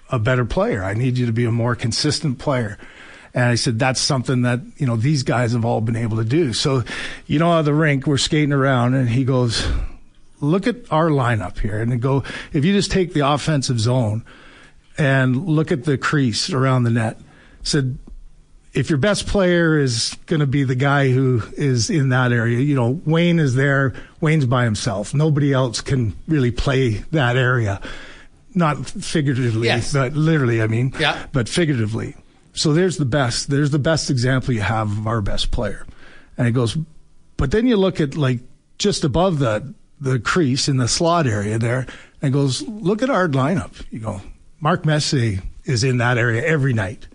a 0.09 0.19
better 0.19 0.43
player. 0.43 0.83
I 0.83 0.95
need 0.95 1.17
you 1.17 1.25
to 1.27 1.31
be 1.31 1.45
a 1.45 1.51
more 1.51 1.75
consistent 1.75 2.39
player. 2.39 2.77
And 3.33 3.43
I 3.45 3.55
said, 3.55 3.77
that's 3.77 4.01
something 4.01 4.41
that, 4.41 4.61
you 4.77 4.87
know, 4.87 4.95
these 4.95 5.23
guys 5.23 5.53
have 5.53 5.65
all 5.65 5.81
been 5.81 5.95
able 5.95 6.17
to 6.17 6.23
do. 6.23 6.51
So, 6.53 6.83
you 7.27 7.37
know, 7.37 7.61
the 7.61 7.73
rink, 7.73 8.07
we're 8.07 8.17
skating 8.17 8.53
around 8.53 8.95
and 8.95 9.09
he 9.09 9.23
goes, 9.23 9.65
look 10.41 10.67
at 10.67 10.77
our 10.91 11.09
lineup 11.09 11.59
here. 11.59 11.79
And 11.79 12.01
go, 12.01 12.23
if 12.53 12.65
you 12.65 12.73
just 12.73 12.91
take 12.91 13.13
the 13.13 13.27
offensive 13.27 13.79
zone 13.79 14.23
and 14.97 15.47
look 15.47 15.71
at 15.71 15.83
the 15.83 15.97
crease 15.97 16.49
around 16.51 16.83
the 16.83 16.89
net, 16.91 17.19
said, 17.63 17.97
if 18.73 18.89
your 18.89 18.97
best 18.97 19.25
player 19.27 19.77
is 19.79 20.15
going 20.25 20.41
to 20.41 20.45
be 20.47 20.63
the 20.63 20.75
guy 20.75 21.09
who 21.09 21.41
is 21.57 21.89
in 21.89 22.09
that 22.09 22.31
area, 22.33 22.59
you 22.59 22.75
know, 22.75 22.99
Wayne 23.05 23.39
is 23.39 23.55
there. 23.55 23.93
Wayne's 24.19 24.45
by 24.45 24.65
himself. 24.65 25.13
Nobody 25.13 25.53
else 25.53 25.79
can 25.81 26.13
really 26.27 26.51
play 26.51 26.89
that 27.11 27.37
area. 27.37 27.79
Not 28.53 28.85
figuratively, 28.85 29.67
Yes. 29.67 29.93
but 29.93 30.13
literally, 30.13 30.61
I 30.61 30.67
mean, 30.67 30.93
Yeah. 30.99 31.25
but 31.31 31.47
figuratively. 31.47 32.15
So 32.53 32.73
there's 32.73 32.97
the 32.97 33.05
best. 33.05 33.49
There's 33.49 33.71
the 33.71 33.79
best 33.79 34.09
example 34.09 34.53
you 34.53 34.61
have 34.61 34.91
of 34.91 35.07
our 35.07 35.21
best 35.21 35.51
player. 35.51 35.85
And 36.37 36.45
he 36.47 36.53
goes, 36.53 36.77
but 37.37 37.51
then 37.51 37.67
you 37.67 37.75
look 37.77 37.99
at 38.01 38.15
like 38.15 38.39
just 38.77 39.03
above 39.03 39.39
the 39.39 39.73
the 40.01 40.19
crease 40.19 40.67
in 40.67 40.75
the 40.77 40.87
slot 40.89 41.25
area 41.25 41.57
there, 41.57 41.85
and 42.21 42.33
goes, 42.33 42.61
look 42.63 43.01
at 43.01 43.09
our 43.09 43.29
lineup. 43.29 43.71
You 43.91 43.99
go, 43.99 44.21
Mark 44.65 44.83
Messier 44.83 45.43
is 45.65 45.83
in 45.83 45.99
that 45.99 46.17
area 46.17 46.43
every 46.43 46.73
night. 46.73 47.07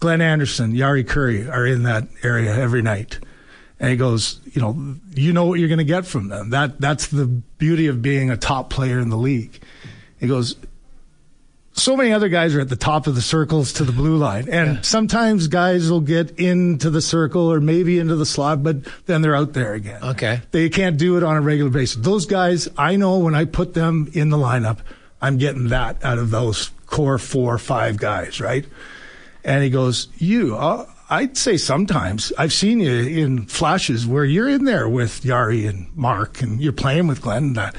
Glenn 0.00 0.20
Anderson, 0.20 0.72
Jari 0.72 1.04
Kurri 1.04 1.48
are 1.48 1.64
in 1.64 1.84
that 1.84 2.08
area 2.24 2.52
every 2.52 2.82
night. 2.82 3.20
And 3.78 3.88
he 3.88 3.96
goes, 3.96 4.40
you 4.52 4.60
know, 4.60 4.96
you 5.14 5.32
know 5.32 5.44
what 5.44 5.60
you're 5.60 5.68
going 5.68 5.78
to 5.78 5.84
get 5.84 6.06
from 6.06 6.26
them. 6.26 6.50
That 6.50 6.80
that's 6.80 7.06
the 7.06 7.26
beauty 7.26 7.86
of 7.86 8.02
being 8.02 8.30
a 8.30 8.36
top 8.36 8.68
player 8.68 8.98
in 8.98 9.10
the 9.10 9.16
league. 9.16 9.62
He 10.18 10.26
goes, 10.26 10.56
so 11.70 11.96
many 11.96 12.10
other 12.10 12.28
guys 12.28 12.52
are 12.56 12.60
at 12.60 12.68
the 12.68 12.74
top 12.74 13.06
of 13.06 13.14
the 13.14 13.22
circles 13.22 13.74
to 13.74 13.84
the 13.84 13.92
blue 13.92 14.16
line. 14.16 14.48
And 14.48 14.84
sometimes 14.84 15.46
guys 15.46 15.88
will 15.88 16.00
get 16.00 16.32
into 16.36 16.90
the 16.90 17.00
circle 17.00 17.52
or 17.52 17.60
maybe 17.60 18.00
into 18.00 18.16
the 18.16 18.26
slot, 18.26 18.64
but 18.64 18.78
then 19.06 19.22
they're 19.22 19.36
out 19.36 19.52
there 19.52 19.74
again. 19.74 20.02
Okay. 20.02 20.40
They 20.50 20.68
can't 20.68 20.96
do 20.96 21.16
it 21.16 21.22
on 21.22 21.36
a 21.36 21.40
regular 21.40 21.70
basis. 21.70 22.02
Those 22.02 22.26
guys, 22.26 22.68
I 22.76 22.96
know 22.96 23.18
when 23.18 23.36
I 23.36 23.44
put 23.44 23.74
them 23.74 24.10
in 24.14 24.30
the 24.30 24.36
lineup, 24.36 24.78
I'm 25.20 25.38
getting 25.38 25.68
that 25.68 26.02
out 26.04 26.18
of 26.18 26.30
those 26.30 26.70
core 26.86 27.18
four 27.18 27.54
or 27.54 27.58
five 27.58 27.96
guys, 27.96 28.40
right? 28.40 28.64
And 29.44 29.62
he 29.62 29.70
goes, 29.70 30.08
You, 30.18 30.56
uh, 30.56 30.86
I'd 31.08 31.36
say 31.36 31.56
sometimes 31.56 32.32
I've 32.36 32.52
seen 32.52 32.80
you 32.80 32.92
in 32.92 33.46
flashes 33.46 34.06
where 34.06 34.24
you're 34.24 34.48
in 34.48 34.64
there 34.64 34.88
with 34.88 35.22
Jari 35.22 35.68
and 35.68 35.94
Mark 35.96 36.42
and 36.42 36.60
you're 36.60 36.72
playing 36.72 37.06
with 37.06 37.22
Glenn 37.22 37.44
and 37.44 37.56
that. 37.56 37.76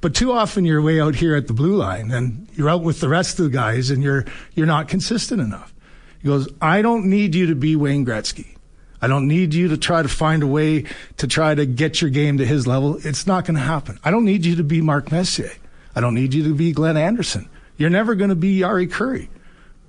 But 0.00 0.14
too 0.14 0.32
often 0.32 0.64
you're 0.64 0.82
way 0.82 1.00
out 1.00 1.14
here 1.14 1.34
at 1.34 1.46
the 1.46 1.52
blue 1.54 1.76
line 1.76 2.10
and 2.10 2.46
you're 2.54 2.70
out 2.70 2.82
with 2.82 3.00
the 3.00 3.08
rest 3.08 3.38
of 3.38 3.46
the 3.46 3.50
guys 3.50 3.90
and 3.90 4.02
you're 4.02 4.24
you're 4.54 4.66
not 4.66 4.88
consistent 4.88 5.40
enough. 5.40 5.74
He 6.20 6.28
goes, 6.28 6.48
I 6.60 6.80
don't 6.80 7.06
need 7.06 7.34
you 7.34 7.46
to 7.46 7.54
be 7.54 7.76
Wayne 7.76 8.06
Gretzky. 8.06 8.56
I 9.02 9.08
don't 9.08 9.28
need 9.28 9.52
you 9.52 9.68
to 9.68 9.76
try 9.76 10.02
to 10.02 10.08
find 10.08 10.42
a 10.42 10.46
way 10.46 10.84
to 11.18 11.26
try 11.26 11.54
to 11.54 11.66
get 11.66 12.00
your 12.00 12.08
game 12.08 12.38
to 12.38 12.46
his 12.46 12.66
level. 12.66 12.96
It's 13.06 13.26
not 13.26 13.44
going 13.44 13.56
to 13.56 13.62
happen. 13.62 13.98
I 14.02 14.10
don't 14.10 14.24
need 14.24 14.46
you 14.46 14.56
to 14.56 14.64
be 14.64 14.80
Mark 14.80 15.12
Messier. 15.12 15.52
I 15.94 16.00
don't 16.00 16.14
need 16.14 16.34
you 16.34 16.44
to 16.44 16.54
be 16.54 16.72
Glenn 16.72 16.96
Anderson. 16.96 17.48
You're 17.76 17.90
never 17.90 18.14
going 18.14 18.30
to 18.30 18.36
be 18.36 18.60
Jari 18.60 18.90
Kurri. 18.90 19.28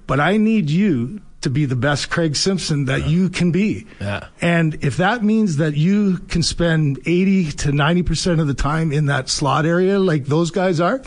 But 0.07 0.19
I 0.19 0.37
need 0.37 0.69
you 0.69 1.21
to 1.41 1.49
be 1.49 1.65
the 1.65 1.75
best 1.75 2.09
Craig 2.09 2.35
Simpson 2.35 2.85
that 2.85 3.07
you 3.07 3.29
can 3.29 3.51
be. 3.51 3.85
Yeah. 3.99 4.27
And 4.41 4.83
if 4.83 4.97
that 4.97 5.23
means 5.23 5.57
that 5.57 5.75
you 5.75 6.17
can 6.17 6.41
spend 6.41 6.99
80 7.05 7.51
to 7.51 7.71
90% 7.71 8.39
of 8.39 8.47
the 8.47 8.53
time 8.53 8.91
in 8.91 9.05
that 9.07 9.29
slot 9.29 9.65
area 9.65 9.99
like 9.99 10.25
those 10.25 10.51
guys 10.51 10.79
are, 10.79 11.03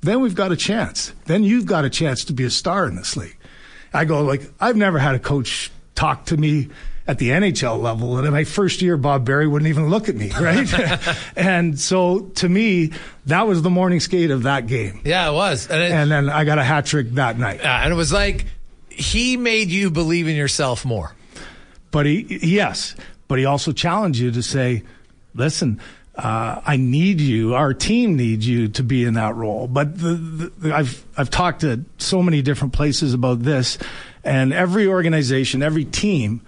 then 0.00 0.20
we've 0.20 0.34
got 0.34 0.50
a 0.50 0.56
chance. 0.56 1.12
Then 1.26 1.44
you've 1.44 1.66
got 1.66 1.84
a 1.84 1.90
chance 1.90 2.24
to 2.24 2.32
be 2.32 2.44
a 2.44 2.50
star 2.50 2.86
in 2.86 2.96
this 2.96 3.16
league. 3.16 3.36
I 3.94 4.04
go 4.04 4.22
like 4.22 4.50
I've 4.58 4.76
never 4.76 4.98
had 4.98 5.14
a 5.14 5.18
coach 5.18 5.70
talk 5.94 6.24
to 6.26 6.36
me 6.36 6.68
at 7.12 7.18
the 7.18 7.28
NHL 7.28 7.78
level. 7.78 8.16
And 8.16 8.26
in 8.26 8.32
my 8.32 8.44
first 8.44 8.80
year, 8.80 8.96
Bob 8.96 9.26
Berry 9.26 9.46
wouldn't 9.46 9.68
even 9.68 9.90
look 9.90 10.08
at 10.08 10.16
me, 10.16 10.30
right? 10.40 10.66
and 11.36 11.78
so 11.78 12.20
to 12.36 12.48
me, 12.48 12.92
that 13.26 13.46
was 13.46 13.60
the 13.60 13.68
morning 13.68 14.00
skate 14.00 14.30
of 14.30 14.44
that 14.44 14.66
game. 14.66 15.02
Yeah, 15.04 15.28
it 15.28 15.34
was. 15.34 15.68
And, 15.68 15.82
it, 15.82 15.92
and 15.92 16.10
then 16.10 16.30
I 16.30 16.44
got 16.44 16.58
a 16.58 16.64
hat 16.64 16.86
trick 16.86 17.10
that 17.10 17.38
night. 17.38 17.60
Yeah, 17.60 17.82
and 17.84 17.92
it 17.92 17.96
was 17.96 18.14
like 18.14 18.46
he 18.88 19.36
made 19.36 19.68
you 19.68 19.90
believe 19.90 20.26
in 20.26 20.34
yourself 20.34 20.86
more. 20.86 21.14
But 21.90 22.06
he, 22.06 22.38
yes, 22.42 22.96
but 23.28 23.38
he 23.38 23.44
also 23.44 23.72
challenged 23.72 24.18
you 24.18 24.30
to 24.30 24.42
say, 24.42 24.82
listen, 25.34 25.80
uh, 26.14 26.62
I 26.64 26.78
need 26.78 27.20
you. 27.20 27.54
Our 27.54 27.74
team 27.74 28.16
needs 28.16 28.48
you 28.48 28.68
to 28.68 28.82
be 28.82 29.04
in 29.04 29.14
that 29.14 29.34
role. 29.34 29.68
But 29.68 29.98
the, 29.98 30.14
the, 30.58 30.74
I've 30.74 31.04
I've 31.18 31.28
talked 31.28 31.60
to 31.60 31.84
so 31.98 32.22
many 32.22 32.40
different 32.40 32.72
places 32.72 33.12
about 33.12 33.42
this, 33.42 33.76
and 34.24 34.54
every 34.54 34.86
organization, 34.86 35.62
every 35.62 35.84
team 35.84 36.40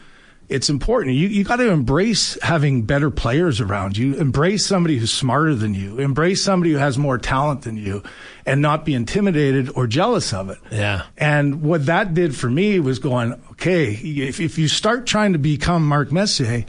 it's 0.49 0.68
important. 0.68 1.16
You, 1.16 1.28
you 1.28 1.45
got 1.45 1.57
to 1.57 1.70
embrace 1.70 2.38
having 2.42 2.82
better 2.82 3.11
players 3.11 3.61
around 3.61 3.97
you. 3.97 4.14
Embrace 4.14 4.66
somebody 4.66 4.99
who's 4.99 5.12
smarter 5.12 5.55
than 5.55 5.74
you. 5.74 5.99
Embrace 5.99 6.42
somebody 6.42 6.72
who 6.72 6.78
has 6.78 6.99
more 6.99 7.18
talent 7.18 7.62
than 7.62 7.76
you 7.76 8.03
and 8.45 8.61
not 8.61 8.84
be 8.84 8.95
intimidated 8.95 9.70
or 9.74 9.86
jealous 9.86 10.32
of 10.32 10.51
it. 10.51 10.59
Yeah. 10.70 11.05
And 11.16 11.62
what 11.62 11.86
that 11.86 12.14
did 12.14 12.36
for 12.36 12.51
me 12.51 12.78
was 12.78 12.99
going, 12.99 13.32
okay, 13.53 13.92
if, 13.92 14.40
if 14.40 14.59
you 14.59 14.68
start 14.68 15.07
trying 15.07 15.32
to 15.32 15.38
become 15.38 15.86
Mark 15.86 16.12
Messier, 16.12 16.66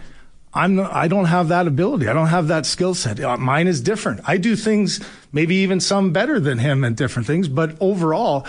I'm 0.54 0.76
not, 0.76 0.94
I 0.94 1.10
don't 1.10 1.26
have 1.26 1.50
that 1.50 1.68
ability. 1.68 2.08
I 2.08 2.14
don't 2.14 2.28
have 2.28 2.48
that 2.48 2.66
skill 2.66 2.96
set. 2.96 3.20
Uh, 3.20 3.36
mine 3.36 3.68
is 3.68 3.82
different. 3.82 4.22
I 4.26 4.38
do 4.38 4.56
things, 4.56 5.06
maybe 5.34 5.56
even 5.56 5.82
some 5.82 6.14
better 6.14 6.40
than 6.40 6.60
him 6.60 6.86
and 6.86 6.96
different 6.96 7.28
things, 7.28 7.50
but 7.50 7.76
overall, 7.82 8.48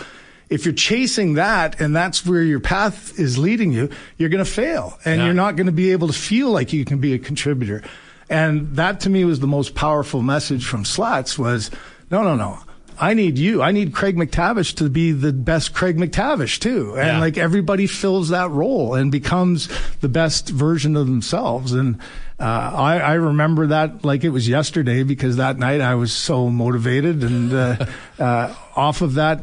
if 0.49 0.65
you're 0.65 0.75
chasing 0.75 1.35
that 1.35 1.81
and 1.81 1.95
that's 1.95 2.25
where 2.25 2.43
your 2.43 2.61
path 2.61 3.19
is 3.19 3.37
leading 3.37 3.73
you, 3.73 3.91
you're 4.17 4.29
going 4.29 4.45
to 4.45 4.51
fail 4.51 4.99
and 5.05 5.19
yeah. 5.19 5.25
you're 5.25 5.35
not 5.35 5.57
going 5.57 5.67
to 5.67 5.73
be 5.73 5.93
able 5.93 6.07
to 6.07 6.15
feel 6.15 6.51
like 6.51 6.73
you 6.73 6.85
can 6.85 6.99
be 6.99 7.15
a 7.15 7.19
contributor. 7.19 7.83
And 8.29 8.77
that 8.77 9.01
to 9.01 9.11
me 9.11 9.25
was 9.25 9.41
the 9.41 9.47
most 9.47 9.75
powerful 9.75 10.23
message 10.23 10.67
from 10.67 10.85
Slats 10.85 11.39
was, 11.39 11.71
no, 12.11 12.23
no, 12.23 12.37
no. 12.37 12.59
I 12.99 13.13
need 13.13 13.37
you. 13.37 13.63
I 13.63 13.73
need 13.73 13.93
Craig 13.93 14.17
MacTavish 14.17 14.77
to 14.77 14.89
be 14.89 15.13
the 15.13 15.33
best 15.33 15.75
Craig 15.75 15.99
MacTavish 15.99 16.61
too. 16.61 16.95
And 16.97 17.07
yeah. 17.07 17.21
like 17.21 17.37
everybody 17.37 17.87
fills 17.87 18.31
that 18.31 18.51
role 18.51 18.95
and 18.95 19.13
becomes 19.13 19.69
the 20.01 20.09
best 20.09 20.49
version 20.49 20.97
of 20.97 21.07
themselves. 21.07 21.73
And 21.73 21.99
uh, 22.41 22.45
I, 22.45 22.99
I, 22.99 23.13
remember 23.15 23.69
that 23.69 24.05
like 24.05 24.25
it 24.25 24.31
was 24.31 24.49
yesterday 24.49 25.03
because 25.03 25.37
that 25.37 25.59
night 25.59 25.81
I 25.81 25.95
was 25.95 26.13
so 26.13 26.49
motivated 26.49 27.23
and 27.23 27.53
uh, 27.53 27.87
uh, 28.19 28.55
off 28.75 29.03
of 29.03 29.15
that 29.15 29.41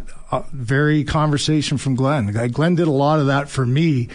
very 0.52 1.04
conversation 1.04 1.78
from 1.78 1.96
Glen. 1.96 2.32
Glenn 2.52 2.76
did 2.76 2.88
a 2.88 2.92
lot 2.92 3.20
of 3.20 3.28
that 3.28 3.50
for 3.50 3.66
me 3.66 4.10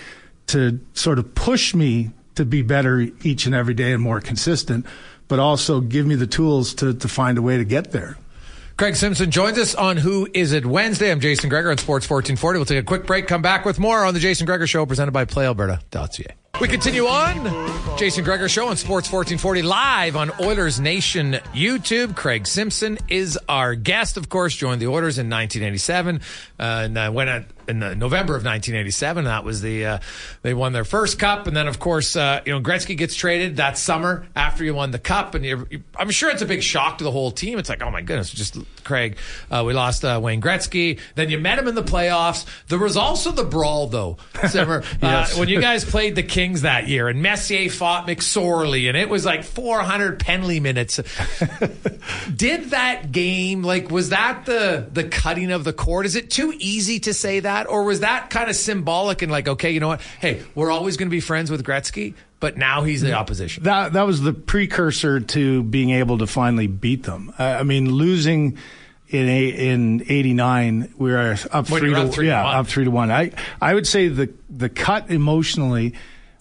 to 0.49 0.81
sort 0.95 1.19
of 1.19 1.35
push 1.35 1.75
me 1.75 2.11
to 2.35 2.45
be 2.45 2.63
better 2.63 3.01
each 3.23 3.47
and 3.47 3.55
every 3.55 3.75
day 3.75 3.93
and 3.93 4.03
more 4.03 4.21
consistent, 4.21 4.87
but 5.27 5.39
also 5.39 5.81
give 5.81 6.07
me 6.07 6.15
the 6.15 6.27
tools 6.27 6.75
to, 6.75 6.95
to 6.95 7.09
find 7.09 7.37
a 7.37 7.43
way 7.43 7.57
to 7.57 7.65
get 7.65 7.93
there. 7.93 8.17
Craig 8.77 8.95
Simpson 8.95 9.31
joins 9.33 9.59
us 9.59 9.75
on 9.75 9.97
Who 9.97 10.29
Is 10.33 10.53
It 10.53 10.65
Wednesday. 10.65 11.11
I'm 11.11 11.19
Jason 11.19 11.51
Gregor 11.51 11.71
on 11.73 11.79
Sports 11.79 12.09
1440. 12.09 12.59
We'll 12.59 12.65
take 12.65 12.79
a 12.79 12.83
quick 12.85 13.07
break, 13.07 13.27
come 13.27 13.43
back 13.43 13.65
with 13.65 13.81
more 13.81 14.05
on 14.05 14.15
the 14.15 14.21
Jason 14.21 14.47
Gregor 14.47 14.69
Show 14.69 14.87
presented 14.87 15.11
by 15.11 15.25
PlayAlberta.ca. 15.25 16.35
We 16.61 16.67
continue 16.67 17.07
on. 17.07 17.99
Jason 17.99 18.25
Gregor 18.25 18.49
Show 18.49 18.67
on 18.67 18.77
Sports 18.77 19.13
1440 19.13 19.63
live 19.63 20.17
on 20.17 20.33
Oilers 20.41 20.81
Nation 20.81 21.35
YouTube. 21.55 22.17
Craig 22.17 22.49
Simpson 22.49 22.99
is 23.09 23.39
our 23.49 23.77
guest, 23.77 24.17
of 24.17 24.29
course, 24.29 24.57
joined 24.57 24.83
the 24.83 24.89
Oilers 24.89 25.19
in 25.19 25.31
1987 25.31 26.17
uh, 26.17 26.21
and 26.59 26.99
uh, 26.99 27.11
went 27.15 27.47
in 27.69 27.81
November 27.81 28.35
of 28.35 28.45
1987. 28.45 29.25
That 29.25 29.45
was 29.45 29.61
the 29.61 29.85
uh, 29.85 29.99
they 30.43 30.55
won 30.55 30.73
their 30.73 30.85
first 30.85 31.19
cup, 31.19 31.47
and 31.47 31.57
then 31.57 31.69
of 31.69 31.79
course 31.79 32.17
uh, 32.17 32.41
you 32.45 32.53
know 32.53 32.61
Gretzky 32.61 32.97
gets 32.97 33.15
traded 33.15 33.57
that 33.57 33.79
summer 33.79 34.27
after 34.35 34.65
you 34.65 34.75
won 34.75 34.91
the 34.91 34.99
cup, 34.99 35.35
and 35.35 35.45
you're, 35.45 35.69
I'm 35.97 36.11
sure 36.11 36.31
it's 36.31 36.43
a 36.43 36.47
big 36.47 36.63
shock 36.63 36.99
to 36.99 37.05
the 37.05 37.11
whole 37.11 37.31
team. 37.31 37.59
It's 37.59 37.69
like 37.69 37.83
oh 37.83 37.91
my 37.91 38.03
goodness, 38.03 38.31
just 38.31 38.57
Craig, 38.85 39.19
uh, 39.51 39.63
we 39.67 39.75
lost 39.75 40.05
uh, 40.05 40.19
Wayne 40.23 40.41
Gretzky. 40.41 40.99
Then 41.15 41.31
you 41.31 41.39
met 41.39 41.59
him 41.59 41.69
in 41.69 41.75
the 41.75 41.83
playoffs. 41.83 42.47
There 42.69 42.79
was 42.79 42.97
also 42.97 43.33
the 43.33 43.45
brawl 43.45 43.87
though, 43.89 44.17
Simmer, 44.49 44.83
yes. 45.03 45.39
when 45.39 45.49
you 45.49 45.61
guys 45.69 45.85
played 45.85 46.15
the 46.15 46.23
Kings 46.23 46.63
that 46.63 46.89
year, 46.89 47.09
and 47.09 47.23
Messier 47.23 47.69
fought 47.69 48.07
McSorley, 48.07 48.89
and 48.89 48.97
it 48.97 49.09
was 49.09 49.25
like 49.25 49.45
400 49.45 50.19
penalty 50.19 50.61
minutes. 50.61 50.99
Did 52.35 52.71
that 52.71 53.13
game 53.13 53.63
like 53.63 53.91
was 53.91 54.11
that 54.11 54.47
the 54.47 54.87
the 54.93 55.05
cutting 55.05 55.51
of 55.51 55.65
the 55.65 55.73
cord? 55.73 56.07
Is 56.07 56.17
it 56.17 56.31
too 56.31 56.55
easy 56.59 57.01
to 57.01 57.13
say 57.13 57.41
that, 57.41 57.58
or 57.67 57.85
was 57.85 58.01
that 58.01 58.31
kind 58.31 58.49
of 58.49 58.57
symbolic 58.57 59.23
and 59.23 59.33
like, 59.33 59.49
okay, 59.49 59.71
you 59.71 59.81
know 59.81 59.89
what? 59.89 60.01
Hey, 60.21 60.43
we're 60.55 60.71
always 60.71 60.97
going 60.97 61.09
to 61.09 61.11
be 61.11 61.21
friends 61.21 61.51
with 61.51 61.65
Gretzky, 61.65 62.15
but 62.41 62.57
now 62.57 62.83
he's 62.83 63.03
the 63.03 63.15
opposition. 63.15 63.65
That 63.65 63.95
that 63.95 64.07
was 64.07 64.21
the 64.21 64.33
precursor 64.33 65.21
to 65.21 65.63
being 65.63 65.91
able 65.91 66.19
to 66.19 66.27
finally 66.27 66.67
beat 66.67 67.05
them. 67.05 67.33
Uh, 67.39 67.43
I 67.43 67.63
mean, 67.63 67.91
losing 67.93 68.59
in 69.09 69.29
a, 69.29 69.49
in 69.49 70.03
'89, 70.03 70.95
we 70.99 71.11
were 71.11 71.37
up 71.51 71.67
three 71.67 71.93
to 71.95 72.09
three 72.09 72.29
yeah, 72.29 72.43
to 72.43 72.49
up 72.49 72.67
three 72.67 72.85
to 72.85 72.91
one. 72.91 73.11
I 73.11 73.33
I 73.61 73.75
would 73.75 73.87
say 73.87 74.09
the 74.09 74.33
the 74.51 74.69
cut 74.69 75.11
emotionally 75.11 75.95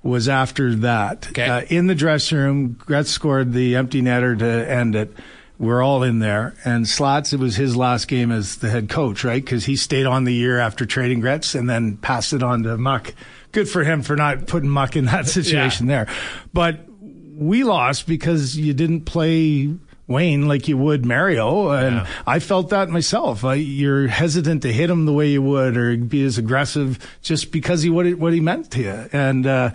was 0.03 0.29
after 0.29 0.75
that. 0.75 1.27
Okay. 1.29 1.47
Uh, 1.47 1.61
in 1.69 1.87
the 1.87 1.95
dressing 1.95 2.37
room, 2.37 2.73
Gretz 2.73 3.09
scored 3.09 3.53
the 3.53 3.75
empty 3.75 4.01
netter 4.01 4.37
to 4.39 4.71
end 4.71 4.95
it. 4.95 5.13
We're 5.59 5.81
all 5.81 6.03
in 6.03 6.19
there. 6.19 6.55
And 6.63 6.87
Slats, 6.87 7.33
it 7.33 7.39
was 7.39 7.55
his 7.55 7.75
last 7.75 8.07
game 8.07 8.31
as 8.31 8.57
the 8.57 8.69
head 8.69 8.89
coach, 8.89 9.23
right? 9.23 9.43
Because 9.43 9.65
he 9.65 9.75
stayed 9.75 10.05
on 10.05 10.23
the 10.23 10.33
year 10.33 10.59
after 10.59 10.85
trading 10.85 11.19
Gretz 11.19 11.55
and 11.55 11.69
then 11.69 11.97
passed 11.97 12.33
it 12.33 12.43
on 12.43 12.63
to 12.63 12.77
Muck. 12.77 13.13
Good 13.51 13.67
for 13.67 13.83
him 13.83 14.03
for 14.03 14.15
not 14.15 14.45
putting 14.45 14.69
Muck 14.69 14.95
in 14.95 15.05
that 15.05 15.27
situation 15.27 15.87
yeah. 15.87 16.05
there. 16.05 16.15
But 16.53 16.81
we 16.89 17.63
lost 17.63 18.07
because 18.07 18.57
you 18.57 18.73
didn't 18.73 19.01
play 19.01 19.73
Wayne 20.07 20.47
like 20.47 20.67
you 20.67 20.77
would 20.77 21.05
Mario, 21.05 21.69
and 21.69 21.97
yeah. 21.97 22.07
I 22.25 22.39
felt 22.39 22.69
that 22.69 22.89
myself. 22.89 23.43
I, 23.43 23.55
you're 23.55 24.07
hesitant 24.07 24.61
to 24.61 24.71
hit 24.71 24.89
him 24.89 25.05
the 25.05 25.11
way 25.11 25.27
you 25.27 25.41
would, 25.41 25.75
or 25.75 25.97
be 25.97 26.23
as 26.23 26.37
aggressive, 26.37 26.97
just 27.21 27.51
because 27.51 27.81
he 27.81 27.89
what 27.89 28.05
it, 28.05 28.17
what 28.17 28.31
he 28.31 28.39
meant 28.39 28.71
to 28.71 28.81
you. 28.81 29.09
And 29.11 29.45
uh, 29.45 29.71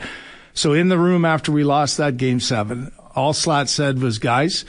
so, 0.54 0.72
in 0.72 0.88
the 0.88 0.98
room 0.98 1.26
after 1.26 1.52
we 1.52 1.64
lost 1.64 1.98
that 1.98 2.16
game 2.16 2.40
seven, 2.40 2.92
all 3.14 3.34
Slat 3.34 3.68
said 3.68 4.00
was, 4.00 4.18
"Guys, 4.18 4.64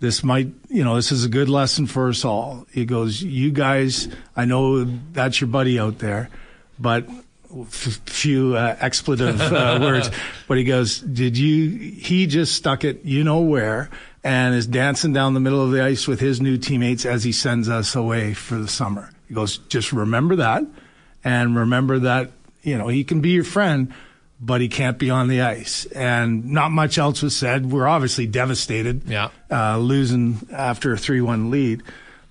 this 0.00 0.22
might, 0.22 0.48
you 0.68 0.84
know, 0.84 0.96
this 0.96 1.12
is 1.12 1.24
a 1.24 1.28
good 1.28 1.48
lesson 1.48 1.86
for 1.86 2.08
us 2.08 2.24
all." 2.24 2.66
He 2.72 2.84
goes, 2.84 3.22
"You 3.22 3.50
guys, 3.50 4.08
I 4.36 4.44
know 4.44 4.84
that's 5.12 5.40
your 5.40 5.48
buddy 5.48 5.78
out 5.78 5.98
there, 5.98 6.30
but." 6.78 7.08
F- 7.50 8.02
few 8.04 8.56
uh, 8.56 8.76
expletive 8.78 9.40
uh, 9.40 9.78
words, 9.82 10.10
but 10.46 10.58
he 10.58 10.64
goes, 10.64 10.98
"Did 10.98 11.38
you?" 11.38 11.70
He 11.70 12.26
just 12.26 12.54
stuck 12.54 12.84
it, 12.84 13.06
you 13.06 13.24
know 13.24 13.40
where, 13.40 13.88
and 14.24 14.54
is 14.54 14.66
dancing 14.66 15.14
down 15.14 15.32
the 15.32 15.40
middle 15.40 15.64
of 15.64 15.70
the 15.70 15.82
ice 15.82 16.06
with 16.06 16.20
his 16.20 16.40
new 16.40 16.58
teammates 16.58 17.06
as 17.06 17.24
he 17.24 17.32
sends 17.32 17.68
us 17.68 17.94
away 17.94 18.34
for 18.34 18.56
the 18.56 18.68
summer. 18.68 19.10
He 19.28 19.34
goes, 19.34 19.58
just 19.68 19.92
remember 19.92 20.36
that 20.36 20.64
and 21.24 21.56
remember 21.56 21.98
that, 22.00 22.32
you 22.62 22.76
know, 22.76 22.88
he 22.88 23.04
can 23.04 23.20
be 23.20 23.30
your 23.30 23.44
friend, 23.44 23.92
but 24.40 24.60
he 24.60 24.68
can't 24.68 24.98
be 24.98 25.10
on 25.10 25.28
the 25.28 25.42
ice. 25.42 25.84
And 25.86 26.46
not 26.46 26.70
much 26.70 26.98
else 26.98 27.22
was 27.22 27.36
said. 27.36 27.70
We're 27.70 27.88
obviously 27.88 28.26
devastated, 28.26 29.02
yeah. 29.06 29.30
uh, 29.50 29.78
losing 29.78 30.48
after 30.52 30.92
a 30.92 30.98
3 30.98 31.20
1 31.20 31.50
lead. 31.50 31.82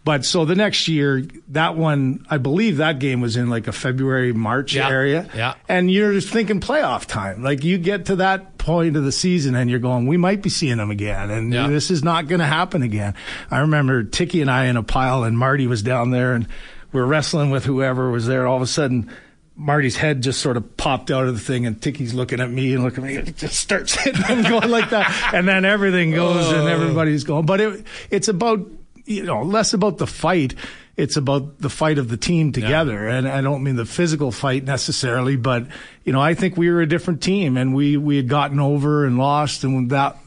But 0.07 0.23
so 0.23 0.45
the 0.45 0.55
next 0.55 0.87
year, 0.87 1.21
that 1.49 1.75
one, 1.75 2.25
I 2.29 2.37
believe 2.37 2.77
that 2.77 2.99
game 2.99 3.19
was 3.19 3.35
in 3.35 3.49
like 3.49 3.67
a 3.67 3.73
February, 3.73 4.31
March 4.31 4.73
yeah. 4.73 4.87
area. 4.87 5.29
Yeah. 5.35 5.55
And 5.67 5.91
you're 5.91 6.13
just 6.13 6.29
thinking 6.29 6.61
playoff 6.61 7.07
time. 7.07 7.43
Like 7.43 7.65
you 7.65 7.77
get 7.77 8.05
to 8.05 8.15
that 8.15 8.57
point 8.57 8.95
of 8.95 9.03
the 9.03 9.11
season 9.11 9.53
and 9.53 9.69
you're 9.69 9.81
going, 9.81 10.07
we 10.07 10.15
might 10.15 10.41
be 10.41 10.49
seeing 10.49 10.77
them 10.77 10.91
again. 10.91 11.29
And 11.29 11.53
yeah. 11.53 11.67
this 11.67 11.91
is 11.91 12.05
not 12.05 12.29
going 12.29 12.39
to 12.39 12.45
happen 12.45 12.83
again. 12.83 13.15
I 13.51 13.59
remember 13.59 14.05
Ticky 14.05 14.39
and 14.39 14.49
I 14.49 14.67
in 14.67 14.77
a 14.77 14.83
pile 14.83 15.25
and 15.25 15.37
Marty 15.37 15.67
was 15.67 15.81
down 15.81 16.11
there 16.11 16.31
and 16.31 16.47
we're 16.93 17.05
wrestling 17.05 17.49
with 17.49 17.65
whoever 17.65 18.09
was 18.09 18.27
there. 18.27 18.47
All 18.47 18.55
of 18.55 18.61
a 18.61 18.67
sudden, 18.67 19.11
Marty's 19.57 19.97
head 19.97 20.21
just 20.21 20.39
sort 20.39 20.55
of 20.55 20.77
popped 20.77 21.11
out 21.11 21.25
of 21.25 21.33
the 21.33 21.39
thing, 21.41 21.65
and 21.65 21.81
Ticky's 21.81 22.13
looking 22.13 22.39
at 22.39 22.49
me 22.49 22.73
and 22.73 22.83
looking 22.83 23.03
at 23.03 23.09
me. 23.09 23.15
It 23.17 23.37
just 23.37 23.59
starts 23.59 23.95
hitting 23.95 24.21
him, 24.21 24.43
going 24.43 24.69
like 24.69 24.91
that, 24.91 25.31
and 25.33 25.47
then 25.47 25.65
everything 25.65 26.11
goes, 26.11 26.45
oh. 26.47 26.59
and 26.59 26.69
everybody's 26.69 27.23
going. 27.23 27.45
But 27.45 27.59
it, 27.59 27.85
it's 28.11 28.27
about 28.27 28.67
you 29.07 29.23
know, 29.23 29.41
less 29.41 29.73
about 29.73 29.97
the 29.97 30.05
fight. 30.05 30.53
It's 30.97 31.15
about 31.15 31.59
the 31.59 31.69
fight 31.69 31.97
of 31.97 32.09
the 32.09 32.17
team 32.17 32.51
together. 32.51 33.05
Yeah. 33.05 33.15
And 33.15 33.27
I 33.27 33.41
don't 33.41 33.63
mean 33.63 33.77
the 33.77 33.85
physical 33.85 34.31
fight 34.31 34.63
necessarily, 34.65 35.37
but, 35.37 35.67
you 36.03 36.11
know, 36.11 36.21
I 36.21 36.33
think 36.33 36.57
we 36.57 36.69
were 36.69 36.81
a 36.81 36.87
different 36.87 37.23
team 37.23 37.55
and 37.55 37.73
we, 37.73 37.97
we 37.97 38.17
had 38.17 38.27
gotten 38.27 38.59
over 38.59 39.05
and 39.05 39.17
lost. 39.17 39.63
And 39.63 39.89
that, 39.91 40.17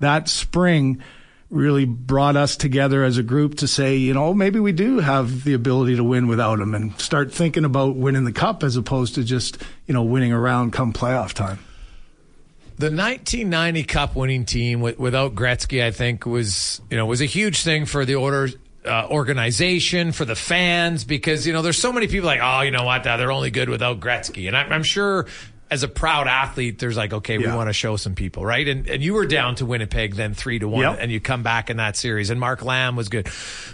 that 0.00 0.28
spring, 0.28 1.02
really 1.50 1.84
brought 1.84 2.36
us 2.36 2.56
together 2.56 3.04
as 3.04 3.18
a 3.18 3.22
group 3.22 3.56
to 3.56 3.68
say, 3.68 3.96
you 3.96 4.12
know, 4.12 4.34
maybe 4.34 4.58
we 4.58 4.72
do 4.72 4.98
have 4.98 5.44
the 5.44 5.54
ability 5.54 5.96
to 5.96 6.04
win 6.04 6.26
without 6.26 6.58
him 6.58 6.74
and 6.74 6.98
start 7.00 7.32
thinking 7.32 7.64
about 7.64 7.94
winning 7.94 8.24
the 8.24 8.32
cup 8.32 8.64
as 8.64 8.76
opposed 8.76 9.14
to 9.14 9.22
just, 9.22 9.62
you 9.86 9.94
know, 9.94 10.02
winning 10.02 10.32
around 10.32 10.72
come 10.72 10.92
playoff 10.92 11.32
time. 11.32 11.58
The 12.78 12.90
1990 12.90 13.84
Cup 13.84 14.14
winning 14.14 14.44
team 14.44 14.80
without 14.80 15.34
Gretzky, 15.34 15.82
I 15.82 15.92
think, 15.92 16.26
was 16.26 16.82
you 16.90 16.98
know 16.98 17.06
was 17.06 17.22
a 17.22 17.26
huge 17.26 17.62
thing 17.62 17.86
for 17.86 18.04
the 18.04 18.16
Oilers 18.16 18.54
uh, 18.84 19.06
organization, 19.08 20.12
for 20.12 20.26
the 20.26 20.34
fans, 20.34 21.02
because 21.02 21.46
you 21.46 21.54
know 21.54 21.62
there's 21.62 21.78
so 21.80 21.90
many 21.90 22.06
people 22.06 22.26
like, 22.26 22.40
oh, 22.42 22.60
you 22.60 22.70
know 22.70 22.84
what, 22.84 23.02
they're 23.02 23.32
only 23.32 23.50
good 23.50 23.70
without 23.70 23.98
Gretzky, 23.98 24.46
and 24.46 24.54
I'm, 24.54 24.70
I'm 24.70 24.82
sure 24.82 25.24
as 25.70 25.82
a 25.82 25.88
proud 25.88 26.28
athlete, 26.28 26.78
there's 26.78 26.96
like, 26.96 27.12
okay, 27.12 27.38
yeah. 27.38 27.50
we 27.50 27.56
want 27.56 27.68
to 27.68 27.72
show 27.72 27.96
some 27.96 28.14
people, 28.14 28.44
right? 28.44 28.66
And 28.66 28.88
and 28.88 29.02
you 29.02 29.14
were 29.14 29.26
down 29.26 29.56
to 29.56 29.66
Winnipeg 29.66 30.14
then 30.14 30.34
three 30.34 30.58
to 30.58 30.68
one, 30.68 30.82
yep. 30.82 30.98
and 31.00 31.10
you 31.10 31.20
come 31.20 31.42
back 31.42 31.70
in 31.70 31.78
that 31.78 31.96
series, 31.96 32.30
and 32.30 32.38
Mark 32.38 32.62
Lamb 32.62 32.96
was 32.96 33.08
good, 33.08 33.28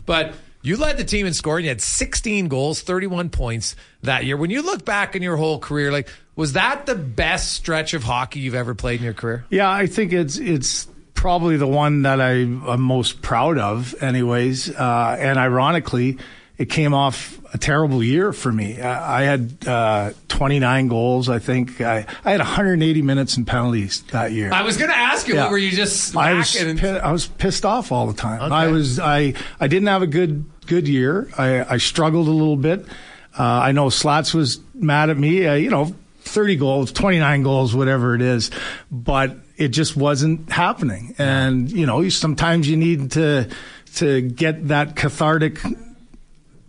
but 0.07 0.35
you 0.63 0.77
led 0.77 0.97
the 0.97 1.05
team 1.05 1.27
in 1.27 1.35
scoring. 1.35 1.65
You 1.65 1.71
had 1.71 1.81
16 1.81 2.47
goals, 2.47 2.83
31 2.83 3.31
points 3.31 3.75
that 4.03 4.25
year. 4.25 4.37
When 4.37 4.51
you 4.51 4.63
look 4.63 4.85
back 4.85 5.17
in 5.17 5.23
your 5.23 5.37
whole 5.37 5.59
career, 5.59 5.91
like 5.91 6.09
was 6.35 6.55
that 6.55 6.87
the 6.87 6.95
best 6.95 7.53
stretch 7.53 7.95
of 7.95 8.05
hockey 8.05 8.41
you've 8.41 8.55
ever 8.55 8.75
played 8.75 9.01
in 9.01 9.05
your 9.05 9.15
career? 9.15 9.45
Yeah, 9.51 9.71
I 9.71 9.87
think 9.87 10.13
it's 10.13 10.39
it's 10.39 10.87
probably 11.15 11.57
the 11.57 11.67
one 11.67 12.03
that 12.03 12.21
I, 12.21 12.33
am 12.33 12.81
most 12.81 13.23
proud 13.23 13.59
of, 13.59 13.95
anyways. 14.03 14.75
Uh, 14.75 15.17
and 15.19 15.39
ironically, 15.39 16.19
it 16.63 16.69
came 16.69 16.95
off 16.95 17.41
a 17.53 17.59
terrible 17.59 18.05
year 18.05 18.33
for 18.33 18.53
me. 18.53 18.81
I, 18.81 19.23
I 19.23 19.23
had 19.25 19.67
uh, 19.67 20.13
29 20.29 20.87
goals. 20.87 21.29
I 21.29 21.41
think 21.41 21.81
I, 21.81 22.07
I, 22.25 22.31
had 22.31 22.39
180 22.39 23.03
minutes 23.03 23.37
in 23.37 23.45
penalties 23.45 24.03
that 24.13 24.31
year. 24.31 24.53
I 24.53 24.63
was 24.63 24.77
going 24.77 24.91
to 24.91 24.97
ask 24.97 25.27
you, 25.27 25.35
yeah. 25.35 25.51
were 25.51 25.59
you 25.59 25.73
just? 25.73 26.17
I 26.17 26.35
was 26.35 26.55
and... 26.55 26.81
I 26.81 27.11
was 27.11 27.27
pissed 27.27 27.67
off 27.67 27.91
all 27.91 28.07
the 28.07 28.15
time. 28.15 28.43
Okay. 28.43 28.55
I 28.55 28.69
was 28.69 29.01
I 29.01 29.35
I 29.59 29.67
didn't 29.67 29.89
have 29.89 30.03
a 30.03 30.07
good 30.07 30.45
good 30.67 30.87
year. 30.87 31.29
I, 31.37 31.75
I 31.75 31.77
struggled 31.79 32.29
a 32.29 32.31
little 32.31 32.57
bit. 32.57 32.87
Uh, 33.37 33.43
I 33.43 33.73
know 33.73 33.89
Slats 33.89 34.33
was 34.33 34.61
mad 34.73 35.11
at 35.11 35.19
me. 35.19 35.45
Uh, 35.45 35.55
you 35.55 35.71
know, 35.71 35.97
30 36.21 36.55
goals, 36.57 36.93
29 36.93 37.43
goals, 37.43 37.75
whatever 37.75 38.15
it 38.15 38.23
is, 38.23 38.53
but 38.89 39.37
it 39.57 39.69
just 39.69 39.97
wasn't 39.97 40.49
happening. 40.53 41.17
And, 41.19 41.73
you 41.73 41.87
know, 41.87 42.09
sometimes 42.09 42.69
you 42.69 42.77
need 42.77 43.11
to, 43.13 43.49
to 43.97 44.21
get 44.21 44.69
that 44.69 44.95
cathartic 44.95 45.59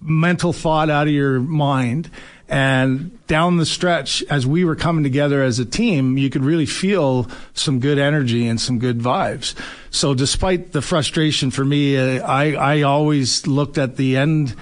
mental 0.03 0.53
thought 0.53 0.89
out 0.89 1.07
of 1.07 1.13
your 1.13 1.39
mind. 1.39 2.11
And 2.49 3.25
down 3.25 3.57
the 3.57 3.65
stretch, 3.65 4.21
as 4.29 4.45
we 4.45 4.63
were 4.65 4.75
coming 4.75 5.03
together 5.03 5.41
as 5.41 5.57
a 5.57 5.65
team, 5.65 6.17
you 6.17 6.29
could 6.29 6.43
really 6.43 6.67
feel 6.67 7.27
some 7.53 7.79
good 7.79 7.97
energy 7.97 8.47
and 8.47 8.61
some 8.61 8.77
good 8.77 8.99
vibes. 8.99 9.55
So 9.89 10.13
despite 10.13 10.71
the 10.71 10.81
frustration 10.81 11.49
for 11.49 11.65
me, 11.65 11.97
uh, 11.97 12.23
I, 12.27 12.53
I 12.53 12.81
always 12.83 13.47
looked 13.47 13.77
at 13.77 13.95
the 13.95 14.17
end, 14.17 14.55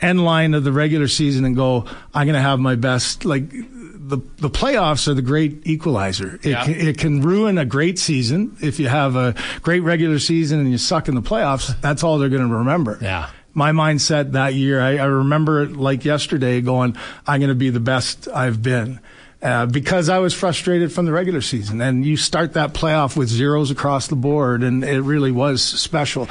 end 0.00 0.24
line 0.24 0.54
of 0.54 0.62
the 0.62 0.72
regular 0.72 1.08
season 1.08 1.44
and 1.44 1.56
go, 1.56 1.86
I'm 2.14 2.26
going 2.26 2.36
to 2.36 2.40
have 2.40 2.60
my 2.60 2.76
best, 2.76 3.24
like, 3.24 3.50
the 3.50 4.18
the 4.38 4.50
playoffs 4.50 5.08
are 5.08 5.14
the 5.14 5.22
great 5.22 5.66
equalizer. 5.66 6.38
It, 6.42 6.50
yeah. 6.50 6.64
can, 6.64 6.74
it 6.74 6.98
can 6.98 7.22
ruin 7.22 7.56
a 7.56 7.64
great 7.64 7.98
season 7.98 8.56
if 8.60 8.78
you 8.78 8.88
have 8.88 9.16
a 9.16 9.34
great 9.62 9.80
regular 9.80 10.18
season 10.18 10.60
and 10.60 10.70
you 10.70 10.76
suck 10.76 11.08
in 11.08 11.14
the 11.14 11.22
playoffs. 11.22 11.80
That's 11.80 12.02
all 12.02 12.18
they're 12.18 12.28
going 12.28 12.46
to 12.46 12.56
remember. 12.56 12.98
Yeah. 13.00 13.30
My 13.54 13.72
mindset 13.72 14.32
that 14.32 14.54
year, 14.54 14.80
I, 14.80 14.96
I 14.96 15.04
remember 15.04 15.62
it 15.62 15.76
like 15.76 16.04
yesterday, 16.04 16.60
going, 16.60 16.96
"I'm 17.26 17.40
going 17.40 17.48
to 17.48 17.54
be 17.54 17.70
the 17.70 17.80
best 17.80 18.28
I've 18.28 18.62
been." 18.62 19.00
Uh, 19.42 19.66
because 19.66 20.08
I 20.08 20.18
was 20.18 20.32
frustrated 20.32 20.92
from 20.92 21.04
the 21.04 21.10
regular 21.10 21.40
season. 21.40 21.80
And 21.80 22.06
you 22.06 22.16
start 22.16 22.52
that 22.52 22.74
playoff 22.74 23.16
with 23.16 23.28
zeros 23.28 23.72
across 23.72 24.06
the 24.06 24.14
board, 24.14 24.62
and 24.62 24.84
it 24.84 25.02
really 25.02 25.32
was 25.32 25.62
special. 25.62 26.28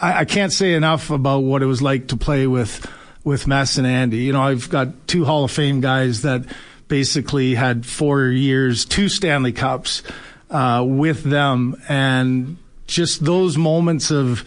I, 0.00 0.20
I 0.20 0.24
can't 0.24 0.52
say 0.52 0.74
enough 0.74 1.10
about 1.10 1.40
what 1.40 1.62
it 1.62 1.66
was 1.66 1.82
like 1.82 2.08
to 2.08 2.16
play 2.16 2.46
with 2.46 2.88
with 3.24 3.46
Mess 3.46 3.78
and 3.78 3.86
Andy. 3.86 4.18
You 4.18 4.32
know, 4.32 4.42
I've 4.42 4.68
got 4.68 5.08
two 5.08 5.24
Hall 5.24 5.44
of 5.44 5.50
Fame 5.50 5.80
guys 5.80 6.22
that 6.22 6.44
basically 6.88 7.54
had 7.54 7.86
four 7.86 8.26
years, 8.26 8.84
two 8.84 9.08
Stanley 9.08 9.52
Cups 9.52 10.02
uh, 10.50 10.84
with 10.86 11.24
them, 11.24 11.76
and 11.88 12.58
just 12.86 13.24
those 13.24 13.56
moments 13.56 14.10
of 14.10 14.44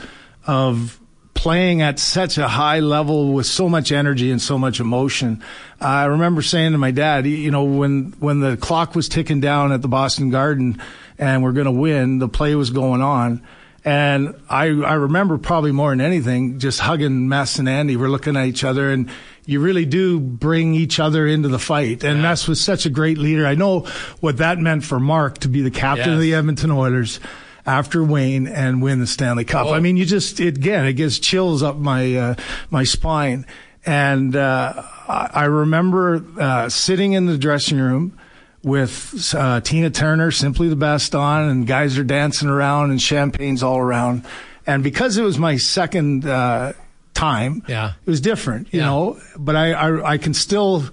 of 0.48 1.00
playing 1.46 1.84
at 1.84 2.00
such 2.00 2.40
a 2.40 2.48
high 2.48 2.80
level 2.80 3.32
with 3.32 3.46
so 3.46 3.70
much 3.70 3.92
energy 3.92 4.32
and 4.32 4.42
so 4.42 4.58
much 4.58 4.80
emotion. 4.80 5.44
Uh, 5.80 5.86
I 5.86 6.06
remember 6.06 6.42
saying 6.42 6.72
to 6.72 6.80
my 6.80 6.90
dad, 6.90 7.28
you 7.28 7.52
know, 7.52 7.66
when 7.66 8.16
when 8.18 8.40
the 8.40 8.58
clock 8.58 8.96
was 8.96 9.08
ticking 9.08 9.42
down 9.42 9.72
at 9.72 9.84
the 9.84 9.88
Boston 9.88 10.32
Garden 10.32 10.82
and 11.20 11.44
we're 11.44 11.52
going 11.52 11.68
to 11.68 11.72
win, 11.72 12.18
the 12.18 12.28
play 12.28 12.56
was 12.56 12.72
going 12.72 13.04
on. 13.04 13.44
And 13.84 14.34
I, 14.50 14.64
I 14.64 14.96
remember 14.96 15.38
probably 15.38 15.72
more 15.72 15.92
than 15.92 16.02
anything, 16.02 16.58
just 16.58 16.80
hugging 16.80 17.30
Mess 17.30 17.60
and 17.60 17.70
Andy. 17.70 17.96
We're 17.96 18.10
looking 18.10 18.36
at 18.36 18.48
each 18.48 18.64
other 18.64 18.90
and 18.92 19.08
you 19.46 19.60
really 19.60 19.86
do 19.86 20.20
bring 20.20 20.74
each 20.74 21.00
other 21.00 21.28
into 21.28 21.50
the 21.50 21.60
fight. 21.60 22.04
And 22.04 22.18
yeah. 22.18 22.24
Mess 22.24 22.48
was 22.48 22.60
such 22.60 22.88
a 22.88 22.90
great 22.90 23.20
leader. 23.20 23.46
I 23.46 23.54
know 23.54 23.82
what 24.20 24.38
that 24.38 24.58
meant 24.58 24.84
for 24.84 25.00
Mark 25.00 25.38
to 25.42 25.48
be 25.48 25.62
the 25.62 25.70
captain 25.70 26.08
yes. 26.08 26.16
of 26.16 26.22
the 26.22 26.34
Edmonton 26.34 26.72
Oilers 26.72 27.20
after 27.66 28.04
Wayne 28.04 28.48
and 28.48 28.82
win 28.82 29.00
the 29.00 29.08
Stanley 29.08 29.46
Cup. 29.46 29.68
I 29.68 29.80
mean, 29.80 29.98
you 29.98 30.06
just, 30.06 30.40
it, 30.40 30.58
again, 30.58 30.86
it 30.86 30.94
gives 30.94 31.20
chills 31.20 31.64
up 31.64 31.78
my, 31.78 32.16
uh, 32.16 32.36
my 32.70 32.84
spine. 32.84 33.46
And, 33.86 34.36
uh, 34.36 34.84
I 35.08 35.46
remember, 35.46 36.24
uh, 36.40 36.70
sitting 36.70 37.14
in 37.14 37.26
the 37.26 37.38
dressing 37.38 37.80
room 37.80 38.18
with, 38.64 39.34
uh, 39.36 39.62
Tina 39.62 39.90
Turner, 39.90 40.32
simply 40.32 40.70
the 40.70 40.76
best 40.76 41.14
on 41.16 41.50
and 41.50 41.68
guys 41.68 41.98
are 41.98 42.04
dancing 42.04 42.50
around 42.50 42.92
and 42.92 43.02
champagne's 43.02 43.64
all 43.64 43.78
around. 43.78 44.26
And 44.66 44.84
because 44.84 45.18
it 45.18 45.24
was 45.24 45.38
my 45.38 45.58
second, 45.58 46.26
uh, 46.26 46.74
time. 47.16 47.64
Yeah. 47.68 47.94
It 48.06 48.10
was 48.10 48.22
different, 48.22 48.72
you 48.72 48.82
yeah. 48.82 48.88
know, 48.88 49.20
but 49.38 49.56
I, 49.56 49.72
I, 49.72 50.12
I 50.12 50.18
can 50.20 50.36
still 50.36 50.84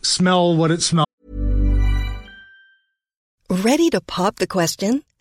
smell 0.00 0.56
what 0.56 0.70
it 0.70 0.80
smells. 0.80 1.04
Ready 3.50 3.90
to 3.90 4.00
pop 4.00 4.36
the 4.36 4.46
question? 4.46 5.02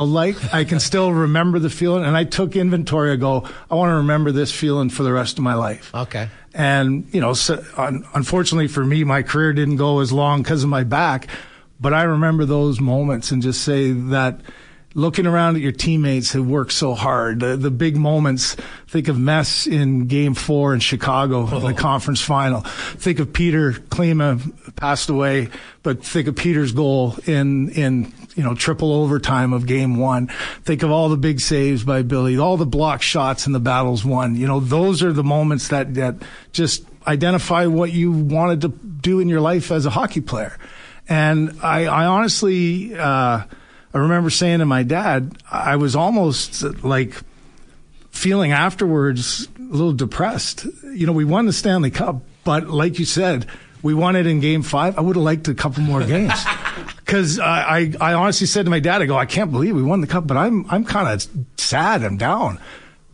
Like, 0.00 0.54
I 0.54 0.64
can 0.64 0.80
still 0.80 1.12
remember 1.12 1.58
the 1.58 1.68
feeling, 1.68 2.04
and 2.04 2.16
I 2.16 2.24
took 2.24 2.56
inventory. 2.56 3.12
I 3.12 3.16
go, 3.16 3.48
I 3.70 3.74
want 3.74 3.90
to 3.90 3.96
remember 3.96 4.32
this 4.32 4.50
feeling 4.50 4.88
for 4.88 5.02
the 5.02 5.12
rest 5.12 5.36
of 5.36 5.44
my 5.44 5.54
life. 5.54 5.94
Okay. 5.94 6.28
And, 6.54 7.06
you 7.12 7.20
know, 7.20 7.34
so, 7.34 7.62
un- 7.76 8.04
unfortunately 8.14 8.68
for 8.68 8.84
me, 8.84 9.04
my 9.04 9.22
career 9.22 9.52
didn't 9.52 9.76
go 9.76 10.00
as 10.00 10.10
long 10.12 10.42
because 10.42 10.64
of 10.64 10.70
my 10.70 10.84
back 10.84 11.28
but 11.82 11.92
I 11.92 12.04
remember 12.04 12.44
those 12.44 12.80
moments 12.80 13.32
and 13.32 13.42
just 13.42 13.62
say 13.62 13.90
that 13.90 14.40
looking 14.94 15.26
around 15.26 15.56
at 15.56 15.62
your 15.62 15.72
teammates 15.72 16.30
who 16.30 16.44
worked 16.44 16.72
so 16.72 16.94
hard, 16.94 17.40
the, 17.40 17.56
the 17.56 17.72
big 17.72 17.96
moments. 17.96 18.56
Think 18.86 19.08
of 19.08 19.18
Mess 19.18 19.66
in 19.66 20.06
game 20.06 20.34
four 20.34 20.74
in 20.74 20.80
Chicago, 20.80 21.48
oh. 21.50 21.58
the 21.58 21.74
conference 21.74 22.20
final. 22.20 22.60
Think 22.60 23.18
of 23.18 23.32
Peter 23.32 23.72
Klima 23.72 24.76
passed 24.76 25.10
away, 25.10 25.48
but 25.82 26.04
think 26.04 26.28
of 26.28 26.36
Peter's 26.36 26.70
goal 26.70 27.16
in, 27.26 27.70
in, 27.70 28.12
you 28.34 28.42
know, 28.42 28.54
triple 28.54 28.92
overtime 28.92 29.52
of 29.52 29.66
game 29.66 29.96
one. 29.96 30.28
Think 30.62 30.82
of 30.82 30.90
all 30.90 31.08
the 31.08 31.16
big 31.16 31.40
saves 31.40 31.84
by 31.84 32.02
Billy, 32.02 32.38
all 32.38 32.56
the 32.56 32.66
block 32.66 33.02
shots 33.02 33.46
and 33.46 33.54
the 33.54 33.60
battles 33.60 34.04
won. 34.04 34.36
You 34.36 34.46
know, 34.46 34.60
those 34.60 35.02
are 35.02 35.12
the 35.12 35.24
moments 35.24 35.68
that, 35.68 35.94
that 35.94 36.16
just 36.52 36.84
identify 37.06 37.66
what 37.66 37.92
you 37.92 38.12
wanted 38.12 38.62
to 38.62 38.68
do 38.68 39.20
in 39.20 39.28
your 39.28 39.40
life 39.40 39.70
as 39.70 39.86
a 39.86 39.90
hockey 39.90 40.20
player. 40.20 40.56
And 41.08 41.58
I, 41.62 41.86
I 41.86 42.06
honestly, 42.06 42.94
uh, 42.94 43.42
I 43.94 43.98
remember 43.98 44.30
saying 44.30 44.60
to 44.60 44.66
my 44.66 44.82
dad, 44.82 45.36
I 45.50 45.76
was 45.76 45.96
almost 45.96 46.62
like 46.84 47.14
feeling 48.10 48.52
afterwards 48.52 49.48
a 49.58 49.62
little 49.62 49.92
depressed. 49.92 50.66
You 50.84 51.06
know, 51.06 51.12
we 51.12 51.24
won 51.24 51.46
the 51.46 51.52
Stanley 51.52 51.90
Cup, 51.90 52.22
but 52.44 52.68
like 52.68 52.98
you 52.98 53.04
said, 53.04 53.46
we 53.82 53.94
won 53.94 54.16
it 54.16 54.26
in 54.26 54.40
game 54.40 54.62
five. 54.62 54.96
I 54.96 55.00
would 55.00 55.16
have 55.16 55.24
liked 55.24 55.48
a 55.48 55.54
couple 55.54 55.82
more 55.82 56.04
games. 56.04 56.32
Cause 57.12 57.38
I, 57.38 57.78
I, 57.78 57.92
I, 58.00 58.14
honestly 58.14 58.46
said 58.46 58.64
to 58.64 58.70
my 58.70 58.80
dad, 58.80 59.02
I 59.02 59.06
go, 59.06 59.18
I 59.18 59.26
can't 59.26 59.52
believe 59.52 59.76
we 59.76 59.82
won 59.82 60.00
the 60.00 60.06
cup, 60.06 60.26
but 60.26 60.38
I'm, 60.38 60.64
I'm 60.70 60.82
kind 60.82 61.08
of 61.08 61.28
sad. 61.60 62.04
I'm 62.04 62.16
down 62.16 62.58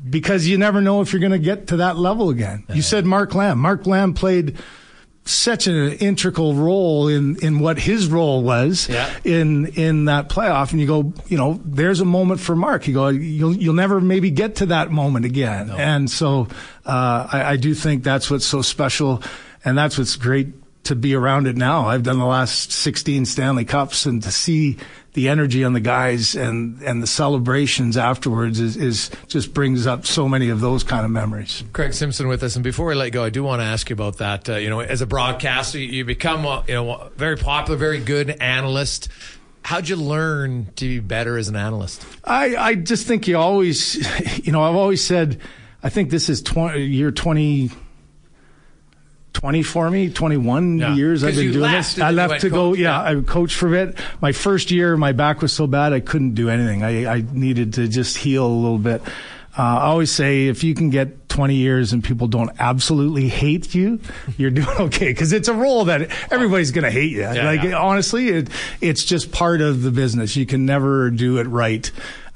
because 0.08 0.46
you 0.46 0.56
never 0.56 0.80
know 0.80 1.00
if 1.00 1.12
you're 1.12 1.18
going 1.18 1.32
to 1.32 1.38
get 1.40 1.66
to 1.68 1.78
that 1.78 1.96
level 1.96 2.30
again. 2.30 2.64
You 2.72 2.82
said 2.82 3.04
Mark 3.04 3.34
Lamb. 3.34 3.58
Mark 3.58 3.86
Lamb 3.86 4.14
played 4.14 4.56
such 5.24 5.66
an 5.66 5.92
integral 5.94 6.54
role 6.54 7.08
in, 7.08 7.36
in 7.44 7.58
what 7.58 7.78
his 7.78 8.08
role 8.08 8.42
was 8.42 8.88
yeah. 8.88 9.12
in 9.24 9.66
in 9.66 10.06
that 10.06 10.28
playoff. 10.28 10.70
And 10.70 10.80
you 10.80 10.86
go, 10.86 11.12
you 11.26 11.36
know, 11.36 11.60
there's 11.64 12.00
a 12.00 12.04
moment 12.04 12.40
for 12.40 12.56
Mark. 12.56 12.86
You 12.88 12.94
go, 12.94 13.08
you'll 13.08 13.54
you'll 13.54 13.74
never 13.74 14.00
maybe 14.00 14.30
get 14.30 14.56
to 14.56 14.66
that 14.66 14.90
moment 14.90 15.26
again. 15.26 15.68
No. 15.68 15.76
And 15.76 16.10
so 16.10 16.48
uh, 16.86 17.28
I, 17.30 17.42
I 17.44 17.56
do 17.56 17.74
think 17.74 18.04
that's 18.04 18.30
what's 18.30 18.46
so 18.46 18.62
special, 18.62 19.22
and 19.64 19.76
that's 19.76 19.98
what's 19.98 20.16
great 20.16 20.48
to 20.88 20.96
be 20.96 21.14
around 21.14 21.46
it 21.46 21.56
now. 21.56 21.86
I've 21.86 22.02
done 22.02 22.18
the 22.18 22.26
last 22.26 22.72
16 22.72 23.24
Stanley 23.26 23.64
Cups, 23.64 24.06
and 24.06 24.22
to 24.22 24.30
see 24.30 24.78
the 25.12 25.28
energy 25.28 25.64
on 25.64 25.72
the 25.72 25.80
guys 25.80 26.34
and 26.34 26.80
and 26.82 27.02
the 27.02 27.06
celebrations 27.06 27.96
afterwards 27.96 28.60
is, 28.60 28.76
is 28.76 29.10
just 29.26 29.52
brings 29.52 29.86
up 29.86 30.06
so 30.06 30.28
many 30.28 30.48
of 30.48 30.60
those 30.60 30.82
kind 30.84 31.04
of 31.04 31.10
memories. 31.10 31.62
Craig 31.72 31.92
Simpson 31.92 32.28
with 32.28 32.42
us, 32.42 32.56
and 32.56 32.64
before 32.64 32.86
we 32.86 32.94
let 32.94 33.10
go, 33.10 33.24
I 33.24 33.30
do 33.30 33.42
want 33.42 33.60
to 33.60 33.66
ask 33.66 33.90
you 33.90 33.94
about 33.94 34.18
that. 34.18 34.48
Uh, 34.48 34.56
you 34.56 34.70
know, 34.70 34.80
as 34.80 35.00
a 35.00 35.06
broadcaster, 35.06 35.78
you 35.78 36.04
become 36.04 36.46
uh, 36.46 36.62
you 36.66 36.74
know 36.74 37.10
very 37.16 37.36
popular, 37.36 37.78
very 37.78 38.00
good 38.00 38.30
analyst. 38.30 39.08
How'd 39.62 39.88
you 39.88 39.96
learn 39.96 40.68
to 40.76 40.86
be 40.86 41.00
better 41.00 41.36
as 41.36 41.48
an 41.48 41.56
analyst? 41.56 42.06
I, 42.24 42.56
I 42.56 42.74
just 42.74 43.06
think 43.06 43.28
you 43.28 43.36
always, 43.36 43.96
you 44.46 44.50
know, 44.50 44.62
I've 44.62 44.76
always 44.76 45.04
said, 45.04 45.42
I 45.82 45.90
think 45.90 46.08
this 46.08 46.30
is 46.30 46.40
20, 46.40 46.80
year 46.84 47.10
20, 47.10 47.70
20 49.38 49.62
for 49.62 49.88
me, 49.88 50.10
21 50.10 50.78
yeah. 50.78 50.94
years 50.96 51.22
I've 51.22 51.36
been 51.36 51.52
doing 51.52 51.70
this. 51.70 52.00
I 52.00 52.10
left 52.10 52.40
to 52.40 52.50
go, 52.50 52.74
yeah, 52.74 53.00
I 53.00 53.20
coached 53.20 53.54
for 53.54 53.68
a 53.68 53.86
bit. 53.86 53.98
My 54.20 54.32
first 54.32 54.72
year, 54.72 54.96
my 54.96 55.12
back 55.12 55.40
was 55.40 55.52
so 55.52 55.68
bad 55.68 55.92
I 55.92 56.00
couldn't 56.00 56.34
do 56.34 56.50
anything. 56.50 56.82
I, 56.82 57.06
I 57.06 57.24
needed 57.32 57.74
to 57.74 57.86
just 57.86 58.16
heal 58.16 58.44
a 58.44 58.48
little 58.48 58.78
bit. 58.78 59.00
Uh, 59.56 59.62
I 59.62 59.84
always 59.86 60.10
say 60.10 60.48
if 60.48 60.64
you 60.64 60.74
can 60.74 60.90
get 60.90 61.28
20 61.28 61.54
years 61.54 61.92
and 61.92 62.02
people 62.02 62.26
don't 62.26 62.50
absolutely 62.58 63.28
hate 63.28 63.76
you, 63.76 64.00
you're 64.36 64.50
doing 64.50 64.76
okay 64.80 65.10
because 65.10 65.32
it's 65.32 65.46
a 65.46 65.54
role 65.54 65.84
that 65.84 66.10
everybody's 66.32 66.72
going 66.72 66.84
to 66.84 66.90
hate 66.90 67.12
you. 67.12 67.20
Yeah, 67.20 67.44
like 67.44 67.62
yeah. 67.62 67.78
honestly, 67.78 68.30
it, 68.30 68.48
it's 68.80 69.04
just 69.04 69.30
part 69.30 69.60
of 69.60 69.82
the 69.82 69.92
business. 69.92 70.34
You 70.34 70.46
can 70.46 70.66
never 70.66 71.10
do 71.10 71.38
it 71.38 71.46
right. 71.46 71.88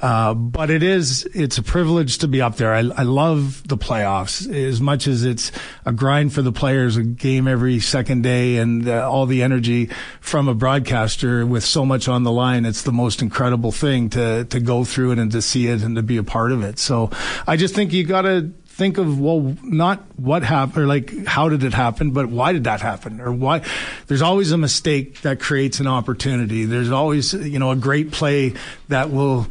Uh, 0.03 0.35
but 0.35 0.69
it 0.69 0.83
is, 0.83 1.25
it's 1.33 1.59
a 1.59 1.63
privilege 1.63 2.19
to 2.19 2.27
be 2.27 2.43
up 2.43 2.57
there. 2.57 2.75
I, 2.75 2.81
I 2.81 3.05
love 3.05 3.67
the 3.69 3.77
playoffs 3.77 4.53
as 4.53 4.81
much 4.81 5.07
as 5.07 5.25
it's 5.25 5.53
a 5.87 5.93
grind 5.93 6.33
for 6.33 6.43
the 6.43 6.51
players, 6.51 6.97
a 6.97 7.05
game 7.05 7.47
every 7.47 7.79
second 7.79 8.23
day 8.23 8.57
and 8.57 8.89
uh, 8.89 9.09
all 9.09 9.27
the 9.27 9.45
energy 9.45 9.91
from 10.21 10.49
a 10.49 10.55
broadcaster 10.55 11.47
with 11.47 11.65
so 11.65 11.87
much 11.87 12.09
on 12.09 12.25
the 12.25 12.33
line. 12.33 12.65
It's 12.67 12.83
the 12.83 12.91
most 12.91 13.23
incredible 13.23 13.71
thing 13.71 14.11
to, 14.11 14.45
to 14.47 14.59
go 14.59 14.83
through 14.83 15.13
it 15.13 15.21
and 15.21 15.31
to 15.31 15.41
see 15.41 15.69
it 15.69 15.83
and 15.83 15.95
to 15.95 16.03
be 16.03 16.17
a 16.17 16.25
part 16.25 16.51
of 16.51 16.65
it. 16.65 16.81
So 16.81 17.11
I 17.47 17.57
just 17.57 17.77
think 17.77 17.93
you 17.93 18.03
gotta, 18.03 18.51
think 18.67 18.97
of 18.97 19.21
well 19.21 19.55
not 19.63 20.03
what 20.17 20.43
happened 20.43 20.85
or 20.85 20.87
like 20.87 21.27
how 21.27 21.51
did 21.51 21.63
it 21.63 21.75
happen 21.75 22.13
but 22.13 22.27
why 22.31 22.55
did 22.55 22.65
that 22.65 22.81
happen 22.81 23.21
or 23.21 23.31
why 23.31 23.61
there's 24.07 24.23
always 24.23 24.51
a 24.51 24.57
mistake 24.57 25.21
that 25.21 25.39
creates 25.39 25.79
an 25.79 25.87
opportunity 25.87 26.65
there's 26.65 26.91
always 26.91 27.35
you 27.35 27.59
know 27.59 27.71
a 27.71 27.77
great 27.77 28.11
play 28.11 28.55
that 28.89 29.11
will 29.11 29.47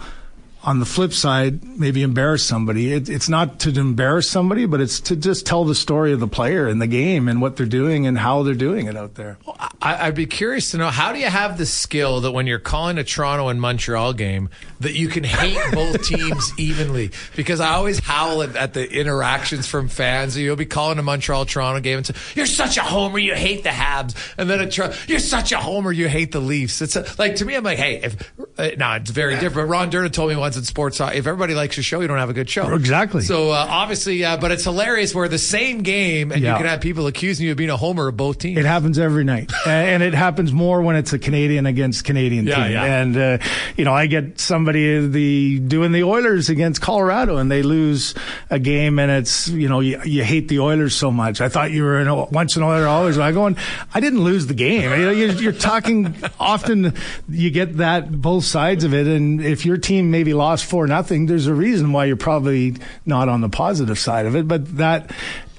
on 0.63 0.79
the 0.79 0.85
flip 0.85 1.11
side, 1.11 1.63
maybe 1.63 2.03
embarrass 2.03 2.45
somebody. 2.45 2.93
It, 2.93 3.09
it's 3.09 3.27
not 3.27 3.59
to 3.61 3.79
embarrass 3.79 4.29
somebody, 4.29 4.65
but 4.67 4.79
it's 4.79 4.99
to 5.01 5.15
just 5.15 5.45
tell 5.45 5.65
the 5.65 5.73
story 5.73 6.13
of 6.13 6.19
the 6.19 6.27
player 6.27 6.67
and 6.67 6.81
the 6.81 6.87
game 6.87 7.27
and 7.27 7.41
what 7.41 7.55
they're 7.55 7.65
doing 7.65 8.05
and 8.05 8.17
how 8.17 8.43
they're 8.43 8.53
doing 8.53 8.85
it 8.85 8.95
out 8.95 9.15
there. 9.15 9.37
I, 9.81 10.05
would 10.05 10.15
be 10.15 10.27
curious 10.27 10.71
to 10.71 10.77
know 10.77 10.89
how 10.89 11.13
do 11.13 11.19
you 11.19 11.27
have 11.27 11.57
the 11.57 11.65
skill 11.65 12.21
that 12.21 12.31
when 12.31 12.45
you're 12.45 12.59
calling 12.59 12.99
a 12.99 13.03
Toronto 13.03 13.47
and 13.47 13.59
Montreal 13.59 14.13
game 14.13 14.49
that 14.79 14.93
you 14.93 15.07
can 15.07 15.23
hate 15.23 15.59
both 15.73 16.03
teams 16.07 16.53
evenly? 16.59 17.11
Because 17.35 17.59
I 17.59 17.69
always 17.69 17.97
howl 17.99 18.43
at, 18.43 18.55
at, 18.55 18.73
the 18.73 18.89
interactions 18.89 19.67
from 19.67 19.87
fans. 19.87 20.37
You'll 20.37 20.55
be 20.55 20.65
calling 20.65 20.99
a 20.99 21.03
Montreal 21.03 21.45
Toronto 21.45 21.81
game 21.81 21.97
and 21.97 22.05
say, 22.05 22.13
"You're 22.35 22.45
such 22.45 22.77
a 22.77 22.83
homer, 22.83 23.19
you 23.19 23.33
hate 23.33 23.63
the 23.63 23.69
Habs," 23.69 24.15
and 24.37 24.49
then 24.49 24.61
a 24.61 24.93
"You're 25.07 25.19
such 25.19 25.51
a 25.51 25.57
homer, 25.57 25.91
you 25.91 26.07
hate 26.07 26.31
the 26.31 26.39
Leafs." 26.39 26.81
It's 26.81 26.95
a, 26.95 27.05
like 27.17 27.35
to 27.37 27.45
me, 27.45 27.55
I'm 27.55 27.63
like, 27.63 27.77
hey, 27.77 28.01
if 28.01 28.31
uh, 28.57 28.69
no, 28.77 28.93
it's 28.93 29.11
very 29.11 29.37
different. 29.39 29.69
Ron 29.69 29.89
Durden 29.89 30.11
told 30.11 30.29
me 30.29 30.35
once 30.35 30.50
in 30.57 30.63
sports, 30.63 30.99
if 30.99 31.27
everybody 31.27 31.53
likes 31.53 31.77
your 31.77 31.83
show, 31.83 32.01
you 32.01 32.07
don't 32.07 32.17
have 32.17 32.29
a 32.29 32.33
good 32.33 32.49
show. 32.49 32.73
Exactly. 32.73 33.21
So 33.21 33.51
uh, 33.51 33.65
obviously, 33.69 34.23
uh, 34.23 34.37
but 34.37 34.51
it's 34.51 34.63
hilarious 34.63 35.13
where 35.13 35.27
the 35.27 35.37
same 35.37 35.83
game, 35.83 36.31
and 36.31 36.41
yeah. 36.41 36.51
you 36.51 36.57
can 36.57 36.65
have 36.65 36.81
people 36.81 37.07
accusing 37.07 37.45
you 37.45 37.51
of 37.51 37.57
being 37.57 37.69
a 37.69 37.77
homer 37.77 38.07
of 38.07 38.17
both 38.17 38.39
teams. 38.39 38.57
It 38.57 38.65
happens 38.65 38.99
every 38.99 39.23
night, 39.23 39.51
and 39.67 40.03
it 40.03 40.13
happens 40.13 40.51
more 40.51 40.81
when 40.81 40.95
it's 40.95 41.13
a 41.13 41.19
Canadian 41.19 41.65
against 41.65 42.03
Canadian 42.03 42.47
yeah, 42.47 42.55
team. 42.55 42.71
Yeah. 42.71 42.83
And 42.83 43.17
uh, 43.17 43.37
you 43.77 43.85
know, 43.85 43.93
I 43.93 44.07
get 44.07 44.39
somebody 44.39 45.07
the 45.07 45.59
doing 45.59 45.91
the 45.91 46.03
Oilers 46.03 46.49
against 46.49 46.81
Colorado, 46.81 47.37
and 47.37 47.51
they 47.51 47.63
lose 47.63 48.13
a 48.49 48.59
game, 48.59 48.99
and 48.99 49.11
it's 49.11 49.47
you 49.47 49.69
know 49.69 49.79
you, 49.79 50.01
you 50.03 50.23
hate 50.23 50.47
the 50.47 50.59
Oilers 50.59 50.95
so 50.95 51.11
much. 51.11 51.41
I 51.41 51.49
thought 51.49 51.71
you 51.71 51.83
were 51.83 51.99
in 51.99 52.07
a, 52.07 52.25
once 52.25 52.55
an 52.55 52.63
Oiler 52.63 52.87
always. 52.87 53.17
I 53.17 53.31
going, 53.31 53.57
I 53.93 53.99
didn't 53.99 54.23
lose 54.23 54.47
the 54.47 54.53
game. 54.53 54.81
You 54.81 55.05
know, 55.05 55.11
you're, 55.11 55.31
you're 55.33 55.51
talking 55.51 56.15
often. 56.39 56.93
You 57.29 57.51
get 57.51 57.77
that 57.77 58.11
both 58.11 58.45
sides 58.45 58.83
of 58.83 58.93
it, 58.93 59.07
and 59.07 59.43
if 59.43 59.65
your 59.65 59.77
team 59.77 60.11
maybe 60.11 60.33
lost 60.41 60.65
four 60.65 60.87
nothing, 60.87 61.27
there's 61.27 61.47
a 61.47 61.53
reason 61.53 61.93
why 61.93 62.05
you're 62.05 62.17
probably 62.17 62.75
not 63.05 63.29
on 63.29 63.41
the 63.41 63.49
positive 63.49 63.97
side 63.97 64.25
of 64.25 64.35
it. 64.35 64.47
But 64.47 64.77
that 64.77 65.11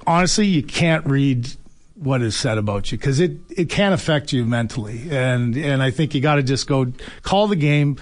honestly, 0.06 0.46
you 0.46 0.62
can't 0.62 1.06
read 1.06 1.48
what 1.94 2.20
is 2.20 2.36
said 2.36 2.58
about 2.58 2.90
you 2.90 2.98
because 2.98 3.20
it, 3.20 3.32
it 3.48 3.68
can 3.68 3.92
affect 3.92 4.32
you 4.32 4.44
mentally. 4.44 5.08
And, 5.10 5.56
and 5.56 5.82
I 5.82 5.90
think 5.90 6.14
you 6.14 6.20
got 6.20 6.34
to 6.34 6.42
just 6.42 6.66
go 6.66 6.92
call 7.22 7.46
the 7.46 7.56
game, 7.56 7.96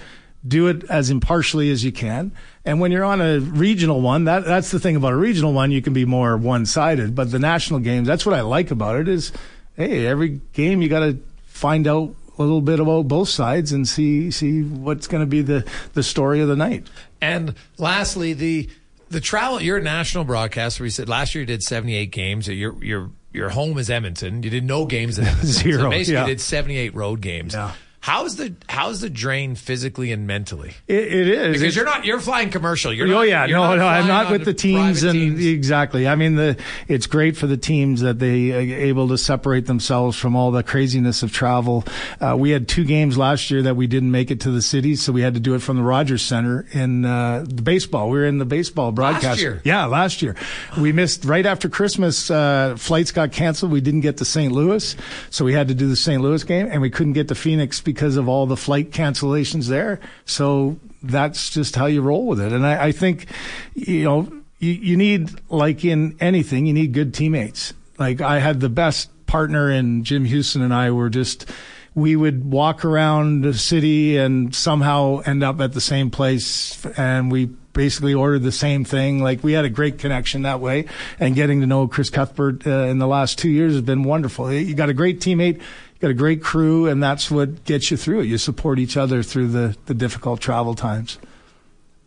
do 0.47 0.67
it 0.67 0.83
as 0.89 1.11
impartially 1.11 1.69
as 1.71 1.83
you 1.83 1.91
can. 1.91 2.31
And 2.65 2.79
when 2.79 2.91
you're 2.91 3.03
on 3.03 3.21
a 3.21 3.39
regional 3.39 4.01
one, 4.01 4.25
that, 4.25 4.43
that's 4.45 4.71
the 4.71 4.79
thing 4.79 4.95
about 4.95 5.13
a 5.13 5.17
regional 5.17 5.53
one, 5.53 5.71
you 5.71 5.81
can 5.81 5.93
be 5.93 6.05
more 6.05 6.35
one 6.35 6.65
sided. 6.65 7.13
But 7.13 7.31
the 7.31 7.39
national 7.39 7.79
games, 7.81 8.07
that's 8.07 8.25
what 8.25 8.33
I 8.33 8.41
like 8.41 8.71
about 8.71 8.99
it 8.99 9.07
is, 9.07 9.31
hey, 9.75 10.07
every 10.07 10.41
game 10.53 10.81
you 10.81 10.89
got 10.89 11.01
to 11.01 11.19
find 11.45 11.87
out 11.87 12.15
a 12.41 12.45
little 12.45 12.61
bit 12.61 12.79
about 12.79 13.07
both 13.07 13.29
sides 13.29 13.71
and 13.71 13.87
see 13.87 14.31
see 14.31 14.63
what's 14.63 15.07
going 15.07 15.21
to 15.21 15.27
be 15.27 15.41
the 15.41 15.69
the 15.93 16.03
story 16.03 16.41
of 16.41 16.47
the 16.47 16.55
night. 16.55 16.87
And 17.21 17.55
lastly, 17.77 18.33
the 18.33 18.69
the 19.09 19.21
travel. 19.21 19.61
You're 19.61 19.77
a 19.77 19.83
national 19.83 20.23
broadcaster. 20.23 20.83
We 20.83 20.89
said 20.89 21.09
last 21.09 21.35
year 21.35 21.43
you 21.43 21.45
did 21.45 21.63
78 21.63 22.11
games. 22.11 22.47
Your 22.47 22.83
your 22.83 23.11
your 23.33 23.49
home 23.49 23.77
is 23.77 23.89
Edmonton. 23.89 24.43
You 24.43 24.49
did 24.49 24.63
no 24.63 24.85
games 24.85 25.19
in 25.19 25.25
Edmonton. 25.25 25.47
Zero. 25.51 25.83
So 25.83 25.89
basically, 25.89 26.13
yeah. 26.15 26.21
you 26.21 26.27
did 26.27 26.41
78 26.41 26.95
road 26.95 27.21
games. 27.21 27.53
Yeah. 27.53 27.73
How's 28.01 28.35
the 28.35 28.55
how's 28.67 28.99
the 29.01 29.11
drain 29.11 29.53
physically 29.53 30.11
and 30.11 30.25
mentally? 30.25 30.73
it, 30.87 31.13
it 31.13 31.27
is 31.27 31.59
because 31.59 31.75
you're 31.75 31.85
not 31.85 32.03
you're 32.03 32.19
flying 32.19 32.49
commercial. 32.49 32.91
You're 32.91 33.05
oh 33.07 33.11
not, 33.11 33.27
yeah, 33.27 33.45
no, 33.45 33.75
no, 33.75 33.85
I'm 33.85 34.07
not 34.07 34.31
with 34.31 34.43
the 34.43 34.55
teams 34.55 35.03
and 35.03 35.13
teams. 35.13 35.45
exactly. 35.45 36.07
I 36.07 36.15
mean, 36.15 36.33
the 36.33 36.57
it's 36.87 37.05
great 37.05 37.37
for 37.37 37.45
the 37.45 37.57
teams 37.57 38.01
that 38.01 38.17
they 38.17 38.53
are 38.53 38.59
able 38.59 39.07
to 39.09 39.19
separate 39.19 39.67
themselves 39.67 40.17
from 40.17 40.35
all 40.35 40.49
the 40.49 40.63
craziness 40.63 41.21
of 41.21 41.31
travel. 41.31 41.83
Uh, 42.19 42.35
we 42.39 42.49
had 42.49 42.67
two 42.67 42.85
games 42.85 43.19
last 43.19 43.51
year 43.51 43.61
that 43.61 43.75
we 43.75 43.85
didn't 43.85 44.09
make 44.09 44.31
it 44.31 44.41
to 44.41 44.51
the 44.51 44.63
city, 44.63 44.95
so 44.95 45.11
we 45.11 45.21
had 45.21 45.35
to 45.35 45.39
do 45.39 45.53
it 45.53 45.59
from 45.59 45.77
the 45.77 45.83
Rogers 45.83 46.23
Center 46.23 46.65
in 46.71 47.05
uh, 47.05 47.45
the 47.47 47.61
baseball. 47.61 48.09
We 48.09 48.17
were 48.17 48.25
in 48.25 48.39
the 48.39 48.45
baseball 48.45 48.91
broadcast. 48.91 49.25
Last 49.25 49.41
year, 49.41 49.61
yeah, 49.63 49.85
last 49.85 50.23
year 50.23 50.35
we 50.75 50.91
missed 50.91 51.23
right 51.23 51.45
after 51.45 51.69
Christmas. 51.69 52.31
Uh, 52.31 52.77
flights 52.79 53.11
got 53.11 53.31
canceled. 53.31 53.71
We 53.71 53.79
didn't 53.79 54.01
get 54.01 54.17
to 54.17 54.25
St. 54.25 54.51
Louis, 54.51 54.95
so 55.29 55.45
we 55.45 55.53
had 55.53 55.67
to 55.67 55.75
do 55.75 55.87
the 55.87 55.95
St. 55.95 56.19
Louis 56.19 56.43
game, 56.43 56.67
and 56.71 56.81
we 56.81 56.89
couldn't 56.89 57.13
get 57.13 57.27
to 57.27 57.35
Phoenix 57.35 57.79
because 57.93 58.17
of 58.17 58.27
all 58.27 58.45
the 58.45 58.57
flight 58.57 58.91
cancellations 58.91 59.67
there. 59.67 59.99
So 60.25 60.77
that's 61.03 61.49
just 61.49 61.75
how 61.75 61.87
you 61.87 62.01
roll 62.01 62.25
with 62.25 62.39
it. 62.39 62.51
And 62.51 62.65
I, 62.65 62.85
I 62.85 62.91
think, 62.91 63.25
you 63.73 64.03
know, 64.03 64.31
you, 64.59 64.71
you 64.71 64.97
need, 64.97 65.29
like 65.49 65.83
in 65.83 66.15
anything, 66.19 66.65
you 66.65 66.73
need 66.73 66.93
good 66.93 67.13
teammates. 67.13 67.73
Like 67.97 68.21
I 68.21 68.39
had 68.39 68.59
the 68.59 68.69
best 68.69 69.09
partner 69.25 69.69
in 69.69 70.03
Jim 70.03 70.25
Hughson 70.25 70.61
and 70.61 70.73
I 70.73 70.91
were 70.91 71.09
just, 71.09 71.49
we 71.93 72.15
would 72.15 72.49
walk 72.49 72.85
around 72.85 73.41
the 73.41 73.53
city 73.53 74.17
and 74.17 74.55
somehow 74.55 75.19
end 75.25 75.43
up 75.43 75.59
at 75.59 75.73
the 75.73 75.81
same 75.81 76.09
place 76.09 76.85
and 76.97 77.31
we 77.31 77.49
basically 77.73 78.13
ordered 78.13 78.43
the 78.43 78.51
same 78.51 78.83
thing. 78.83 79.23
Like 79.23 79.43
we 79.43 79.53
had 79.53 79.65
a 79.65 79.69
great 79.69 79.97
connection 79.97 80.43
that 80.43 80.59
way 80.59 80.85
and 81.19 81.35
getting 81.35 81.61
to 81.61 81.67
know 81.67 81.87
Chris 81.87 82.09
Cuthbert 82.09 82.65
uh, 82.67 82.69
in 82.69 82.99
the 82.99 83.07
last 83.07 83.37
two 83.37 83.49
years 83.49 83.73
has 83.73 83.81
been 83.81 84.03
wonderful. 84.03 84.51
You 84.51 84.73
got 84.73 84.89
a 84.89 84.93
great 84.93 85.19
teammate, 85.19 85.61
got 86.01 86.11
a 86.11 86.15
great 86.15 86.41
crew 86.41 86.87
and 86.87 87.01
that's 87.01 87.29
what 87.31 87.63
gets 87.63 87.91
you 87.91 87.97
through 87.97 88.21
it. 88.21 88.25
You 88.25 88.37
support 88.37 88.79
each 88.79 88.97
other 88.97 89.23
through 89.23 89.49
the, 89.49 89.77
the 89.85 89.93
difficult 89.93 90.41
travel 90.41 90.73
times. 90.73 91.19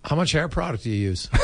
How 0.04 0.16
much 0.16 0.32
hair 0.32 0.48
product 0.48 0.84
do 0.84 0.90
you 0.90 0.96
use? 0.96 1.30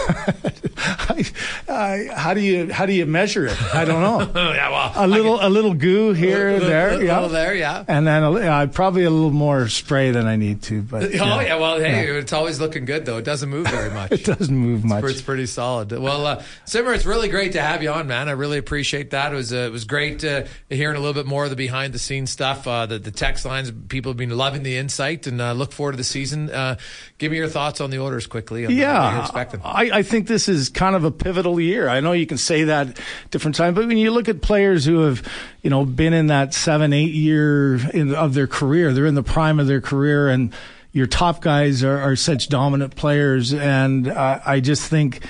uh, 1.68 2.14
how 2.14 2.34
do 2.34 2.40
you 2.40 2.72
how 2.72 2.84
do 2.86 2.92
you 2.92 3.06
measure 3.06 3.46
it? 3.46 3.74
I 3.74 3.84
don't 3.84 4.02
know. 4.02 4.20
yeah, 4.52 4.68
well, 4.70 4.92
a 4.94 5.06
little 5.06 5.38
a 5.40 5.48
little 5.48 5.74
goo 5.74 6.12
here, 6.12 6.52
little, 6.52 6.68
there, 6.68 6.90
little, 6.90 7.04
yeah, 7.04 7.14
little 7.14 7.28
there, 7.30 7.54
yeah, 7.54 7.84
and 7.88 8.06
then 8.06 8.22
a, 8.22 8.32
uh, 8.32 8.66
probably 8.66 9.04
a 9.04 9.10
little 9.10 9.30
more 9.30 9.68
spray 9.68 10.10
than 10.10 10.26
I 10.26 10.36
need 10.36 10.60
to. 10.64 10.82
But 10.82 11.04
oh 11.04 11.08
yeah, 11.08 11.40
yeah 11.42 11.56
well, 11.56 11.78
hey, 11.78 12.06
Yeah. 12.06 12.18
it's 12.18 12.34
always 12.34 12.60
looking 12.60 12.84
good 12.84 13.06
though. 13.06 13.16
It 13.16 13.24
doesn't 13.24 13.48
move 13.48 13.66
very 13.68 13.90
much. 13.90 14.12
it 14.12 14.24
doesn't 14.24 14.54
move 14.54 14.84
much. 14.84 15.04
It's 15.04 15.22
pretty 15.22 15.46
solid. 15.46 15.92
Well, 15.92 16.26
uh, 16.26 16.42
Simmer, 16.66 16.92
it's 16.92 17.06
really 17.06 17.28
great 17.28 17.52
to 17.52 17.62
have 17.62 17.82
you 17.82 17.90
on, 17.90 18.06
man. 18.08 18.28
I 18.28 18.32
really 18.32 18.58
appreciate 18.58 19.10
that. 19.12 19.32
It 19.32 19.36
was 19.36 19.52
uh, 19.54 19.56
it 19.56 19.72
was 19.72 19.84
great 19.84 20.22
uh, 20.22 20.44
hearing 20.68 20.96
a 20.96 21.00
little 21.00 21.14
bit 21.14 21.26
more 21.26 21.44
of 21.44 21.50
the 21.50 21.56
behind 21.56 21.94
the 21.94 21.98
scenes 21.98 22.30
stuff. 22.30 22.66
Uh, 22.66 22.84
the 22.84 22.98
the 22.98 23.10
text 23.10 23.46
lines, 23.46 23.72
people 23.88 24.10
have 24.10 24.18
been 24.18 24.36
loving 24.36 24.64
the 24.64 24.76
insight, 24.76 25.26
and 25.26 25.40
uh, 25.40 25.52
look 25.52 25.72
forward 25.72 25.92
to 25.92 25.96
the 25.98 26.04
season. 26.04 26.50
Uh, 26.50 26.76
give 27.16 27.32
me 27.32 27.38
your 27.38 27.48
thoughts 27.48 27.80
on 27.80 27.88
the 27.90 27.98
Oilers 27.98 28.26
quickly. 28.26 28.49
On 28.50 28.74
what 28.74 28.76
Yeah. 28.76 29.26
I, 29.64 29.90
I 29.98 30.02
think 30.02 30.26
this 30.26 30.48
is 30.48 30.68
kind 30.68 30.96
of 30.96 31.04
a 31.04 31.10
pivotal 31.10 31.60
year. 31.60 31.88
I 31.88 32.00
know 32.00 32.12
you 32.12 32.26
can 32.26 32.38
say 32.38 32.64
that 32.64 32.98
different 33.30 33.56
times, 33.56 33.76
but 33.76 33.86
when 33.86 33.98
you 33.98 34.10
look 34.10 34.28
at 34.28 34.42
players 34.42 34.84
who 34.84 35.00
have, 35.00 35.26
you 35.62 35.70
know, 35.70 35.84
been 35.84 36.12
in 36.12 36.28
that 36.28 36.54
seven, 36.54 36.92
eight 36.92 37.12
year 37.12 37.76
in, 37.92 38.14
of 38.14 38.34
their 38.34 38.46
career, 38.46 38.92
they're 38.92 39.06
in 39.06 39.14
the 39.14 39.22
prime 39.22 39.60
of 39.60 39.66
their 39.66 39.80
career, 39.80 40.28
and 40.28 40.52
your 40.92 41.06
top 41.06 41.40
guys 41.40 41.84
are, 41.84 41.98
are 42.00 42.16
such 42.16 42.48
dominant 42.48 42.96
players, 42.96 43.52
and 43.52 44.08
uh, 44.08 44.40
I 44.44 44.60
just 44.60 44.88
think. 44.88 45.22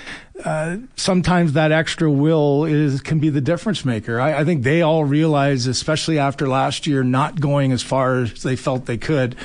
Uh, 0.44 0.78
sometimes 0.96 1.52
that 1.52 1.72
extra 1.72 2.10
will 2.10 2.64
is 2.64 3.00
can 3.00 3.18
be 3.18 3.28
the 3.28 3.40
difference 3.40 3.84
maker. 3.84 4.20
I, 4.20 4.40
I 4.40 4.44
think 4.44 4.62
they 4.62 4.82
all 4.82 5.04
realize, 5.04 5.66
especially 5.66 6.18
after 6.18 6.48
last 6.48 6.86
year 6.86 7.02
not 7.02 7.40
going 7.40 7.72
as 7.72 7.82
far 7.82 8.22
as 8.22 8.42
they 8.42 8.56
felt 8.56 8.86
they 8.86 8.98
could, 8.98 9.36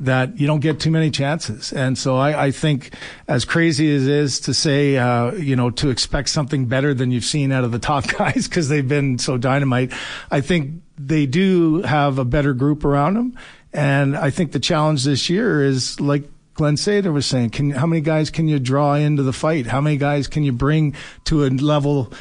that 0.00 0.38
you 0.38 0.46
don't 0.46 0.60
get 0.60 0.80
too 0.80 0.90
many 0.90 1.10
chances. 1.10 1.72
And 1.72 1.96
so 1.98 2.16
I, 2.16 2.46
I 2.46 2.50
think, 2.50 2.94
as 3.28 3.44
crazy 3.44 3.94
as 3.94 4.06
it 4.06 4.12
is 4.12 4.40
to 4.40 4.54
say, 4.54 4.96
uh, 4.96 5.32
you 5.32 5.56
know, 5.56 5.70
to 5.70 5.90
expect 5.90 6.28
something 6.28 6.66
better 6.66 6.94
than 6.94 7.10
you've 7.10 7.24
seen 7.24 7.52
out 7.52 7.64
of 7.64 7.72
the 7.72 7.78
top 7.78 8.06
guys 8.18 8.48
because 8.48 8.68
they've 8.68 8.88
been 8.88 9.18
so 9.18 9.36
dynamite, 9.36 9.92
I 10.30 10.40
think 10.40 10.82
they 10.98 11.26
do 11.26 11.82
have 11.82 12.18
a 12.18 12.24
better 12.24 12.54
group 12.54 12.84
around 12.84 13.14
them. 13.14 13.38
And 13.72 14.16
I 14.16 14.30
think 14.30 14.52
the 14.52 14.60
challenge 14.60 15.04
this 15.04 15.28
year 15.28 15.64
is 15.64 16.00
like 16.00 16.30
Glen 16.54 16.76
Sather 16.76 17.12
was 17.12 17.26
saying, 17.26 17.50
can, 17.50 17.70
how 17.70 17.86
many 17.86 18.00
guys 18.00 18.30
can 18.30 18.48
you 18.48 18.58
draw 18.58 18.94
into 18.94 19.22
the 19.22 19.32
fight? 19.32 19.66
How 19.66 19.80
many 19.80 19.96
guys 19.96 20.28
can 20.28 20.44
you 20.44 20.52
bring 20.52 20.94
to 21.24 21.44
a 21.44 21.48
level? 21.48 22.12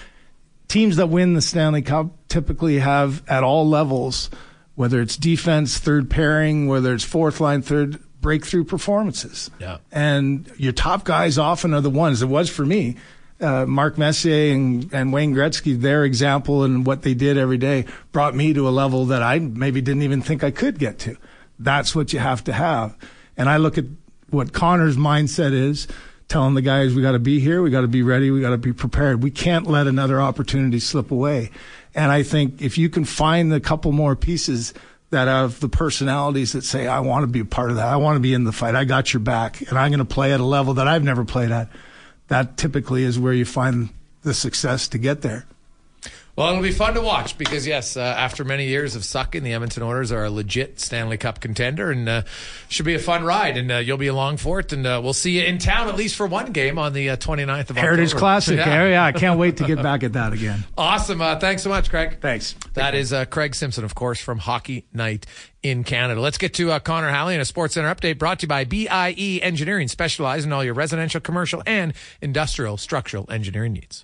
Teams 0.67 0.95
that 0.95 1.07
win 1.07 1.33
the 1.33 1.41
Stanley 1.41 1.83
Cup 1.83 2.07
typically 2.29 2.79
have 2.79 3.21
at 3.29 3.43
all 3.43 3.67
levels, 3.67 4.31
whether 4.75 5.01
it's 5.01 5.17
defense, 5.17 5.77
third 5.77 6.09
pairing, 6.09 6.67
whether 6.67 6.93
it's 6.93 7.03
fourth 7.03 7.39
line, 7.39 7.61
third 7.61 7.99
breakthrough 8.21 8.63
performances. 8.63 9.51
Yeah. 9.59 9.77
And 9.91 10.51
your 10.57 10.73
top 10.73 11.03
guys 11.03 11.37
often 11.37 11.73
are 11.75 11.81
the 11.81 11.91
ones. 11.91 12.23
It 12.23 12.27
was 12.27 12.49
for 12.49 12.65
me. 12.65 12.95
Uh, 13.39 13.65
Mark 13.65 13.97
Messier 13.97 14.53
and, 14.53 14.91
and 14.93 15.11
Wayne 15.11 15.35
Gretzky, 15.35 15.79
their 15.79 16.05
example 16.05 16.63
and 16.63 16.85
what 16.85 17.01
they 17.01 17.13
did 17.13 17.37
every 17.37 17.57
day 17.57 17.85
brought 18.11 18.33
me 18.33 18.53
to 18.53 18.67
a 18.67 18.71
level 18.71 19.05
that 19.07 19.21
I 19.21 19.39
maybe 19.39 19.81
didn't 19.81 20.03
even 20.03 20.21
think 20.21 20.43
I 20.43 20.51
could 20.51 20.79
get 20.79 20.97
to. 20.99 21.17
That's 21.59 21.93
what 21.93 22.13
you 22.13 22.19
have 22.19 22.43
to 22.45 22.53
have. 22.53 22.97
And 23.35 23.49
I 23.49 23.57
look 23.57 23.77
at 23.77 23.85
what 24.33 24.53
Connor's 24.53 24.97
mindset 24.97 25.53
is, 25.53 25.87
telling 26.27 26.55
the 26.55 26.61
guys 26.61 26.93
we 26.93 27.01
got 27.01 27.11
to 27.11 27.19
be 27.19 27.39
here, 27.39 27.61
we 27.61 27.69
got 27.69 27.81
to 27.81 27.87
be 27.87 28.01
ready, 28.01 28.31
we 28.31 28.41
got 28.41 28.49
to 28.49 28.57
be 28.57 28.73
prepared. 28.73 29.21
We 29.21 29.31
can't 29.31 29.67
let 29.67 29.87
another 29.87 30.19
opportunity 30.19 30.79
slip 30.79 31.11
away. 31.11 31.51
And 31.93 32.11
I 32.11 32.23
think 32.23 32.61
if 32.61 32.77
you 32.77 32.89
can 32.89 33.05
find 33.05 33.53
a 33.53 33.59
couple 33.59 33.91
more 33.91 34.15
pieces 34.15 34.73
that 35.11 35.27
have 35.27 35.59
the 35.59 35.69
personalities 35.69 36.53
that 36.53 36.63
say, 36.63 36.87
I 36.87 37.01
want 37.01 37.23
to 37.23 37.27
be 37.27 37.41
a 37.41 37.45
part 37.45 37.69
of 37.69 37.75
that, 37.75 37.87
I 37.87 37.97
want 37.97 38.15
to 38.15 38.19
be 38.19 38.33
in 38.33 38.45
the 38.45 38.51
fight, 38.51 38.73
I 38.73 38.83
got 38.83 39.13
your 39.13 39.19
back, 39.19 39.61
and 39.61 39.77
I'm 39.77 39.91
going 39.91 39.99
to 39.99 40.05
play 40.05 40.33
at 40.33 40.39
a 40.39 40.45
level 40.45 40.73
that 40.75 40.87
I've 40.87 41.03
never 41.03 41.23
played 41.23 41.51
at, 41.51 41.69
that 42.29 42.57
typically 42.57 43.03
is 43.03 43.19
where 43.19 43.33
you 43.33 43.45
find 43.45 43.89
the 44.23 44.33
success 44.33 44.87
to 44.87 44.97
get 44.97 45.21
there. 45.21 45.45
Well, 46.35 46.49
it'll 46.49 46.63
be 46.63 46.71
fun 46.71 46.95
to 46.95 47.01
watch 47.01 47.37
because 47.37 47.67
yes, 47.67 47.95
uh, 47.95 47.99
after 47.99 48.43
many 48.43 48.65
years 48.65 48.95
of 48.95 49.05
sucking, 49.05 49.43
the 49.43 49.53
Edmonton 49.53 49.83
Oilers 49.83 50.11
are 50.11 50.23
a 50.23 50.31
legit 50.31 50.79
Stanley 50.79 51.15
Cup 51.15 51.39
contender, 51.39 51.91
and 51.91 52.09
uh, 52.09 52.23
should 52.69 52.87
be 52.87 52.95
a 52.95 52.99
fun 52.99 53.23
ride. 53.23 53.55
And 53.55 53.71
uh, 53.71 53.77
you'll 53.77 53.97
be 53.99 54.07
along 54.07 54.37
for 54.37 54.59
it, 54.59 54.73
and 54.73 54.87
uh, 54.87 54.99
we'll 55.03 55.13
see 55.13 55.37
you 55.39 55.43
in 55.43 55.59
town 55.59 55.89
at 55.89 55.95
least 55.95 56.15
for 56.15 56.25
one 56.25 56.51
game 56.51 56.79
on 56.79 56.93
the 56.93 57.11
uh, 57.11 57.17
29th 57.17 57.69
of 57.69 57.77
Heritage 57.77 58.07
October. 58.07 58.19
Classic. 58.19 58.57
Yeah. 58.57 58.67
Yeah. 58.67 58.89
yeah, 58.89 59.05
I 59.05 59.11
can't 59.11 59.37
wait 59.37 59.57
to 59.57 59.67
get 59.67 59.83
back 59.83 60.01
at 60.01 60.13
that 60.13 60.33
again. 60.33 60.63
Awesome. 60.75 61.21
Uh, 61.21 61.37
thanks 61.37 61.61
so 61.61 61.69
much, 61.69 61.91
Craig. 61.91 62.17
Thanks. 62.19 62.55
That 62.73 62.95
is 62.95 63.13
uh, 63.13 63.25
Craig 63.25 63.53
Simpson, 63.53 63.83
of 63.83 63.93
course, 63.93 64.19
from 64.19 64.39
Hockey 64.39 64.85
Night 64.91 65.27
in 65.61 65.83
Canada. 65.83 66.19
Let's 66.19 66.39
get 66.39 66.55
to 66.55 66.71
uh, 66.71 66.79
Connor 66.79 67.09
Halley 67.09 67.35
and 67.35 67.43
a 67.43 67.45
Sports 67.45 67.75
Center 67.75 67.93
update 67.93 68.17
brought 68.17 68.39
to 68.39 68.45
you 68.45 68.47
by 68.47 68.65
BIE 68.65 69.39
Engineering, 69.43 69.87
specializing 69.87 70.49
in 70.49 70.53
all 70.53 70.63
your 70.63 70.73
residential, 70.73 71.21
commercial, 71.21 71.61
and 71.67 71.93
industrial 72.21 72.77
structural 72.77 73.29
engineering 73.29 73.73
needs. 73.73 74.03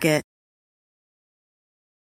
Target. 0.01 0.30